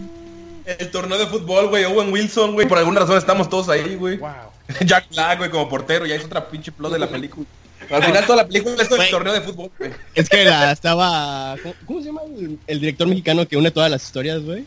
[0.66, 1.84] El torneo de fútbol, güey.
[1.84, 2.66] Owen Wilson, güey.
[2.66, 4.16] Por alguna razón estamos todos ahí, güey.
[4.16, 4.30] Wow.
[4.86, 6.06] Jack Black, güey, como portero.
[6.06, 7.46] Ya es otra pinche plot de la película.
[7.90, 9.90] Al final toda la película es el torneo de fútbol, güey.
[10.14, 11.56] Es que la, estaba...
[11.62, 14.64] ¿cómo, cómo se llama el, el director mexicano que une todas las historias, güey?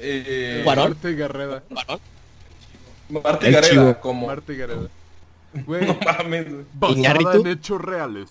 [0.00, 0.62] Eh.
[0.64, 1.62] Marte Garreda.
[3.10, 3.22] El
[3.52, 4.00] Gareda, chivo.
[4.00, 4.26] como...
[4.26, 4.88] Marte Gareda.
[5.66, 8.28] Güey, No mames, basada en hechos reales.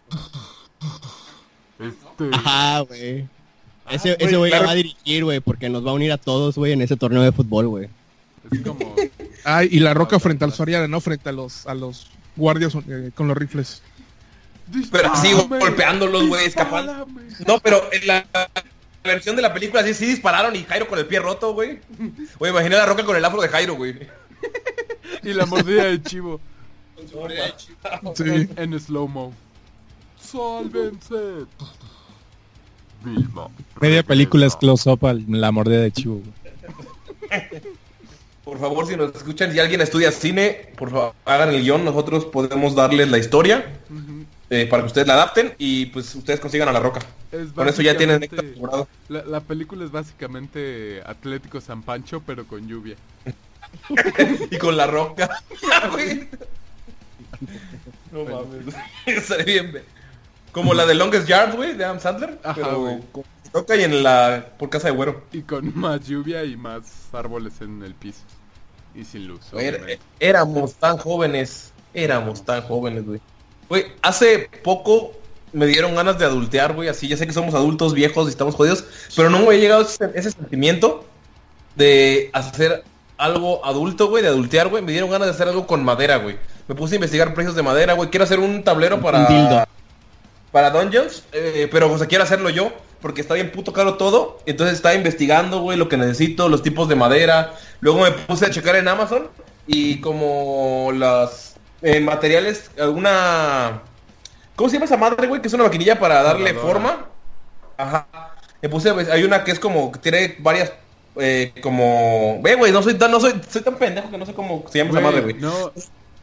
[1.79, 2.29] Este...
[2.31, 3.27] Ajá, güey.
[3.89, 4.65] Ese, Ah, güey, ese güey la claro.
[4.67, 7.23] va a dirigir, güey, porque nos va a unir a todos, güey, en ese torneo
[7.23, 7.89] de fútbol, güey.
[8.51, 8.95] Es como...
[9.43, 13.11] Ay, y la roca frente al Soriana, no frente a los a los guardias eh,
[13.15, 13.81] con los rifles.
[14.91, 17.07] Pero así, golpeándolos, güey, escapando.
[17.47, 18.25] No, pero en la
[19.07, 21.79] versión de la película sí, sí dispararon y Jairo con el pie roto, güey.
[22.37, 23.97] Güey, imaginé a la roca con el afro de Jairo, güey.
[25.23, 26.39] Y la mordida de chivo.
[28.15, 28.23] Sí.
[28.25, 29.33] En, en slow-mo.
[30.19, 31.45] ¡Sálvense!
[33.03, 33.47] Vilma.
[33.79, 36.21] Media película es close-up a la mordida de chivo.
[36.21, 37.61] güey.
[38.43, 41.83] Por favor, si nos escuchan, si alguien estudia cine, por favor, hagan el guion.
[41.83, 43.77] Nosotros podemos darles la historia.
[44.49, 46.99] Eh, para que ustedes la adapten y pues ustedes consigan a la roca.
[47.31, 48.27] Es Con eso ya tienen.
[49.09, 52.95] La, la película es básicamente Atlético San Pancho, pero con lluvia.
[54.49, 55.29] Y con la roca.
[58.11, 58.73] No mames.
[59.05, 59.83] Estaría bien.
[60.51, 62.39] Como la de Longest Yard, güey, de Adam Sandler.
[62.43, 64.53] Ajá, pero con roca y en la...
[64.57, 65.23] por casa de güero.
[65.31, 66.83] Y con más lluvia y más
[67.13, 68.21] árboles en el piso.
[68.95, 69.79] Y sin luz, era-
[70.19, 71.71] éramos tan jóvenes.
[71.93, 73.19] Éramos tan jóvenes, güey.
[73.69, 75.13] Güey, hace poco
[75.53, 76.89] me dieron ganas de adultear, güey.
[76.89, 78.85] Así, ya sé que somos adultos viejos y estamos jodidos.
[79.15, 81.05] Pero no me había llegado ese, ese sentimiento
[81.75, 82.83] de hacer
[83.17, 84.83] algo adulto, güey, de adultear, güey.
[84.83, 86.37] Me dieron ganas de hacer algo con madera, güey.
[86.67, 88.09] Me puse a investigar precios de madera, güey.
[88.09, 89.27] Quiero hacer un tablero para...
[89.27, 89.67] Un.
[90.51, 92.71] Para Dungeons, eh, pero o sea, quiero hacerlo yo,
[93.01, 94.39] porque está bien puto caro todo.
[94.45, 97.53] Entonces estaba investigando, güey, lo que necesito, los tipos de madera.
[97.81, 99.27] Luego me puse a checar en Amazon
[99.67, 103.81] y como las eh, materiales, alguna...
[104.55, 105.41] ¿Cómo se llama esa madre, güey?
[105.41, 107.05] Que es una maquinilla para darle forma.
[107.77, 108.07] Ajá.
[108.61, 110.73] Me puse, a- hay una que es como, que tiene varias,
[111.17, 112.39] eh, como...
[112.41, 114.79] Ve, güey, no soy tan, no soy, soy tan pendejo que no sé cómo se
[114.79, 115.35] llama esa madre, güey.
[115.35, 115.71] No,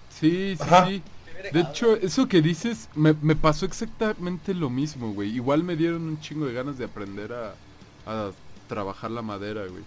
[0.08, 0.86] sí, sí, Ajá.
[0.86, 1.02] sí.
[1.50, 5.28] De hecho, eso que dices me, me pasó exactamente lo mismo, güey.
[5.30, 7.54] Igual me dieron un chingo de ganas de aprender a,
[8.06, 8.32] a
[8.66, 9.84] trabajar la madera, güey.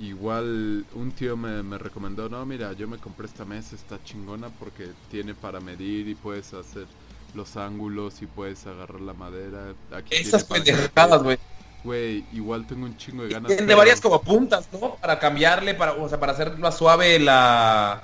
[0.00, 4.48] Igual un tío me, me recomendó, no, mira, yo me compré esta mesa, está chingona
[4.48, 6.86] porque tiene para medir y puedes hacer
[7.34, 9.74] los ángulos y puedes agarrar la madera.
[9.92, 11.38] Aquí Esas pendejadas, güey.
[11.84, 13.48] Güey, igual tengo un chingo de ganas.
[13.48, 14.96] Tiene pero- varias como puntas, ¿no?
[14.96, 18.02] Para cambiarle, para, o sea, para hacer más suave la...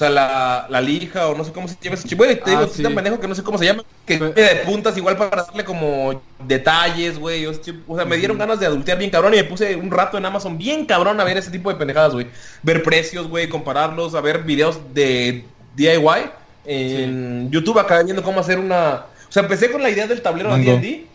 [0.00, 2.16] O sea, la, la lija o no sé cómo se llama ese chip.
[2.16, 2.96] Güey, te Ah, digo, estoy tan sí.
[2.96, 3.84] pendejo que no sé cómo se llama.
[4.06, 7.44] Que Pero- de puntas igual para darle como detalles, güey.
[7.44, 10.24] O sea, me dieron ganas de adultear bien cabrón y me puse un rato en
[10.24, 12.28] Amazon bien cabrón a ver ese tipo de pendejadas, güey.
[12.62, 15.44] Ver precios, güey, compararlos, a ver videos de
[15.76, 16.30] DIY
[16.64, 19.04] en YouTube acá viendo cómo hacer una...
[19.28, 20.62] O sea, empecé con la idea del tablero de.
[20.64, 21.06] D&D.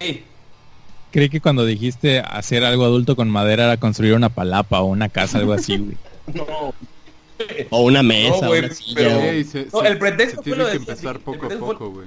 [0.00, 0.24] Sí.
[1.12, 5.10] Creí que cuando dijiste hacer algo adulto con madera era construir una palapa o una
[5.10, 5.96] casa, algo así, güey.
[6.34, 6.72] No,
[7.70, 8.92] O una mesa, No, güey, una silla.
[8.94, 9.28] pero- güey.
[9.28, 11.40] Ey, se- No, se- el pretexto se fue lo de que empezar el poco a
[11.40, 12.06] pretexto fue- poco, güey.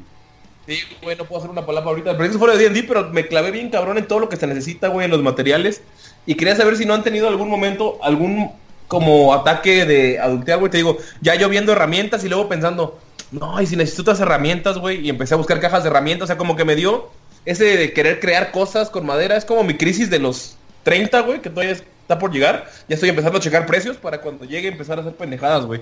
[0.68, 2.12] Sí, güey, no puedo hacer una palabra ahorita.
[2.12, 4.48] El proyecto fue de D&D, pero me clavé bien cabrón en todo lo que se
[4.48, 5.82] necesita, güey, en los materiales.
[6.26, 8.52] Y quería saber si no han tenido algún momento, algún
[8.90, 10.70] como ataque de adultear, güey.
[10.72, 13.00] Te digo, ya yo viendo herramientas y luego pensando,
[13.32, 15.06] no, y si necesito otras herramientas, güey.
[15.06, 16.26] Y empecé a buscar cajas de herramientas.
[16.26, 17.10] O sea, como que me dio
[17.46, 19.38] ese de querer crear cosas con madera.
[19.38, 21.78] Es como mi crisis de los 30, güey, que todavía
[22.08, 22.70] está por llegar.
[22.88, 25.82] Ya estoy empezando a checar precios para cuando llegue empezar a hacer pendejadas, güey.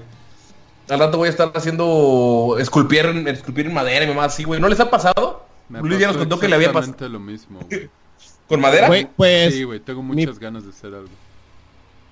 [0.89, 4.59] Al rato voy a estar haciendo esculpir, esculpir en madera y mamá así, güey.
[4.59, 5.45] ¿No les ha pasado?
[5.69, 7.09] Me Luis ya nos contó que le había pasado.
[7.09, 7.89] lo mismo, güey.
[8.47, 8.87] ¿Con madera?
[8.87, 11.09] Güey, pues Sí, güey, tengo mi- muchas ganas de hacer algo.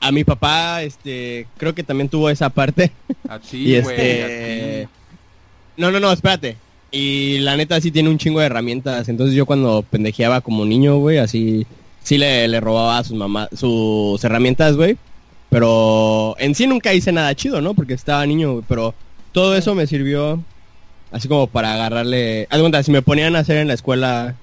[0.02, 2.92] a mi papá, este, creo que también tuvo esa parte.
[3.30, 4.90] A ti, güey, este...
[5.78, 6.58] No, no, no, espérate.
[6.92, 9.10] Y la neta sí tiene un chingo de herramientas.
[9.10, 11.66] Entonces yo cuando pendejeaba como niño, güey, así
[12.04, 14.98] sí le, le robaba a sus mamás sus herramientas, güey.
[15.50, 17.74] Pero en sí nunca hice nada chido, ¿no?
[17.74, 18.66] Porque estaba niño, güey.
[18.68, 18.94] Pero
[19.32, 20.42] todo eso me sirvió
[21.12, 22.48] así como para agarrarle...
[22.50, 24.34] Haz cuenta, si me ponían a hacer en la escuela,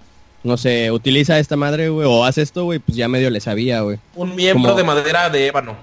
[0.44, 3.80] no sé, utiliza esta madre, güey, o haz esto, güey, pues ya medio le sabía,
[3.80, 3.98] güey.
[4.14, 5.74] Un miembro como- de madera de ébano.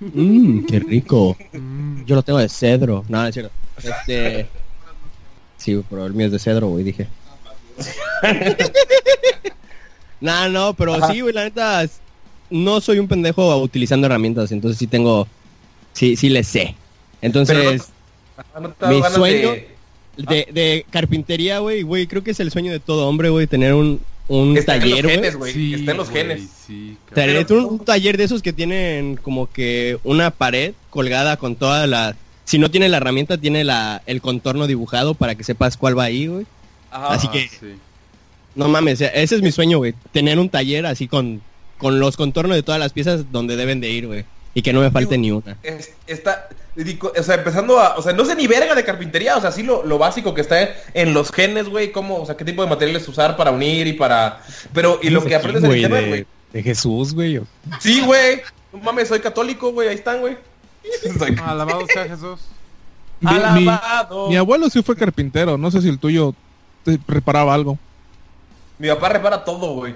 [0.00, 1.36] Mmm, qué rico.
[1.52, 3.02] Mm, Yo lo tengo de cedro.
[3.08, 3.52] No, no es cierto.
[3.82, 4.46] Este...
[5.56, 7.06] Sí, pero el mío es de cedro, güey, dije.
[10.20, 11.86] nah, no, pero sí, güey, la neta,
[12.50, 15.26] no soy un pendejo utilizando herramientas, entonces sí tengo,
[15.92, 16.74] sí, sí le sé.
[17.22, 17.88] Entonces,
[18.54, 19.76] Ah, ¿no te ha dado Mi sueño- de-
[20.16, 23.74] de, de carpintería, güey, güey, creo que es el sueño de todo hombre, güey, tener
[23.74, 25.14] un, un Está en los taller, güey.
[25.16, 25.52] genes, güey.
[25.52, 26.48] sí, Está en los güey, genes.
[26.66, 31.54] Sí, Tener un, un taller de esos que tienen como que una pared colgada con
[31.56, 32.16] toda la...
[32.44, 36.04] Si no tiene la herramienta, tiene la, el contorno dibujado para que sepas cuál va
[36.04, 36.46] ahí, güey.
[36.90, 37.08] Ajá.
[37.12, 37.74] Así Ah, que- sí.
[38.54, 39.94] No mames, ese es mi sueño, güey.
[40.12, 41.40] Tener un taller así con,
[41.78, 44.24] con los contornos de todas las piezas donde deben de ir, güey.
[44.54, 45.56] Y que no me falte ni una.
[45.62, 49.36] Es- está, digo, o sea, empezando a, o sea, no sé ni verga de carpintería,
[49.36, 52.36] o sea, sí lo, lo básico que está en los genes, güey, cómo, o sea,
[52.36, 55.70] qué tipo de materiales usar para unir y para, pero, y lo que aprendes en
[55.76, 56.26] internet, de, güey.
[56.52, 57.40] de Jesús, güey.
[57.78, 58.40] Sí, güey,
[58.72, 60.36] no mames, soy católico, güey, ahí están, güey.
[61.44, 62.40] Alabado sea Jesús.
[63.20, 64.28] Mi, mi- Alabado.
[64.30, 65.58] mi abuelo sí fue carpintero.
[65.58, 66.34] No sé si el tuyo
[66.84, 67.78] te reparaba algo.
[68.80, 69.94] Mi papá repara todo, güey.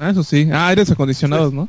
[0.00, 0.50] Ah, eso sí.
[0.52, 1.68] Ah, aires acondicionados, ¿no?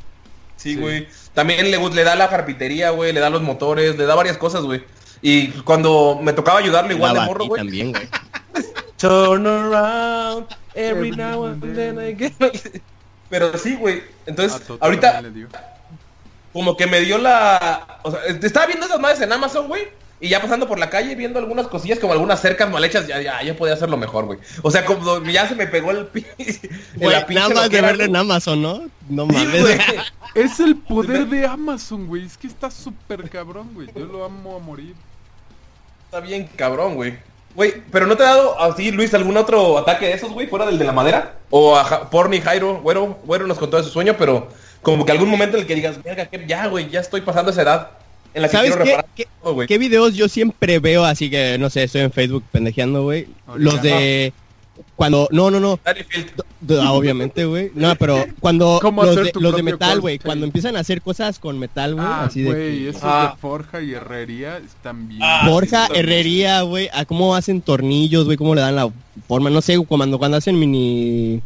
[0.55, 0.75] Sí, Sí.
[0.75, 1.07] güey.
[1.35, 4.63] También le, le da la carpintería, güey, le da los motores, le da varias cosas,
[4.63, 4.83] güey.
[5.21, 7.61] Y cuando me tocaba ayudarle igual de morro, güey.
[7.61, 8.07] también, güey.
[8.97, 12.33] Turn around every now and then I get...
[13.29, 14.01] Pero sí, güey.
[14.25, 15.21] Entonces, A Toto ahorita
[16.53, 17.99] como que me dio la...
[18.01, 19.83] O sea, estaba viendo esas madres en Amazon, güey.
[20.19, 23.21] Y ya pasando por la calle, viendo algunas cosillas, como algunas cercas mal hechas, ya,
[23.21, 24.39] ya, yo podía hacerlo mejor, güey.
[24.63, 26.07] O sea, como ya se me pegó el...
[26.07, 26.25] pi-
[26.95, 28.15] Güey, la pinche nada más de verlo en.
[28.15, 28.81] Amazon, ¿no?
[29.09, 29.61] No mames.
[29.61, 29.77] güey.
[30.35, 32.25] Es el poder de Amazon, güey.
[32.25, 33.87] Es que está súper cabrón, güey.
[33.95, 34.93] Yo lo amo a morir.
[36.05, 37.17] Está bien cabrón, güey.
[37.55, 40.65] Güey, pero ¿no te ha dado así, Luis, algún otro ataque de esos, güey, fuera
[40.67, 41.35] del de la madera?
[41.49, 44.47] O a Ja- Porni, Jairo, güero, güero nos contó de su sueño, pero
[44.83, 45.97] como que algún momento en el que digas,
[46.47, 47.91] ya, güey, ya estoy pasando esa edad
[48.33, 48.89] en la que ¿Sabes quiero qué?
[48.91, 49.67] reparar ¿Qué, todo, güey.
[49.67, 51.03] qué videos yo siempre veo?
[51.05, 53.27] Así que, no sé, estoy en Facebook pendejeando, güey.
[53.55, 54.33] Los de...
[54.95, 55.27] Cuando...
[55.31, 55.79] No, no, no.
[56.79, 57.71] Ah, Obviamente, güey.
[57.73, 60.79] No, pero cuando ¿Cómo los hacer de, tu los de metal, güey, cuando empiezan a
[60.79, 63.31] hacer cosas con metal, güey, Ah, así de esos Ah.
[63.33, 65.21] de forja y herrería están bien.
[65.23, 68.89] Ah, forja, sí, herrería, güey, a cómo hacen tornillos, güey, cómo le dan la
[69.27, 71.41] forma, no sé, cuando cuando hacen mini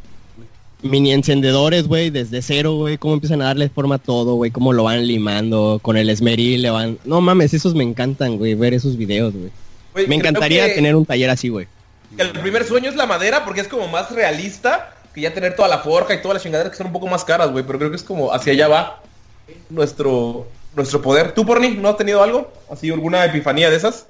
[0.82, 4.74] mini encendedores, güey, desde cero, güey, cómo empiezan a darle forma a todo, güey, cómo
[4.74, 8.74] lo van limando con el esmeril, le van, no mames, esos me encantan, güey, ver
[8.74, 10.08] esos videos, güey.
[10.08, 11.68] Me encantaría que tener un taller así, güey.
[12.18, 15.68] El primer sueño es la madera porque es como más realista que ya tener toda
[15.68, 17.90] la forja y todas las chingaderas que son un poco más caras, güey, pero creo
[17.90, 19.02] que es como hacia allá va
[19.70, 21.34] nuestro nuestro poder.
[21.34, 22.52] ¿Tú, Porni, no has tenido algo?
[22.70, 24.08] ¿Así alguna epifanía de esas?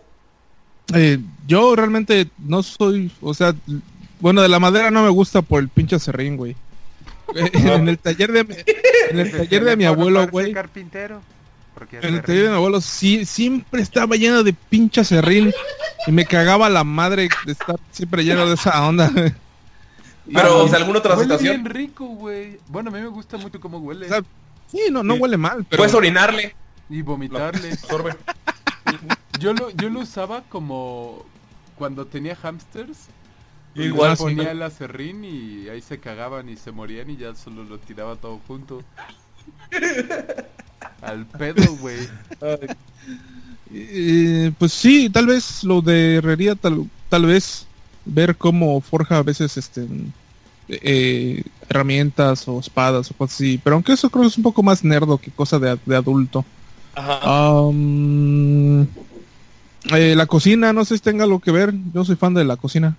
[0.93, 3.55] Eh, yo realmente no soy, o sea,
[4.21, 6.55] bueno, de la madera no me gusta por el pinche serrín, güey.
[7.35, 8.55] en el taller de mi,
[9.09, 10.53] en el taller de mi abuelo, güey.
[10.53, 11.21] carpintero.
[11.73, 15.51] Porque En el taller de mi abuelo sí, siempre estaba lleno de pinche serrín
[16.07, 19.09] y me cagaba la madre de estar siempre lleno de esa onda.
[20.33, 21.63] Pero, o sea, alguna otra huele situación.
[21.63, 22.59] bien rico, güey.
[22.67, 24.05] Bueno, a mí me gusta mucho cómo huele.
[24.05, 24.21] O sea,
[24.71, 26.55] Sí, no, no huele mal, pero Puedes orinarle.
[26.89, 27.77] Y vomitarle.
[29.39, 31.25] Yo lo, yo lo usaba como
[31.75, 33.07] cuando tenía hamsters.
[33.75, 34.25] Igual, Les sí.
[34.25, 38.15] ponía el acerrín y ahí se cagaban y se morían y ya solo lo tiraba
[38.17, 38.83] todo junto.
[41.01, 42.07] Al pedo, güey.
[43.73, 47.65] Eh, pues sí, tal vez lo de herrería, tal, tal vez
[48.05, 49.87] ver cómo forja a veces este
[50.67, 53.59] eh, herramientas o espadas o cosas así.
[53.63, 56.45] Pero aunque eso creo que es un poco más nerdo que cosa de, de adulto.
[56.93, 57.21] Ajá.
[59.95, 61.73] Eh, la cocina, no sé si tenga algo que ver.
[61.93, 62.97] Yo soy fan de la cocina.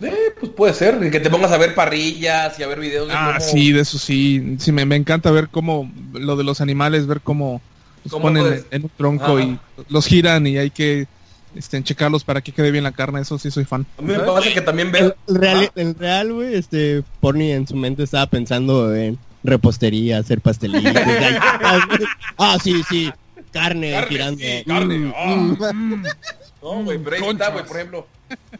[0.00, 0.98] Eh, pues puede ser.
[1.10, 3.80] Que te pongas a ver parrillas y a ver videos de Ah, cómo- sí, de
[3.80, 4.56] eso sí.
[4.58, 7.60] Sí, me, me encanta ver cómo lo de los animales, ver cómo
[8.04, 8.66] los ¿Cómo ponen puedes?
[8.70, 9.42] en un tronco Ajá.
[9.42, 9.58] y
[9.88, 11.06] los giran y hay que
[11.56, 13.20] este, checarlos para que quede bien la carne.
[13.20, 13.86] Eso sí soy fan.
[13.98, 15.16] A mí me parece que también El, ver...
[15.28, 20.40] el real, el real, güey, este, Porni en su mente estaba pensando en repostería, hacer
[20.40, 20.92] pastelitos.
[22.38, 23.10] Ah, sí, sí,
[23.52, 24.40] carne, Carne, tirando.
[24.40, 25.72] sí, carne, Mm, ah.
[25.72, 26.02] mm.
[26.62, 28.06] No, güey, pero ahí está, güey, por ejemplo.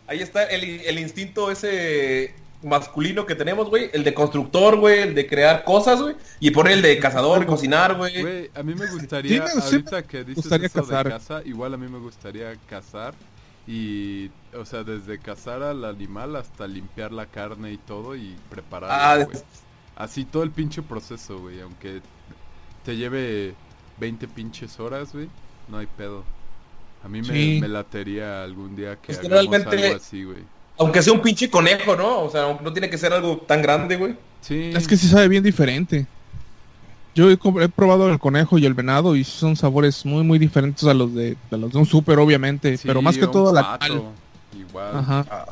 [0.07, 3.91] Ahí está el, el instinto ese masculino que tenemos, güey.
[3.93, 5.01] El de constructor, güey.
[5.01, 6.17] El de crear cosas, güey.
[6.41, 8.21] Y por el de cazador, cocinar, güey.
[8.21, 11.05] Güey, a mí me gustaría, Sí, me- sí ahorita que dices gustaría eso cazar.
[11.07, 13.15] de caza, igual a mí me gustaría cazar
[13.67, 19.13] y, o sea, desde cazar al animal hasta limpiar la carne y todo y prepararla,
[19.13, 19.39] Ah, güey.
[19.95, 22.01] Así todo el pinche proceso, güey, aunque
[22.85, 23.55] te lleve
[23.99, 25.29] 20 pinches horas, güey,
[25.69, 26.25] no hay pedo.
[27.05, 27.59] A mí me, Sí.
[27.61, 30.39] me latería algún día que Es que hagamos realmente- algo así, güey.
[30.79, 32.21] Aunque sea un pinche conejo, ¿no?
[32.21, 34.15] O sea, no tiene que ser algo tan grande, güey.
[34.41, 34.71] Sí.
[34.75, 36.07] Es que sí sabe bien diferente.
[37.15, 37.37] Yo he,
[37.69, 41.37] probado el conejo y el venado y son sabores muy muy diferentes a los de,
[41.51, 44.03] a los de un súper obviamente, Sí, pero más que todo la pato, cal.
[44.61, 44.97] Igual.
[44.97, 45.47] Ajá.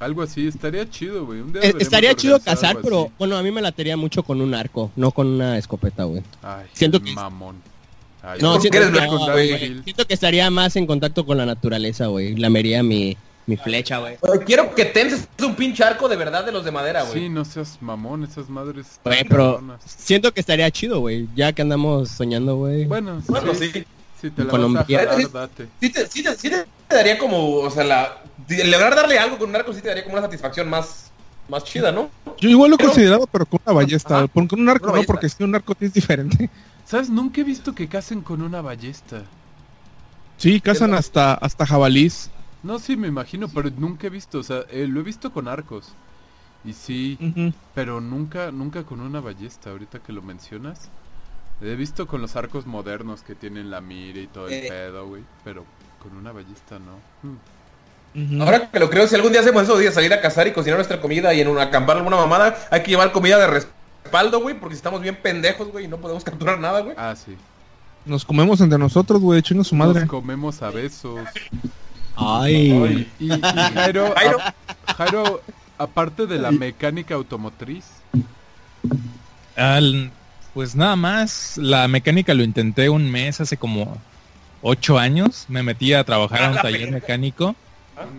[0.00, 1.40] Algo así, estaría chido, güey.
[1.62, 5.12] Eh, Estaría chido cazar, pero bueno, a mí me latería mucho con un arco, no
[5.12, 6.22] con una escopeta, güey.
[6.42, 7.56] Ay, Siento qué que- mamón.
[8.24, 9.82] Ay, No, siento eres que, blanco, no, güey.
[9.84, 12.34] Siento que estaría más en contacto con la naturaleza, güey.
[12.36, 14.16] Lamería mi, mi flecha, güey.
[14.46, 17.14] Quiero que tenses un pinche arco de verdad de los de madera, güey.
[17.24, 18.98] Sí, no seas mamón, esas madres.
[19.04, 19.82] Güey, pero cabronas.
[19.84, 21.28] siento que estaría chido, güey.
[21.36, 22.84] Ya que andamos soñando, güey.
[22.86, 23.84] Bueno, sí, Bueno, sí.
[24.20, 24.98] Si te la Con vas a hombría.
[25.06, 25.66] jalar, date.
[25.80, 28.22] Sí te, sí te- sí te daría como, o sea, la...
[28.48, 31.10] Lograr darle algo con un arco sí te daría como una satisfacción más,
[31.50, 32.08] más chida, ¿no?
[32.38, 34.16] Yo igual lo he Pero- considerado, pero con una ballesta.
[34.20, 34.28] Ajá.
[34.28, 36.48] Con un arco no, porque si un arco sí es diferente.
[36.84, 37.08] ¿Sabes?
[37.10, 39.22] Nunca he visto que casen con una ballesta.
[40.36, 42.30] Sí, cazan hasta hasta jabalís.
[42.62, 44.38] No, sí, me imagino, pero nunca he visto.
[44.38, 45.92] O sea, eh, lo he visto con arcos.
[46.64, 47.18] Y sí,
[47.74, 50.88] pero nunca, nunca con una ballesta, ahorita que lo mencionas.
[51.60, 54.66] He visto con los arcos modernos que tienen la mira y todo el Eh.
[54.68, 55.22] pedo, güey.
[55.44, 55.64] Pero
[56.02, 56.98] con una ballesta no.
[57.22, 58.40] Hmm.
[58.40, 60.78] Ahora que lo creo, si algún día hacemos eso de salir a cazar y cocinar
[60.78, 63.46] nuestra comida y en un acampar alguna mamada, hay que llevar comida de
[64.04, 66.94] respaldo, güey, porque estamos bien pendejos, güey, y no podemos capturar nada, güey.
[66.98, 67.36] Ah, sí.
[68.04, 70.00] Nos comemos entre nosotros, güey, chinga su madre.
[70.00, 71.20] Nos comemos a besos.
[72.16, 73.08] Ay.
[73.18, 73.40] Y, y
[73.74, 74.38] Jairo, Jairo.
[74.40, 75.40] a- Jairo,
[75.78, 77.84] aparte de la mecánica automotriz,
[79.56, 80.10] Al-
[80.52, 83.96] pues nada más, la mecánica lo intenté un mes, hace como
[84.62, 85.46] ocho años.
[85.48, 87.56] Me metí a trabajar a un taller mecánico.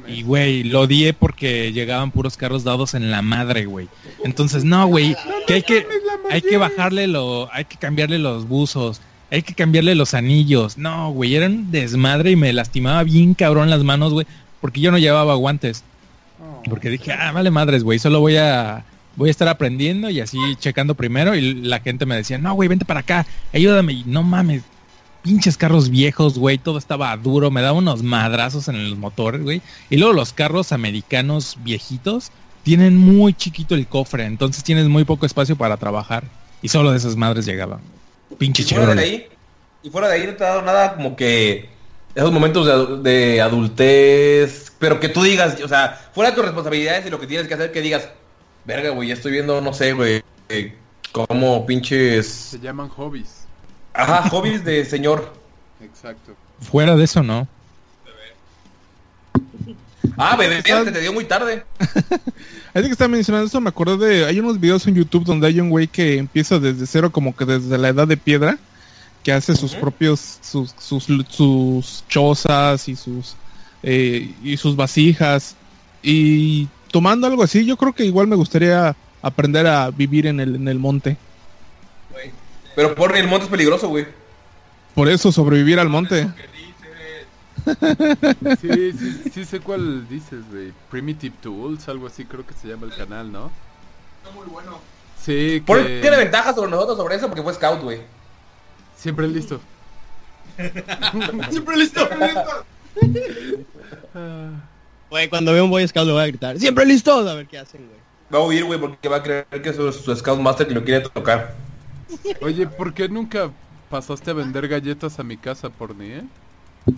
[0.07, 3.87] Y, güey, lo odié porque llegaban puros carros dados en la madre, güey.
[4.23, 5.15] Entonces, no, güey,
[5.47, 5.85] que hay que,
[6.29, 10.77] hay que bajarle lo, hay que cambiarle los buzos, hay que cambiarle los anillos.
[10.77, 14.25] No, güey, era un desmadre y me lastimaba bien cabrón las manos, güey,
[14.61, 15.83] porque yo no llevaba guantes.
[16.69, 18.85] Porque dije, ah, vale madres, güey, solo voy a,
[19.15, 21.35] voy a estar aprendiendo y así checando primero.
[21.35, 23.93] Y la gente me decía, no, güey, vente para acá, ayúdame.
[23.93, 24.63] Y no mames,
[25.25, 29.59] pinches carros viejos, güey, todo estaba duro, me daba unos madrazos en los motores, güey.
[29.89, 32.31] Y luego los carros americanos viejitos
[32.61, 36.25] tienen muy chiquito el cofre, entonces tienes muy poco espacio para trabajar.
[36.61, 37.79] Y solo de esas madres llegaban.
[38.37, 39.27] Pinche Y fuera de ahí,
[39.81, 41.69] y fuera de ahí no te ha dado nada como que
[42.13, 47.03] esos momentos de, de adultez, pero que tú digas, o sea, fuera de tus responsabilidades
[47.07, 48.09] y lo que tienes que hacer, que digas,
[48.63, 50.75] verga, güey, ya estoy viendo, no sé, güey, eh,
[51.11, 53.44] como pinches, se llaman hobbies.
[53.95, 55.33] Ajá, hobbies de señor.
[55.81, 56.35] Exacto.
[56.59, 57.47] Fuera de eso, no.
[60.17, 61.63] Ah, bebé, te, te dio muy tarde.
[62.73, 64.25] Así que está mencionando eso, me acordé de.
[64.25, 67.45] Hay unos videos en YouTube donde hay un güey que empieza desde cero, como que
[67.45, 68.57] desde la edad de piedra,
[69.23, 70.39] que hace sus propios.
[70.41, 73.35] sus, sus, sus chozas y sus.
[73.83, 75.55] eh, y sus vasijas.
[76.01, 80.55] Y tomando algo así, yo creo que igual me gustaría aprender a vivir en el,
[80.55, 81.17] en el monte.
[82.75, 84.05] Pero por el monte es peligroso, güey.
[84.93, 86.27] Por eso sobrevivir al monte.
[88.61, 90.71] Sí, sí, sí sé cuál dices, güey.
[90.91, 93.51] Primitive Tools, algo así creo que se llama el canal, ¿no?
[94.35, 94.79] muy bueno.
[95.19, 95.99] Sí, Por que...
[96.01, 98.01] tiene ventajas sobre nosotros sobre eso porque fue scout, güey.
[98.95, 99.59] Siempre listo.
[101.49, 102.07] Siempre listo.
[105.07, 106.59] Güey, cuando veo un Boy Scout le voy a gritar.
[106.59, 107.27] Siempre listos.
[107.27, 107.99] A ver qué hacen, güey.
[108.33, 110.73] Va a huir, güey, porque va a creer que es su, su scout master que
[110.73, 111.53] lo quiere tocar.
[112.41, 113.49] Oye, ¿por qué nunca
[113.89, 116.23] pasaste a vender galletas a mi casa por ni, eh?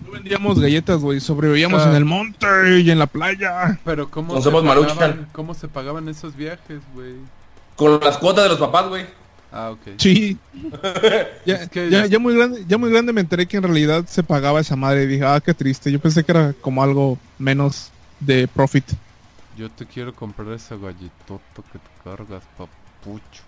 [0.04, 1.18] No vendíamos galletas, güey.
[1.20, 1.90] Sobrevivíamos Ah.
[1.90, 2.46] en el monte
[2.80, 3.78] y en la playa.
[3.84, 5.28] Pero ¿cómo, No se somos pagaban.
[5.32, 7.14] ¿cómo se pagaban esos viajes, güey?
[7.76, 9.06] Con las cuotas de los papás, güey.
[9.50, 9.80] Ah, ok.
[9.96, 10.36] Sí.
[11.46, 13.62] ya, Es que ya, ya- ya muy grande, ya muy grande me enteré que en
[13.62, 15.90] realidad se pagaba esa madre y dije, ah, qué triste.
[15.90, 17.90] Yo pensé que era como algo menos
[18.20, 18.84] de profit.
[19.56, 23.42] Yo te quiero comprar esa galletota que te cargas, papucho.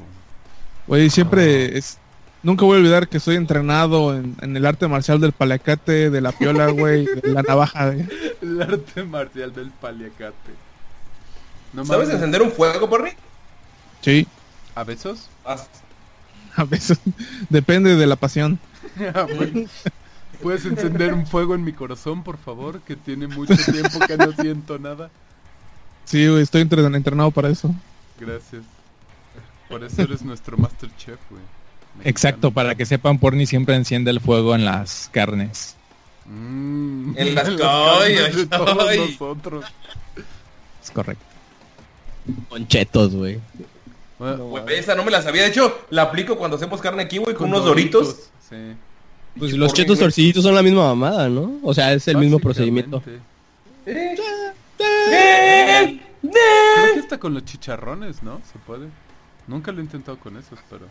[0.86, 1.98] Güey, siempre es...
[2.42, 6.20] Nunca voy a olvidar que soy entrenado en, en el arte marcial del paliacate, de
[6.22, 8.08] la piola, güey, de la navaja, güey.
[8.40, 10.50] El arte marcial del paliacate.
[11.74, 12.14] No ¿Sabes mames.
[12.14, 13.10] encender un fuego, Porri?
[14.00, 14.26] Sí,
[14.74, 15.28] ¿A besos?
[16.56, 16.98] a veces
[17.50, 18.58] depende de la pasión.
[19.14, 19.68] Ah, bueno.
[20.42, 22.80] ¿Puedes encender un fuego en mi corazón, por favor?
[22.80, 25.10] Que tiene mucho tiempo que no siento nada.
[26.06, 27.74] Sí, güey, estoy entre- entrenado para eso.
[28.18, 28.62] Gracias.
[29.70, 31.42] Por eso eres nuestro Master Chef, güey.
[32.04, 35.76] Exacto, para que sepan, Porni siempre enciende el fuego en las carnes.
[36.26, 38.98] Mm, En las carnes de todos ay.
[38.98, 39.64] nosotros.
[40.82, 41.24] Es correcto.
[42.48, 43.40] Con chetos, güey.
[44.18, 45.42] Bueno, Güey, esa no me la sabía.
[45.42, 48.30] De hecho, la aplico cuando hacemos carne aquí, güey, con, con unos doritos.
[48.48, 48.56] Sí.
[49.38, 50.06] Pues los chetos güey.
[50.06, 51.58] torciditos son la misma mamada, ¿no?
[51.62, 53.02] O sea, es el mismo procedimiento.
[53.86, 54.14] Eh,
[56.20, 58.40] Creo que hasta con los chicharrones, ¿no?
[58.52, 58.86] Se puede.
[59.50, 60.86] Nunca lo he intentado con esos, pero...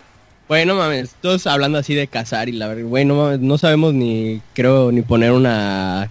[0.48, 3.58] Güey, no mames, todos hablando así de cazar y la verdad, güey, no mames, no
[3.58, 6.10] sabemos ni, creo, ni poner una...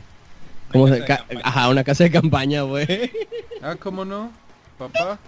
[0.72, 3.10] ¿Cómo se ca- Ajá, una casa de campaña, güey.
[3.62, 4.30] Ah, ¿cómo no?
[4.78, 5.18] Papá,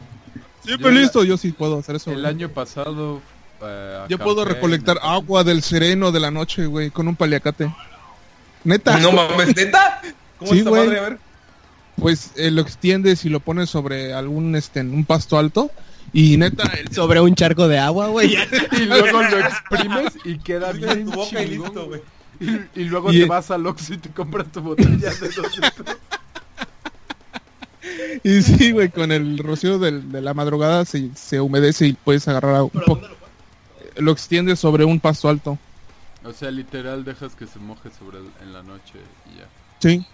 [0.65, 2.11] Siempre Yo la- listo, yo sí puedo hacer eso.
[2.13, 2.29] el güey.
[2.31, 3.21] año pasado...
[3.63, 7.71] eh, Yo puedo recolectar en- agua del sereno de la noche, güey, con un paliacate.
[8.65, 8.99] Neta.
[8.99, 10.01] No mames, ¿neta?
[10.39, 10.87] ¿Cómo Sí, güey.
[10.87, 10.99] madre?
[10.99, 11.19] A ver.
[11.97, 15.71] Pues eh, lo extiendes y lo pones sobre algún, este, un pasto alto.
[16.13, 18.35] Y neta, el- Sobre un charco de agua, güey.
[18.73, 22.01] Y luego lo exprimes y queda bien tu boca y chingón, listo, güey.
[22.41, 25.59] Y, y luego Y- te vas al Oxxo y te compras tu botella de dos
[25.59, 25.97] litros.
[28.25, 32.27] y sí, güey, con el rocío del- de la madrugada se, se humedece y puedes
[32.29, 33.01] agarrar un poco.
[33.97, 35.59] Lo extiendes sobre un pasto alto.
[36.25, 38.95] O sea, literal dejas que se moje sobre el- en la noche
[39.33, 39.47] y ya.
[39.79, 40.05] Sí.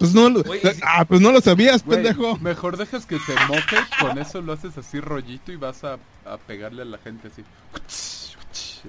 [0.00, 0.42] Pues no, lo-
[0.82, 2.36] ah, pues no lo sabías, Güey, pendejo.
[2.38, 6.38] mejor dejas que se moje, con eso lo haces así rollito y vas a, a
[6.38, 7.44] pegarle a la gente así.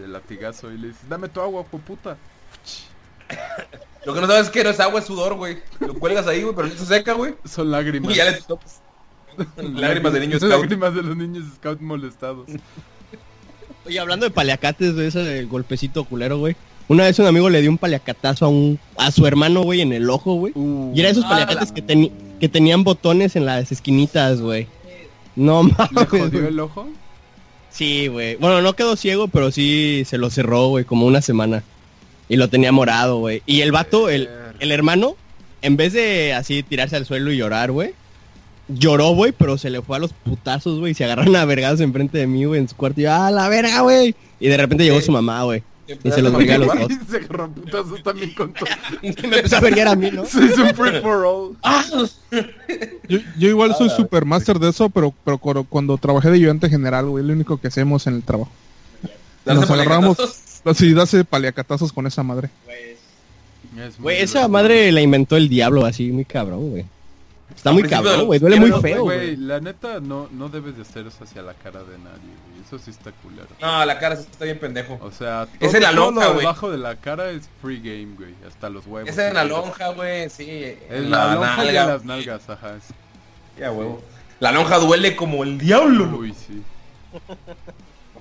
[0.01, 2.15] El latigazo y le dices, dame tu agua, puta.
[4.05, 5.59] Lo que no sabes es que no es agua, es sudor, güey.
[5.81, 7.35] Lo cuelgas ahí, güey, pero no se seca, güey.
[7.45, 8.11] Son lágrimas.
[8.11, 8.81] Y ya le topas.
[9.57, 10.51] Lágrimas de niños scout.
[10.61, 12.47] Lágrimas de los niños scout molestados.
[13.85, 16.55] Oye, hablando de paliacates, de ese del golpecito culero, güey.
[16.87, 19.93] Una vez un amigo le dio un paliacatazo a un a su hermano, güey, en
[19.93, 20.53] el ojo, güey.
[20.55, 24.67] Uh, Y era esos Ah, paliacates que, teni- que tenían botones en las esquinitas, güey.
[25.35, 26.09] No ¿Le mames.
[26.09, 26.45] jodió güey.
[26.47, 26.87] el ojo?
[27.69, 28.35] Sí, güey.
[28.35, 31.63] Bueno, no quedó ciego, pero sí se lo cerró, güey, como una semana.
[32.27, 33.41] Y lo tenía morado, güey.
[33.45, 34.29] Y el vato, el,
[34.59, 35.15] el hermano,
[35.61, 37.91] en vez de así tirarse al suelo y llorar, güey,
[38.67, 40.91] lloró, güey, pero se le fue a los putazos, güey.
[40.91, 42.99] y Se agarraron a vergados enfrente de mí, güey, en su cuarto.
[42.99, 44.15] Y yo, ¡ah, la verga, güey!
[44.39, 45.63] Y de repente llegó su mamá, güey.
[46.03, 46.91] Y se los vergué a los dos.
[47.09, 48.69] Se a putazos también con todo.
[49.01, 50.25] Y me empezó a verguear a mí, ¿no?
[50.25, 51.57] Se hizo un free for all.
[53.07, 56.35] Yo, yo igual soy Ah, super master de eso, pero, pero cuando, cuando trabajé de
[56.35, 58.51] ayudante general, güey, es lo único que hacemos en el trabajo.
[59.45, 60.61] Nos agarramos paliacatazos.
[60.65, 62.49] así, darse paliacatazos con esa madre.
[63.77, 66.85] Es muy Güey, esa madre la inventó el diablo, así, muy cabrón, güey.
[67.55, 68.39] Está muy cabrón, güey.
[68.39, 69.35] Duele muy feo, güey.
[69.35, 72.50] la neta no, no debes de hacer eso hacia la cara de nadie, güey.
[72.65, 73.47] Eso sí está culero.
[73.61, 74.97] No, la cara sí está bien pendejo.
[75.01, 76.39] O sea, Es en la todo lonja, lo güey.
[76.45, 78.33] debajo de la cara es free game, güey.
[78.47, 79.09] Hasta los huevos.
[79.09, 80.75] Esa en la lonja, güey, sí.
[80.89, 81.93] En la, lonja y en nalga.
[81.93, 82.75] las nalgas, ajá.
[82.77, 84.01] es- Ya, huevo.
[84.39, 86.17] La lonja duele como el diablo.
[86.17, 86.61] Uy, sí.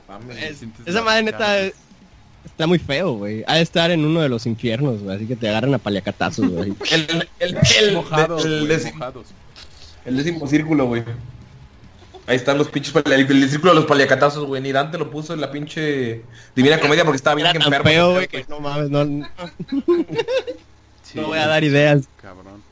[0.08, 0.36] Mames.
[0.38, 1.74] Es- esa la madre neta es-
[2.44, 3.44] está muy feo, güey.
[3.46, 5.16] Ha de estar en uno de los infiernos, güey.
[5.16, 6.72] Así que te agarran a paliacatazos, güey.
[6.90, 9.26] El, el, el, Mojados, el, mojados.
[10.04, 11.04] el décimo círculo, güey.
[12.30, 14.62] Ahí están los pinches el, el círculo de los paliacatazos, güey.
[14.62, 16.22] Ni Dante lo puso en la pinche
[16.54, 17.90] Divina Comedia porque estaba bien Era tan enfermo.
[17.90, 19.26] feo, güey, que no mames, no, no
[21.02, 22.02] Sí, voy a dar ideas.
[22.22, 22.62] Cabrón.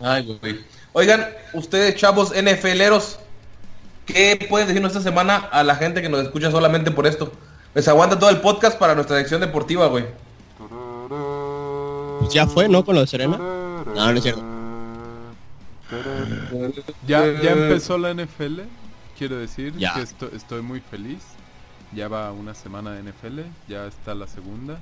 [0.00, 0.58] Ay, güey.
[0.92, 3.20] Oigan, ustedes chavos NFLeros,
[4.06, 7.30] ¿qué puedes decirnos esta semana a la gente que nos escucha solamente por esto?
[7.72, 10.04] Pues aguanta todo el podcast para nuestra sección deportiva, güey.
[12.18, 12.84] Pues ya fue, ¿no?
[12.84, 13.36] Con lo de Serena.
[13.38, 14.51] No, no es cierto.
[17.06, 18.60] Ya, ya empezó la NFL.
[19.18, 19.94] Quiero decir Ya.
[19.94, 21.20] que esto- estoy muy feliz.
[21.94, 24.78] Ya va una semana de NFL, ya está la segunda.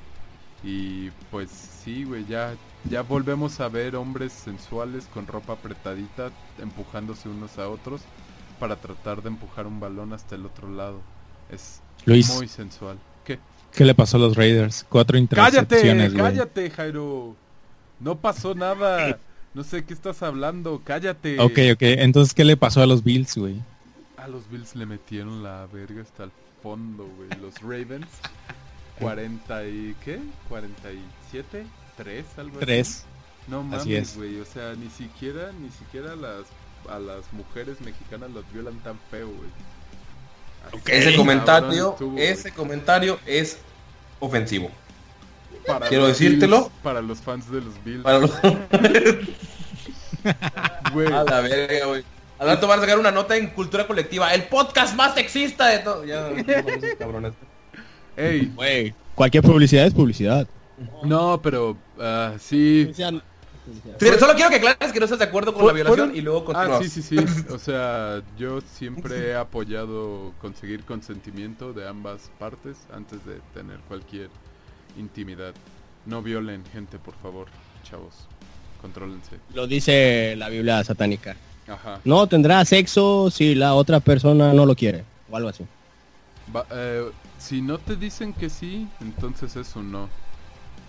[0.63, 2.55] Y pues sí, güey, ya,
[2.89, 6.31] ya volvemos a ver hombres sensuales con ropa apretadita
[6.61, 8.03] empujándose unos a otros
[8.61, 11.01] para tratar de empujar un balón hasta el otro lado.
[11.51, 12.33] Es Luis.
[12.37, 12.99] muy sensual.
[13.25, 13.39] ¿Qué?
[13.73, 14.85] ¿Qué le pasó a los Raiders?
[14.89, 15.59] Cuatro ¡Cállate!
[15.61, 16.25] intercepciones, güey.
[16.25, 17.35] ¡Cállate, Jairo!
[17.99, 19.19] No pasó nada.
[19.55, 20.81] No sé qué estás hablando.
[20.85, 21.39] ¡Cállate!
[21.41, 21.83] Ok, ok.
[21.83, 23.57] Entonces, ¿qué le pasó a los Bills, güey?
[24.17, 26.31] A los Bills le metieron la verga hasta el
[26.63, 27.29] fondo, güey.
[27.41, 28.07] Los Ravens.
[29.01, 29.97] 40 y...
[30.05, 30.21] ¿qué?
[30.49, 31.67] 47,
[31.97, 32.67] 3, algo así.
[32.67, 33.05] Tres.
[33.49, 34.17] No Así mames, es.
[34.17, 34.41] güey.
[34.41, 36.45] O sea, ni siquiera, ni siquiera las,
[36.89, 39.51] a las mujeres mexicanas las violan tan feo, güey.
[40.67, 43.59] Así, Ese comentario, estuvo, ese comentario es
[44.21, 44.71] ofensivo.
[45.67, 46.59] Para quiero decírtelo.
[46.61, 48.03] Bills, para los fans de los Bills.
[48.03, 48.31] Para los...
[50.93, 52.05] Güey, A la verga, güey.
[52.39, 54.33] Al rato van a sacar una nota en cultura colectiva.
[54.35, 56.05] El podcast más sexista de todo.
[56.05, 56.31] Ya,
[56.99, 57.35] cabrones.
[58.17, 60.47] ey, Güey, cualquier publicidad es publicidad.
[61.05, 62.91] no, pero ah, sí.
[62.95, 63.03] Sí,
[64.19, 66.41] Solo quiero que aclares que no estás de acuerdo con la violación fueron- y luego
[66.41, 66.83] Ah, continúas.
[66.89, 67.45] sí, sí, sí.
[67.53, 74.29] O sea, yo siempre he apoyado conseguir consentimiento de ambas partes antes de tener cualquier
[74.99, 75.55] intimidad.
[76.07, 77.49] No violen gente, por favor,
[77.83, 78.15] chavos.
[78.81, 79.37] Contrólense.
[79.55, 81.37] Lo dice la Biblia satánica.
[81.69, 82.01] Ajá.
[82.05, 85.05] No tendrá sexo si la otra persona no lo quiere.
[85.31, 85.65] O algo así.
[86.73, 90.09] Eh, si no te dicen que sí, entonces es un no.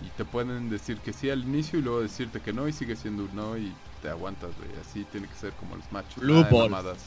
[0.06, 2.95] Y te pueden decir que sí al inicio y luego decirte que no y sigue
[2.95, 3.72] siendo un no y
[4.02, 4.69] te aguantas, güey.
[4.82, 6.18] Así tiene que ser como los machos.
[6.18, 6.98] Blue mamadas.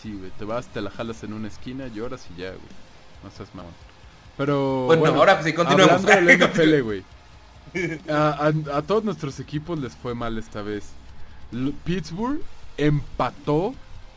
[0.00, 0.30] Sí, güey.
[0.38, 2.60] Te vas, te la jalas en una esquina, lloras y ya, güey.
[3.22, 3.72] No seas mamón.
[4.36, 6.04] Pero Bueno, ahora sí, continuemos.
[6.04, 7.04] Hablando del NFL, güey.
[8.08, 8.28] A,
[8.72, 10.84] a- a todos nuestros equipos les fue mal esta vez.
[11.84, 12.40] Pittsburgh
[12.76, 13.74] empató.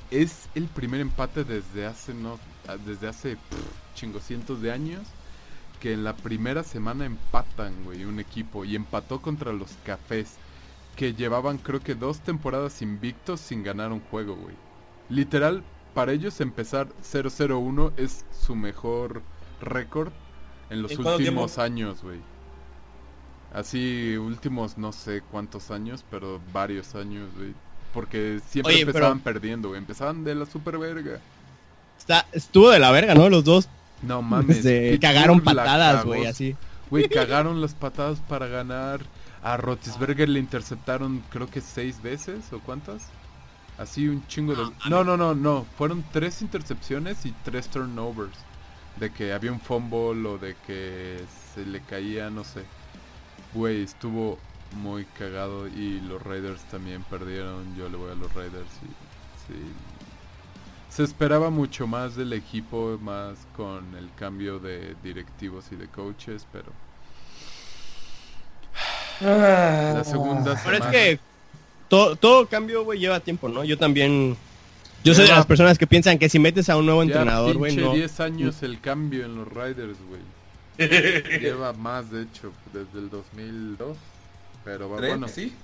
[0.10, 5.02] Es el primer empate desde hace no a- desde hace pff, chingocientos de años
[5.82, 10.36] que en la primera semana empatan, güey, un equipo y empató contra los Cafés
[10.96, 14.56] que llevaban creo que dos temporadas invictos sin ganar un juego, güey.
[15.10, 15.62] Literal,
[15.94, 19.22] para ellos empezar 0-0-1 es su mejor
[19.62, 20.12] récord
[20.70, 22.20] en los ¿En cuánto últimos años, güey.
[23.54, 27.54] Así, últimos no sé cuántos años, pero varios años, güey.
[27.94, 29.80] Porque siempre Oye, pero- empezaban perdiendo, güey.
[29.80, 31.20] Empezaban de la super verga.
[31.98, 33.30] Está, estuvo de la verga, ¿no?
[33.30, 33.70] Los dos.
[34.02, 34.58] No mames.
[34.62, 36.56] Se cagaron patadas, güey, así.
[36.90, 39.02] Güey, cagaron las patadas para ganar.
[39.44, 43.04] A Rotisberger le interceptaron creo que seis veces o cuántas.
[43.78, 44.64] Así un chingo de...
[44.90, 45.66] No, no, no, no.
[45.78, 48.38] Fueron tres intercepciones y tres turnovers.
[49.00, 51.18] De que había un fumble o de que
[51.54, 52.64] se le caía, no sé.
[53.54, 54.40] Güey, estuvo
[54.82, 57.76] muy cagado y los Raiders también perdieron.
[57.78, 58.88] Yo le voy a los Raiders y...
[59.54, 59.60] Sí.
[60.90, 66.48] Se esperaba mucho más del equipo, más con el cambio de directivos y de coaches,
[66.52, 66.72] pero...
[69.22, 71.20] La segunda Pero es semana- que
[71.88, 73.64] todo, todo cambio, güey, lleva tiempo, ¿no?
[73.64, 74.38] Yo también...
[75.04, 77.72] Yo soy de las personas que piensan que si metes a un nuevo entrenador, güey,
[77.76, 77.94] pinche no...
[77.96, 80.22] 10 años el cambio en los Riders, güey.
[81.40, 83.98] Lleva más, de hecho, desde el 2002.
[84.66, 85.56] Pero va- bueno, ¿Sí?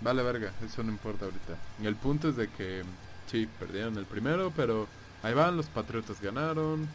[0.00, 1.56] vale verga, eso no importa ahorita.
[1.82, 2.82] Y el punto es de que
[3.30, 4.86] sí, perdieron el primero, pero
[5.22, 6.86] ahí van, los Patriotas ganaron.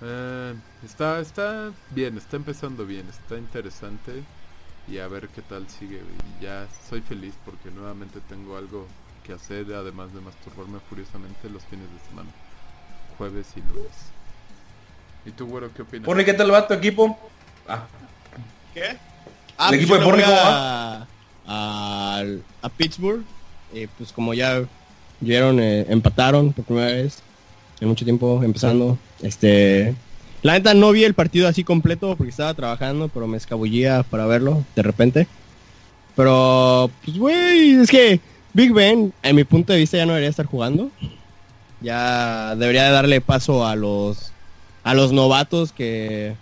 [0.00, 0.54] Eh,
[0.84, 4.24] está, está bien, está empezando bien, está interesante.
[4.88, 6.00] Y a ver qué tal sigue.
[6.00, 6.16] güey.
[6.40, 8.88] Y ya soy feliz porque nuevamente tengo algo
[9.22, 12.30] que hacer, además de masturbarme furiosamente los fines de semana.
[13.18, 14.12] Jueves y lunes.
[15.24, 16.04] ¿Y tú, güero, qué opinas?
[16.06, 17.18] Porni, ¿qué tal va tu equipo?
[17.68, 17.86] Ah,
[18.74, 18.98] ¿Qué?
[19.56, 21.06] Ah, ¿El pues equipo yo de cómo a,
[21.46, 22.22] a,
[22.62, 23.24] a Pittsburgh.
[23.72, 24.64] eh, pues como ya
[25.20, 27.22] vieron, eh, empataron por primera vez
[27.80, 28.98] en mucho tiempo empezando.
[29.20, 29.94] Este,
[30.42, 34.26] la neta no vi el partido así completo porque estaba trabajando, pero me escabullía para
[34.26, 35.28] verlo de repente.
[36.16, 38.20] Pero, pues güey, es que
[38.54, 40.90] Big Ben, en mi punto de vista, ya no debería estar jugando.
[41.80, 44.32] Ya debería de darle paso a los
[44.84, 46.34] a los novatos que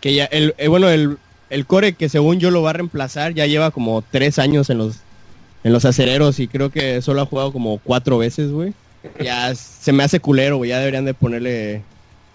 [0.00, 1.18] que ya el eh, bueno el
[1.50, 4.78] el core que según yo lo va a reemplazar ya lleva como tres años en
[4.78, 5.00] los
[5.64, 8.74] en los acereros y creo que solo ha jugado como cuatro veces, güey.
[9.22, 10.70] Ya se me hace culero, güey.
[10.70, 11.82] Ya deberían de ponerle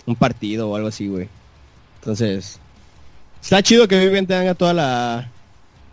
[0.06, 1.30] un partido o algo así, güey.
[2.00, 2.60] Entonces,
[3.42, 5.30] está chido que Vivian tenga toda la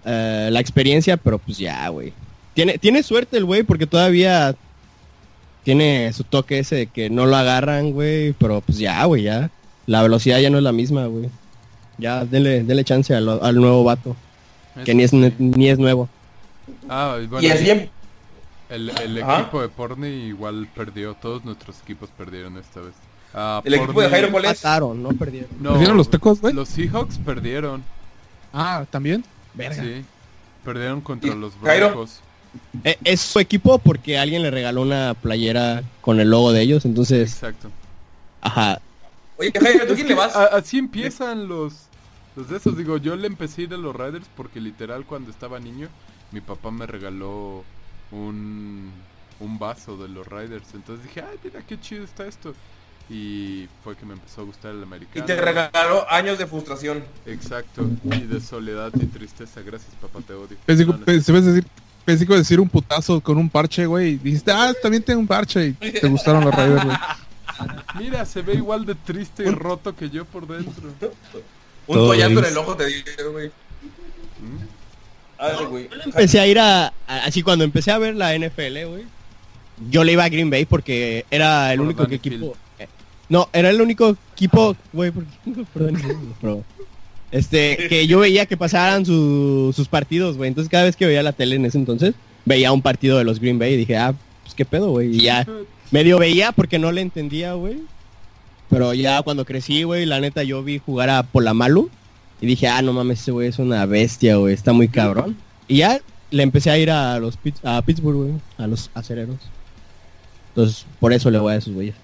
[0.07, 2.13] eh, la experiencia, pero pues ya, güey.
[2.57, 4.55] Tiene tiene suerte el güey porque todavía
[5.63, 9.51] tiene su toque ese de que no lo agarran, güey, pero pues ya, güey, ya.
[9.85, 11.29] La velocidad ya no es la misma, güey.
[11.99, 14.17] Ya, denle, denle chance al, al nuevo vato,
[14.87, 15.35] que ni es, sí.
[15.39, 16.09] ni es nuevo.
[16.89, 17.89] Ah, y bueno, Y así em-
[18.71, 19.41] el, el Ajá.
[19.41, 21.13] equipo de Porni igual perdió.
[21.15, 22.95] Todos nuestros equipos perdieron esta vez.
[23.35, 24.65] Ah, el equipo de Jairo, ¿cuál es?
[24.65, 25.51] Mataron, no perdieron.
[25.61, 26.55] No, ¿Perdieron los tecos, güey?
[26.55, 27.85] Los Seahawks perdieron.
[28.55, 29.23] Ah, ¿también?
[29.53, 29.83] Verga.
[29.83, 30.05] Sí.
[30.65, 31.89] Perdieron contra ¿Y los Jairo?
[31.91, 32.21] Broncos.
[32.85, 36.85] Eh, Es su equipo porque alguien le regaló una playera con el logo de ellos,
[36.85, 37.71] entonces, Exacto.
[38.41, 38.81] ajá.
[39.39, 40.35] Oye, ¿tú quién le vas?
[40.37, 41.75] así empiezan los,
[42.35, 42.77] los de esos.
[42.77, 45.89] Digo, yo le empecé a ir a los Riders porque literal cuando estaba niño,
[46.31, 47.65] mi papá me regaló
[48.11, 49.05] un,
[49.41, 50.75] un vaso de los Riders.
[50.75, 52.55] Entonces dije, ay, mira qué chido está esto.
[53.09, 55.27] Y fue que me empezó a gustar el Y americano.
[55.27, 57.05] te regaló años de frustración.
[57.27, 57.93] Exacto.
[58.05, 59.61] Y de soledad y tristeza.
[59.63, 60.57] Gracias, papá, te odio.
[60.65, 61.71] Pensé, No, no, pensé, pensé decir,
[62.07, 64.13] pensé que iba a decir un putazo con un parche, güey.
[64.13, 65.75] Y dijiste, ah, también tengo un parche.
[65.81, 66.97] Y te gustaron los Raiders, güey.
[67.99, 70.89] Mira, se ve igual de triste y roto que yo por dentro.
[71.87, 73.49] Un Todo toallazo en el ojo te dieron, güey.
[73.49, 74.65] ¿Mm?
[75.39, 75.89] Ay, güey.
[76.05, 76.93] Empecé a ir a, a-
[77.27, 79.05] así cuando empecé a ver la NFL, güey.
[79.91, 82.57] Yo le iba a Green Bay porque era el Por único que equipo.
[82.79, 82.89] eh,
[83.29, 85.65] no, era el único equipo, güey, ¿por qué?
[85.73, 86.65] Por Danny Field, bro.
[87.37, 90.49] Este, que yo veía que pasaran su- sus partidos, güey.
[90.49, 92.15] Entonces cada vez que veía la tele en ese entonces,
[92.45, 95.17] veía un partido de los Green Bay y dije, ah, pues qué pedo, güey.
[95.17, 95.47] Y ya
[95.91, 97.79] medio veía porque no le entendía, güey.
[98.71, 101.91] Pero ya cuando crecí, güey, la neta yo vi jugar a Polamalu
[102.41, 105.37] y dije, ah, no mames, ese güey es una bestia, güey, está muy cabrón.
[105.69, 106.01] Y ya
[106.31, 109.37] le empecé a ir a los a Pittsburgh, güey, a los acereros.
[110.49, 111.95] Entonces, por eso le voy a esos güeyes.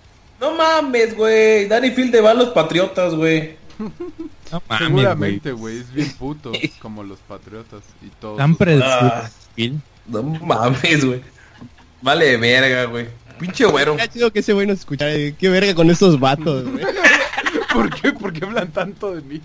[0.40, 1.66] No mames, güey.
[1.68, 3.56] Danny Field te va a los Patriotas, güey.
[4.52, 8.36] No mames, Seguramente, güey, es bien puto, como los patriotas y todos.
[8.36, 8.56] Tan.
[8.82, 9.28] Ah,
[10.06, 11.20] no mames, güey.
[12.02, 13.06] Vale, verga, güey.
[13.40, 13.96] Pinche güero.
[14.00, 15.12] Ha sido que ese güey nos escuchara.
[15.14, 16.84] eh, Qué verga con estos vatos, güey.
[17.72, 18.12] ¿Por qué?
[18.12, 19.40] ¿Por qué hablan tanto de mí?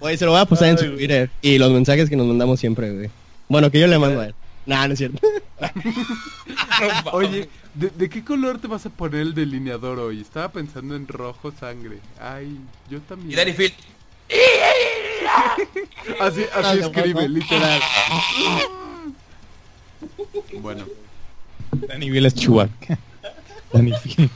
[0.00, 0.98] Oye, se lo voy a postar en su Ay, güey.
[0.98, 1.30] Twitter.
[1.42, 3.10] Y los mensajes que nos mandamos siempre, güey.
[3.48, 4.34] Bueno, que yo le mando a él.
[4.66, 5.18] Nah, no es cierto.
[7.12, 7.48] Oye,
[7.78, 10.20] ¿de, de qué color te vas a poner el delineador hoy?
[10.20, 12.00] Estaba pensando en rojo sangre.
[12.20, 12.58] Ay,
[12.90, 13.32] yo también.
[13.32, 13.74] Y Danny Field.
[16.20, 17.80] Así, Ah, así escribe, literal.
[20.60, 20.86] Bueno,
[21.72, 22.98] Danny Bill es Chewbacca.
[23.72, 24.30] Danny Field.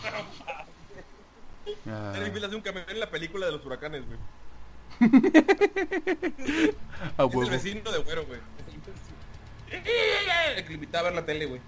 [1.89, 4.19] ah, Danny Field hace un cameo en la película de los huracanes, güey.
[7.19, 8.41] a Es el vecino de güero, güey.
[9.71, 11.61] El que le invitaba a ver la tele, güey.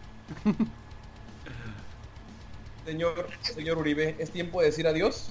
[2.85, 5.31] Señor, señor Uribe, ¿es tiempo de decir adiós?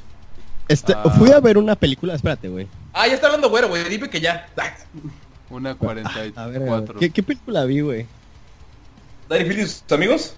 [0.68, 1.10] Este, Ah.
[1.18, 2.68] Fui a ver una película, espérate, güey.
[2.94, 3.84] Ah, ya está hablando güero, güey.
[3.90, 4.48] Dime que ya.
[5.50, 7.00] Una A ver, 44.
[7.00, 8.06] ¿qué, ¿qué película vi, güey?
[9.30, 10.36] Danny Field y sus amigos.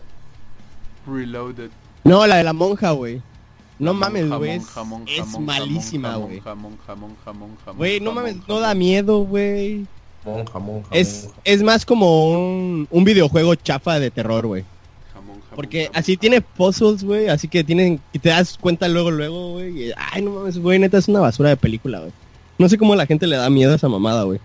[1.08, 1.70] Reloaded.
[2.04, 3.22] No, la de la monja, güey.
[3.78, 4.52] No Jamón, mames, güey.
[4.52, 6.40] Es, jamón, es jamón, malísima, güey.
[6.40, 7.78] Jamón, jamón, jamón, jamón.
[7.78, 9.86] Güey, no jamón, mames, no da miedo, güey.
[10.24, 10.90] Jamón, jamón, jamón.
[10.92, 14.64] Es, es más como un, un videojuego chafa de terror, güey.
[15.56, 17.30] Porque así tiene puzzles, güey.
[17.30, 19.91] Así que tienen, que te das cuenta luego, luego, güey.
[20.11, 22.11] Ay, no mames, güey, neta es una basura de película, güey.
[22.57, 24.40] No sé cómo la gente le da miedo a esa mamada, güey.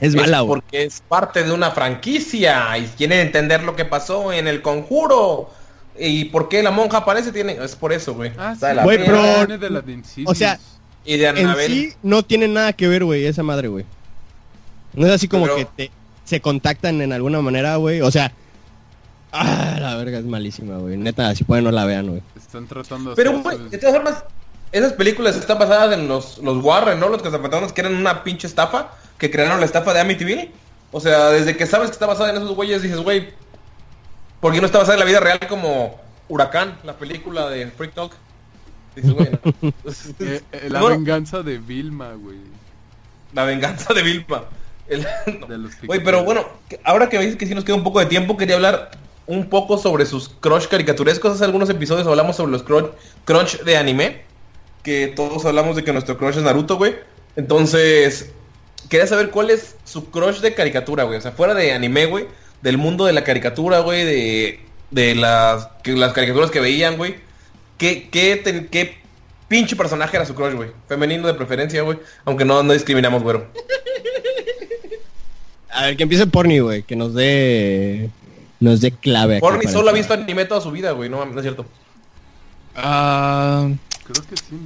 [0.00, 0.60] Es mala, güey.
[0.60, 5.50] porque es parte de una franquicia y quieren entender lo que pasó en el conjuro.
[5.98, 7.58] Y por qué la monja aparece, tiene...
[7.62, 8.32] es por eso, güey.
[8.38, 9.46] Ah, sí, de la Güey, verga.
[9.46, 9.84] pero- de la
[10.24, 10.58] o sea,
[11.04, 13.84] Y de En sí no tiene nada que ver, güey, esa madre, güey.
[14.94, 15.90] No es así como Pero- que te,
[16.24, 18.00] se contactan en alguna manera, güey.
[18.00, 18.32] O sea,
[19.32, 20.96] ah, la verga es malísima, güey.
[20.96, 22.22] Neta, si pueden no la vean, güey.
[22.36, 24.24] Están tratando de Pero, hacer güey, de todas formas,
[24.72, 27.08] esas películas están basadas en los, los Warren, ¿no?
[27.08, 30.50] Los cazafantasmas que eran una pinche estafa, que crearon la estafa de Amityville.
[30.92, 33.28] O sea, desde que sabes que está basada en esos güeyes, dices, güey,
[34.40, 37.94] ¿por qué no está basada en la vida real como Huracán, la película de Freak
[37.94, 38.12] Talk?
[38.96, 39.72] Dices, güey, no.
[40.20, 42.38] Eh, eh, la venganza de Vilma, güey.
[43.32, 44.44] la venganza de Vilma.
[44.88, 45.06] El-
[45.40, 45.46] no.
[45.46, 46.44] De los Güey, pero bueno,
[46.82, 48.90] ahora que veis que sí nos queda un poco de tiempo, quería hablar
[49.30, 51.34] un poco sobre sus crush caricaturescos.
[51.34, 52.86] Hace algunos episodios hablamos sobre los crush,
[53.24, 54.22] crunch de anime.
[54.82, 56.96] Que todos hablamos de que nuestro crush es Naruto, güey.
[57.36, 58.30] Entonces,
[58.88, 61.18] quería saber cuál es su crush de caricatura, güey.
[61.18, 62.26] O sea, fuera de anime, güey.
[62.62, 64.04] Del mundo de la caricatura, güey.
[64.04, 67.16] De, de las, que, las caricaturas que veían, güey.
[67.78, 68.98] ¿Qué, qué, ten- qué
[69.48, 70.70] pinche personaje era su crush, güey?
[70.88, 71.98] Femenino de preferencia, güey.
[72.24, 73.46] Aunque no, no discriminamos, güero.
[75.70, 76.82] A ver, que empiece Porni, güey.
[76.82, 78.10] Que nos dé.
[78.60, 79.36] Nos dé clave.
[79.36, 81.08] aquí Porni para solo ha visto anime toda su vida, güey.
[81.08, 81.64] No, no es cierto.
[82.76, 83.68] Ah,
[84.04, 84.60] Creo que sí,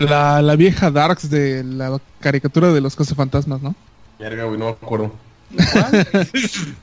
[0.00, 0.06] ¿no?
[0.06, 3.74] la, la vieja Darks de la caricatura de los cazafantasmas, ¿no?
[4.18, 5.12] Verga, güey, no me acuerdo.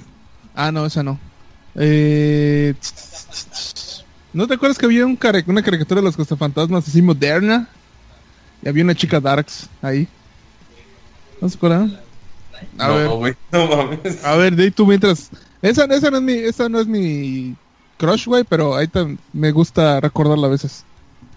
[0.58, 1.20] Ah, no, esa no.
[1.76, 2.74] Eh.
[4.32, 7.68] ¿No te acuerdas que había un cari- una caricatura de los cazafantasmas así moderna?
[8.64, 10.08] Y había una chica Darks ahí.
[11.42, 12.00] ¿No se acuerdan?
[12.78, 13.34] A ver, No, güey.
[13.52, 14.24] No mames.
[14.24, 15.30] a ver, de ahí tú mientras...
[15.66, 17.56] Esa, esa no es mi, esa no es mi
[17.98, 18.88] crush, güey, pero ahí
[19.34, 20.84] me gusta recordarla a veces.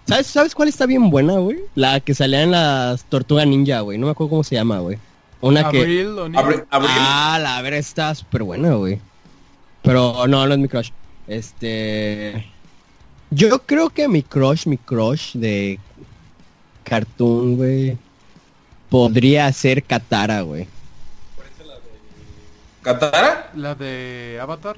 [0.07, 1.57] ¿Sabes, ¿Sabes cuál está bien buena, güey?
[1.75, 3.97] La que salía en las Tortuga Ninja, güey.
[3.97, 4.97] No me acuerdo cómo se llama, güey.
[5.41, 5.79] Una que...
[5.79, 6.37] Abril, O'Neil.
[6.45, 6.91] Abre- Abril.
[6.93, 8.99] Ah, la verdad está súper buena, güey.
[9.81, 10.89] Pero no, no es mi crush.
[11.27, 12.45] Este...
[13.31, 15.79] Yo creo que mi crush, mi crush de
[16.83, 17.97] cartoon, güey,
[18.89, 20.67] podría ser Katara, güey.
[22.81, 23.51] ¿Katara?
[23.55, 24.75] La de Avatar.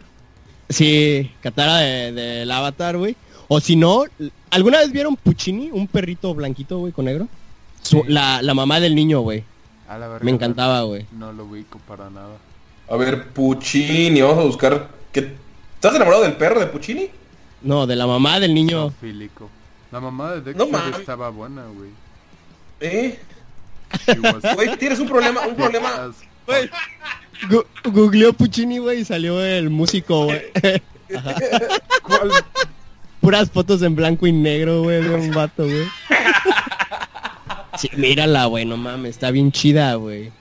[0.70, 3.16] Sí, Katara de- del Avatar, güey.
[3.48, 4.06] O si no,
[4.50, 5.70] ¿alguna vez vieron Puccini?
[5.72, 7.28] Un perrito blanquito, güey, con negro.
[7.82, 9.44] Su- la, la mamá del niño, güey.
[10.22, 11.06] Me no- encantaba, güey.
[11.12, 12.38] No lo ubico para nada.
[12.90, 14.22] A ver, Puccini.
[14.22, 14.90] Vamos a buscar.
[15.12, 15.36] ¿Qué?
[15.76, 17.10] ¿Estás enamorado del perro de Puccini?
[17.62, 18.90] No, de la mamá del niño.
[18.92, 19.50] Zoofílico.
[19.92, 21.90] La mamá de No Dexter estaba buena, güey.
[22.80, 23.20] ¿Eh?
[24.24, 26.12] Was Güey, tienes un problema, un problema.
[27.50, 30.42] Gu- googleó Puccini, güey, y salió el músico, güey.
[32.04, 32.32] ¿Cuál?
[33.20, 35.86] Puras fotos en blanco y negro, güey, de un vato, güey.
[37.78, 40.32] Sí, mírala, güey, no mames, está bien chida, güey.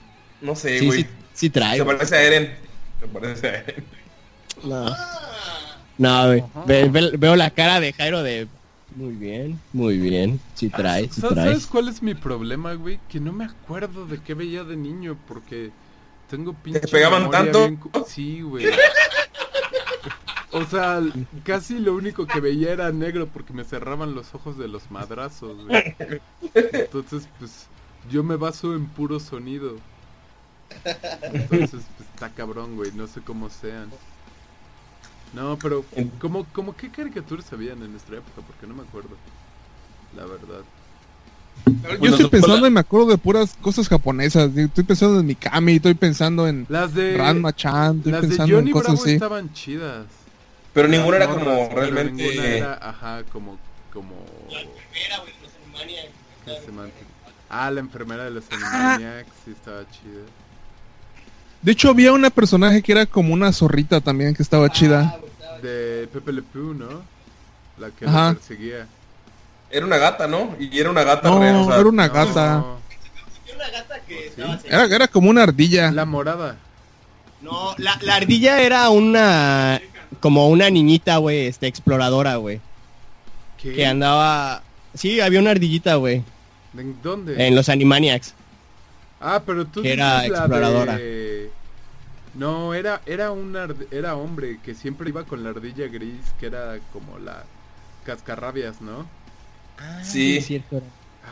[0.40, 1.02] No sé, Sí, güey.
[1.02, 1.77] sí, sí trae.
[1.78, 1.97] Se güey.
[1.97, 2.55] parece a Eren.
[3.01, 3.85] Se parece a Eren.
[4.64, 4.97] No.
[5.98, 6.43] No, güey.
[6.66, 8.48] Ve- ve- veo la cara de Jairo de...
[8.97, 10.40] Muy bien, muy bien.
[10.55, 11.47] Sí trae, sí Sa- trae.
[11.51, 12.98] ¿Sabes cuál es mi problema, güey?
[13.09, 15.70] Que no me acuerdo de qué veía de niño porque
[16.31, 17.66] tengo pinche pegaban memoria tanto?
[17.66, 18.66] bien Sí, güey.
[20.52, 21.01] O sea,
[21.44, 25.65] casi lo único que veía era negro porque me cerraban los ojos de los madrazos,
[25.65, 25.94] güey.
[26.55, 27.66] Entonces, pues,
[28.11, 29.77] yo me baso en puro sonido.
[31.23, 32.90] Entonces, pues, está cabrón, güey.
[32.93, 33.90] No sé cómo sean.
[35.32, 35.85] No, pero,
[36.20, 38.43] ¿cómo, cómo qué caricaturas habían en nuestra época?
[38.44, 39.16] Porque no me acuerdo.
[40.16, 40.65] La verdad.
[41.66, 44.51] Yo Bueno, estoy su- pensando y me acuerdo de puras cosas japonesas.
[44.57, 47.16] Estoy pensando en Mikami, estoy pensando en Las de...
[47.16, 49.12] Ranma-chan, estoy Las de pensando en Johnny cosas Bravo así.
[49.15, 50.07] estaban chidas.
[50.73, 52.23] Pero ninguna era Las como morras, pero realmente.
[52.23, 53.59] Ninguna era, ajá, como...
[53.93, 54.15] como...
[56.45, 56.85] ¿qué se llama?
[57.49, 60.23] Ah, la enfermera de los Animaniacs, sí estaba chida.
[61.62, 65.19] De hecho, había una personaje que era como una zorrita también que estaba chida.
[65.62, 67.03] De Pepe Le Pew, ¿no?
[67.78, 68.87] La que lo perseguía.
[69.70, 70.56] Era una gata, ¿no?
[70.59, 72.64] Y era una gata No, real, o sea, era una No, gata.
[74.64, 75.90] Era, era como una ardilla.
[75.92, 76.56] La morada.
[77.42, 79.80] No, la, la ardilla era una...
[80.20, 82.60] Como una niñita, güey, este, exploradora, güey.
[83.59, 84.62] Que andaba...
[84.94, 86.22] Sí, había una ardillita, güey.
[86.76, 87.47] ¿En dónde?
[87.47, 88.34] En los Animaniacs.
[89.20, 90.97] Ah, pero tú Que era exploradora.
[90.97, 91.51] de-
[92.34, 96.47] No, era era un arde- era hombre que siempre iba con la ardilla gris, que
[96.47, 97.44] era como la
[98.05, 99.06] cascarrabias, ¿no?
[100.02, 100.39] Sí.
[100.39, 100.82] es cierto.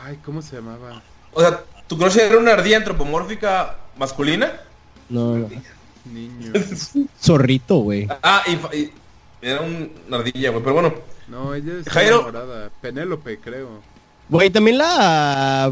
[0.03, 1.01] Ay, ¿cómo se llamaba?
[1.33, 4.53] O sea, ¿tu crush era una ardilla antropomórfica masculina?
[5.09, 5.49] No, no.
[6.11, 6.53] Niño.
[7.21, 8.07] Zorrito, güey.
[8.23, 8.91] Ah, y, fa- y-
[9.41, 10.63] era un- una ardilla, güey.
[10.63, 10.93] Pero bueno,
[11.27, 12.23] No, ella es Jairo.
[12.23, 12.69] morada.
[12.81, 13.81] Penélope, creo.
[14.29, 15.71] Güey, también la...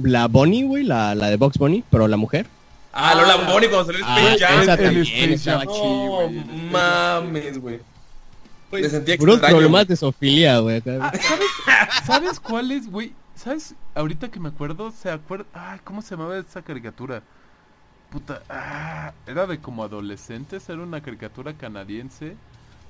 [0.00, 2.46] La Bonnie, güey, la, la de Box Bunny, pero la mujer.
[2.92, 4.60] Ah, Lola Bonnie cuando salió Ah, Space Jam.
[4.62, 6.70] esa también estaba güey, Jam.
[6.70, 7.80] mames, güey.
[8.72, 9.40] Me sentía extraño.
[9.40, 10.82] problemas de sofilia, güey.
[11.00, 11.48] Ah, ¿Sabes,
[12.04, 13.12] ¿Sabes cuál es, güey?
[13.34, 13.74] ¿Sabes?
[13.94, 15.46] Ahorita que me acuerdo, se acuerda...
[15.52, 17.22] Ay, ¿cómo se llamaba esa caricatura?
[18.10, 18.42] Puta...
[18.48, 22.36] Ah, era de como adolescentes, era una caricatura canadiense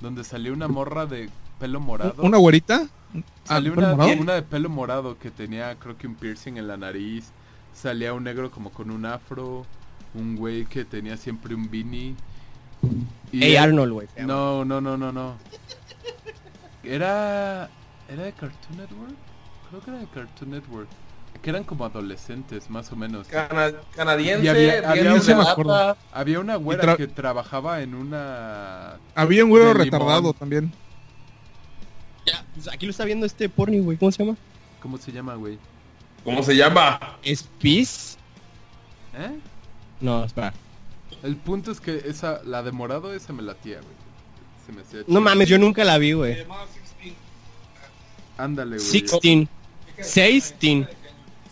[0.01, 1.29] donde salió una morra de
[1.59, 2.23] pelo morado.
[2.23, 2.87] ¿Una güerita?
[3.15, 7.31] Ah, Salió una de pelo morado que tenía creo que un piercing en la nariz.
[7.75, 9.67] Salía un negro como con un afro.
[10.15, 12.15] Un güey que tenía siempre un beanie.
[13.33, 14.09] Y Hey él- Arnold, güey.
[14.19, 15.37] No, no, no, no, no.
[16.83, 17.69] Era...
[18.09, 19.15] ¿Era de Cartoon Network?
[19.69, 20.89] Creo que era de Cartoon Network.
[21.43, 23.29] Que eran como adolescentes, más o menos.
[23.29, 25.97] Cana- canadiense, Y había- había una-.
[26.13, 28.97] Había una güera tra- que trabajaba en una...
[29.15, 30.73] Había un güero retardado también.
[32.27, 33.97] Ya, pues aquí lo está viendo este porni, güey.
[33.99, 34.37] ¿Cómo se llama?
[34.83, 35.59] ¿Cómo se llama, güey?
[36.25, 36.99] ¿Cómo se llama?
[37.23, 38.17] ¿Es Peace?
[39.17, 39.39] ¿Eh?
[40.01, 40.53] No, espera.
[41.23, 43.95] El punto es que esa, la de morado, esa me latía, güey.
[44.67, 46.37] Se me hacía No mames, yo nunca la vi, güey.
[48.37, 48.91] Ándale, güey.
[48.91, 49.49] 16.
[49.97, 50.55] 16.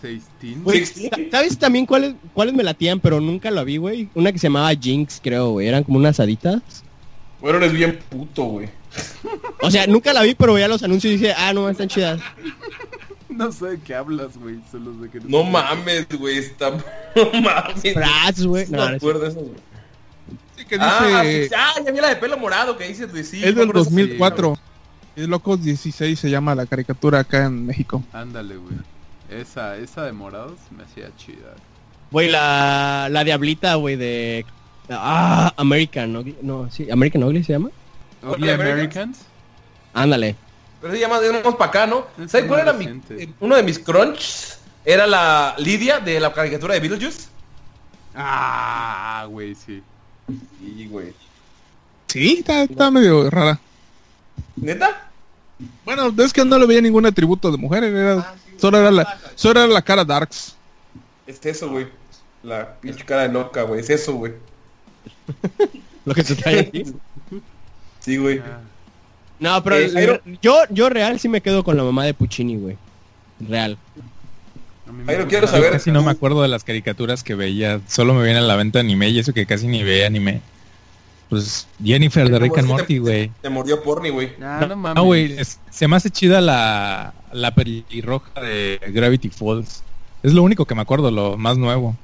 [0.03, 0.63] 16.
[0.63, 1.31] Güey, Sixteen.
[1.31, 4.09] sa- ¿sabes también cuáles, cuáles me latían, pero nunca la vi, güey?
[4.15, 5.67] Una que se llamaba Jinx, creo, güey.
[5.67, 6.63] Eran como unas haditas.
[7.41, 8.69] Bueno, eres bien puto, güey.
[9.63, 12.21] O sea, nunca la vi, pero veía los anuncios y dije, ah, no, están chidas.
[13.47, 14.61] No sé de qué hablas, güey.
[14.71, 16.39] Solo de que No mames, güey.
[16.39, 16.71] Está...
[16.71, 17.93] No mames.
[17.93, 18.67] Frats, güey.
[18.69, 20.67] No No, me no, acuerdo de eso, güey.
[20.67, 23.69] que Ah, sí, ah, ya vi la de pelo morado que dice sí, es del
[23.69, 24.59] acuerdo de esa 2004.
[25.17, 28.03] El Locos 16 se llama la caricatura acá en México.
[28.13, 28.75] Ándale, güey.
[29.31, 31.55] Esa, esa de morados me hacía chida.
[32.11, 34.45] Güey, la, la diablita, güey, de...
[34.91, 36.25] Ah, American, ¿no?
[36.43, 37.71] no sí, American Ugly se llama.
[38.23, 39.21] Ugly Americans.
[39.95, 40.37] Ándale.
[40.81, 42.07] Pero sí, ya más, más para acá, ¿no?
[42.23, 44.59] Es ¿Sabes cuál era mi, eh, uno de mis crunchs?
[44.85, 47.29] Era la Lidia de la caricatura de Beetlejuice.
[48.15, 49.83] Ah, güey, sí.
[50.29, 51.13] Sí, güey.
[52.07, 53.59] Sí, está, está medio rara.
[54.55, 55.11] ¿Neta?
[55.85, 57.85] Bueno, es que no le veía ningún atributo de mujer.
[57.85, 60.55] Era, solo, era la, solo era la cara Darks.
[61.27, 61.89] Es eso, güey.
[62.43, 63.81] La pinche cara de loca, güey.
[63.81, 64.35] Es eso, güey.
[66.05, 66.85] Lo que se trae aquí.
[68.01, 68.39] Sí, güey.
[68.39, 68.61] Ah.
[69.39, 72.77] No, pero Eh, yo, yo real sí me quedo con la mamá de Puccini, güey.
[73.41, 73.77] Real.
[74.87, 75.27] Gusta.
[75.29, 75.73] quiero Yo saber.
[75.73, 77.81] casi no me acuerdo de las caricaturas que veía.
[77.87, 80.41] Solo me viene a la venta anime y eso que casi ni veía anime.
[81.29, 83.31] Pues Jennifer de Rick and ¿Cómo es que Morty, güey.
[83.43, 84.33] Te mordió porni, güey.
[84.41, 84.95] Ah, no mames.
[84.95, 89.83] No, güey, es- se me hace chida la, la pelirroja de Gravity Falls.
[90.23, 91.97] Es lo único que me acuerdo, lo más nuevo.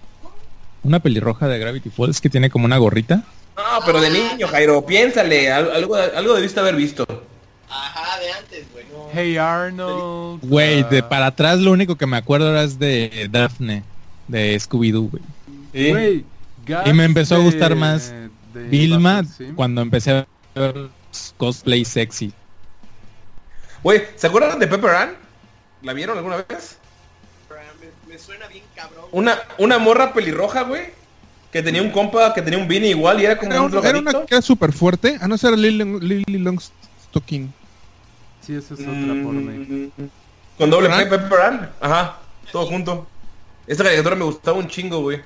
[0.82, 3.22] Una pelirroja de Gravity Falls que tiene como una gorrita.
[3.56, 4.84] No, pero de niño, Jairo.
[4.84, 5.52] Piénsale.
[5.52, 7.04] al- Algo, algo debiste haber visto.
[7.68, 8.84] Ajá, de antes, güey.
[9.14, 10.40] Hey Arnold.
[10.42, 13.82] Güey, de ah, para atrás lo único que me acuerdo era es de Daphne,
[14.28, 15.22] de Scooby-Doo, güey.
[15.72, 16.24] Sí.
[16.86, 18.12] Y me empezó a gustar más
[18.54, 19.52] de Vilma Buffett, ¿sí?
[19.54, 20.88] cuando empecé a ver
[21.36, 22.32] cosplay sexy.
[23.82, 25.14] Güey, ¿se acuerdan de Pepper Ann?
[25.82, 26.78] ¿La vieron alguna vez?
[28.08, 29.06] Me, suena bien cabrón.
[29.12, 30.90] Una, una morra pelirroja, güey.
[31.52, 33.84] Que tenía un compa, que tenía un Vini igual y era como Era, un un-
[33.86, 35.18] era una que era súper fuerte.
[35.20, 37.52] Ah, no, esa era Lily, Lily Longstocking.
[38.40, 38.92] Sí, esa es otra
[39.22, 39.40] porno.
[39.42, 39.90] Mm,
[40.58, 41.70] Con doble P, ¿Pepper Pepper Ann.
[41.80, 42.16] Ajá,
[42.50, 43.06] todo junto.
[43.66, 45.18] Esta caricatura me gustaba un chingo, güey.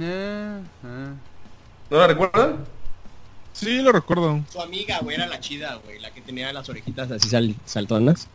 [0.00, 1.08] Eh, eh.
[1.90, 2.64] ¿No la recuerdan?
[3.52, 4.40] Sí, lo recuerdo.
[4.52, 5.98] Su amiga, güey, era la chida, güey.
[6.00, 8.28] La que tenía las orejitas así sal- saltonas.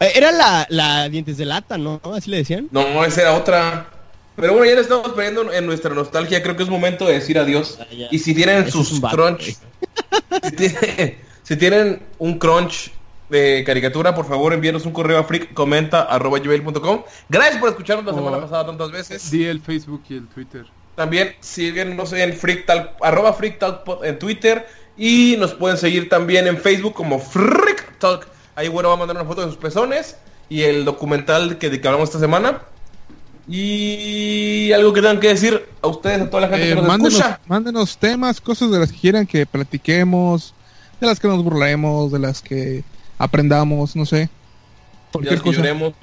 [0.00, 2.00] Eh, Era la, la dientes de lata, ¿no?
[2.14, 2.68] Así le decían.
[2.72, 3.88] No, esa era otra.
[4.36, 6.42] Pero bueno, ya le estamos perdiendo en nuestra nostalgia.
[6.42, 7.78] Creo que es momento de decir adiós.
[7.80, 7.86] Ah.
[8.10, 9.56] Y si tienen Eso sus vato, crunch,
[10.44, 12.90] si, tiene- si tienen un crunch
[13.28, 18.16] de caricatura, por favor envíenos un correo a freakcomenta.gmail.com Gracias por escucharnos la Oh.
[18.16, 19.30] semana pasada tantas veces.
[19.30, 20.66] Di el Facebook y el Twitter.
[20.94, 24.66] También síguenos en freaktalk, arroba freaktalk en Twitter.
[24.96, 28.26] Y nos pueden seguir también en Facebook como freaktalk.
[28.54, 30.16] Ahí bueno va a mandar una foto de sus pezones.
[30.50, 32.60] Y el documental que, de que hablamos esta semana.
[33.48, 36.86] Y algo que tengan que decir a ustedes, a toda la gente Eh, que nos
[36.86, 37.40] mándenos, escucha.
[37.46, 40.54] mándenos temas, cosas de las que quieran que platiquemos,
[41.00, 42.84] de las que nos burlemos, de las que
[43.18, 44.26] aprendamos, no sé.
[44.26, 45.56] Ya Cualquier cosa.
[45.58, 45.94] lloremos.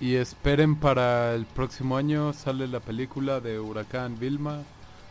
[0.00, 4.58] Y esperen para el próximo año sale la película de Huracán Vilma,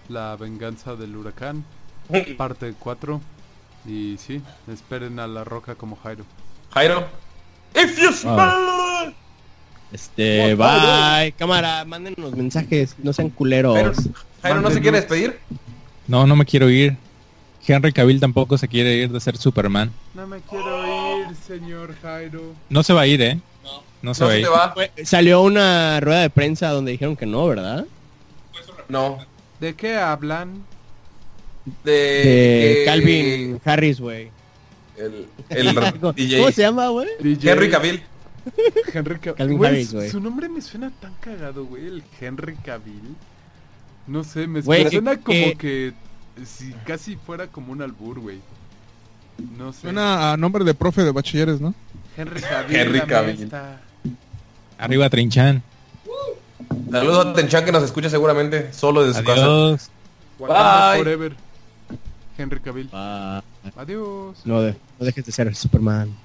[0.09, 1.65] La venganza del huracán,
[2.37, 3.19] parte 4.
[3.85, 4.41] Y sí,
[4.71, 6.25] esperen a La Roca como Jairo.
[6.73, 7.05] Jairo.
[7.75, 9.15] If you smell it.
[9.91, 11.31] Este, bye.
[11.37, 12.95] Cámara, mándenos mensajes.
[13.01, 13.75] No sean culeros.
[13.77, 14.01] Jairo,
[14.41, 15.39] Jairo no se quiere despedir.
[16.07, 16.95] No, no me quiero ir.
[17.65, 19.91] Henry Cavill tampoco se quiere ir de ser Superman.
[20.13, 22.53] No me quiero ir, señor Jairo.
[22.69, 23.39] No se va a ir, ¿eh?
[24.01, 24.47] No se No va a se ir.
[24.47, 24.75] va.
[25.03, 27.85] Salió una rueda de prensa donde dijeron que no, ¿verdad?
[28.87, 29.17] No.
[29.59, 30.63] ¿De qué hablan?
[31.83, 34.29] De, De eh, Calvin Harris, güey.
[34.97, 36.51] El, el ¿Cómo DJ.
[36.53, 37.07] se llama, güey?
[37.21, 38.01] Henry Cavill.
[38.93, 40.09] Henry Cavill.
[40.09, 41.85] Su- nombre me suena tan cagado, güey.
[41.87, 43.15] El Henry Cavill.
[44.07, 45.93] No sé, me suena como eh, que
[46.45, 48.39] si casi fuera como un albur, güey.
[49.57, 49.81] No sé.
[49.81, 51.73] Suena a nombre de profe de bachilleres, ¿no?
[52.15, 52.75] Henry Cavill.
[52.75, 53.43] Henry Cavill.
[53.43, 53.81] esta.
[54.77, 55.61] Arriba Trinchan.
[56.91, 59.41] Saludos a Tenchan que nos escucha seguramente solo desde su casa.
[59.43, 59.89] Adiós.
[60.39, 61.03] Wakanda Bye.
[61.03, 61.35] Forever.
[62.37, 62.89] Henry Cavill.
[63.75, 64.37] Adiós.
[64.45, 66.15] no, de- no dejes de ser Superman.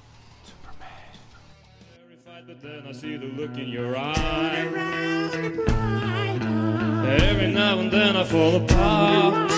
[2.93, 5.33] I see the look in your eyes.
[7.23, 9.51] Every now and then I fall apart.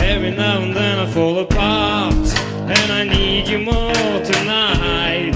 [0.00, 2.14] Every now and then I fall apart.
[2.14, 5.34] And I need you more tonight.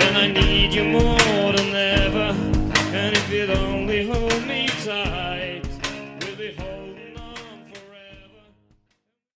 [0.00, 2.34] And I need you more than ever.
[2.96, 5.27] And if you'd only hold me tight.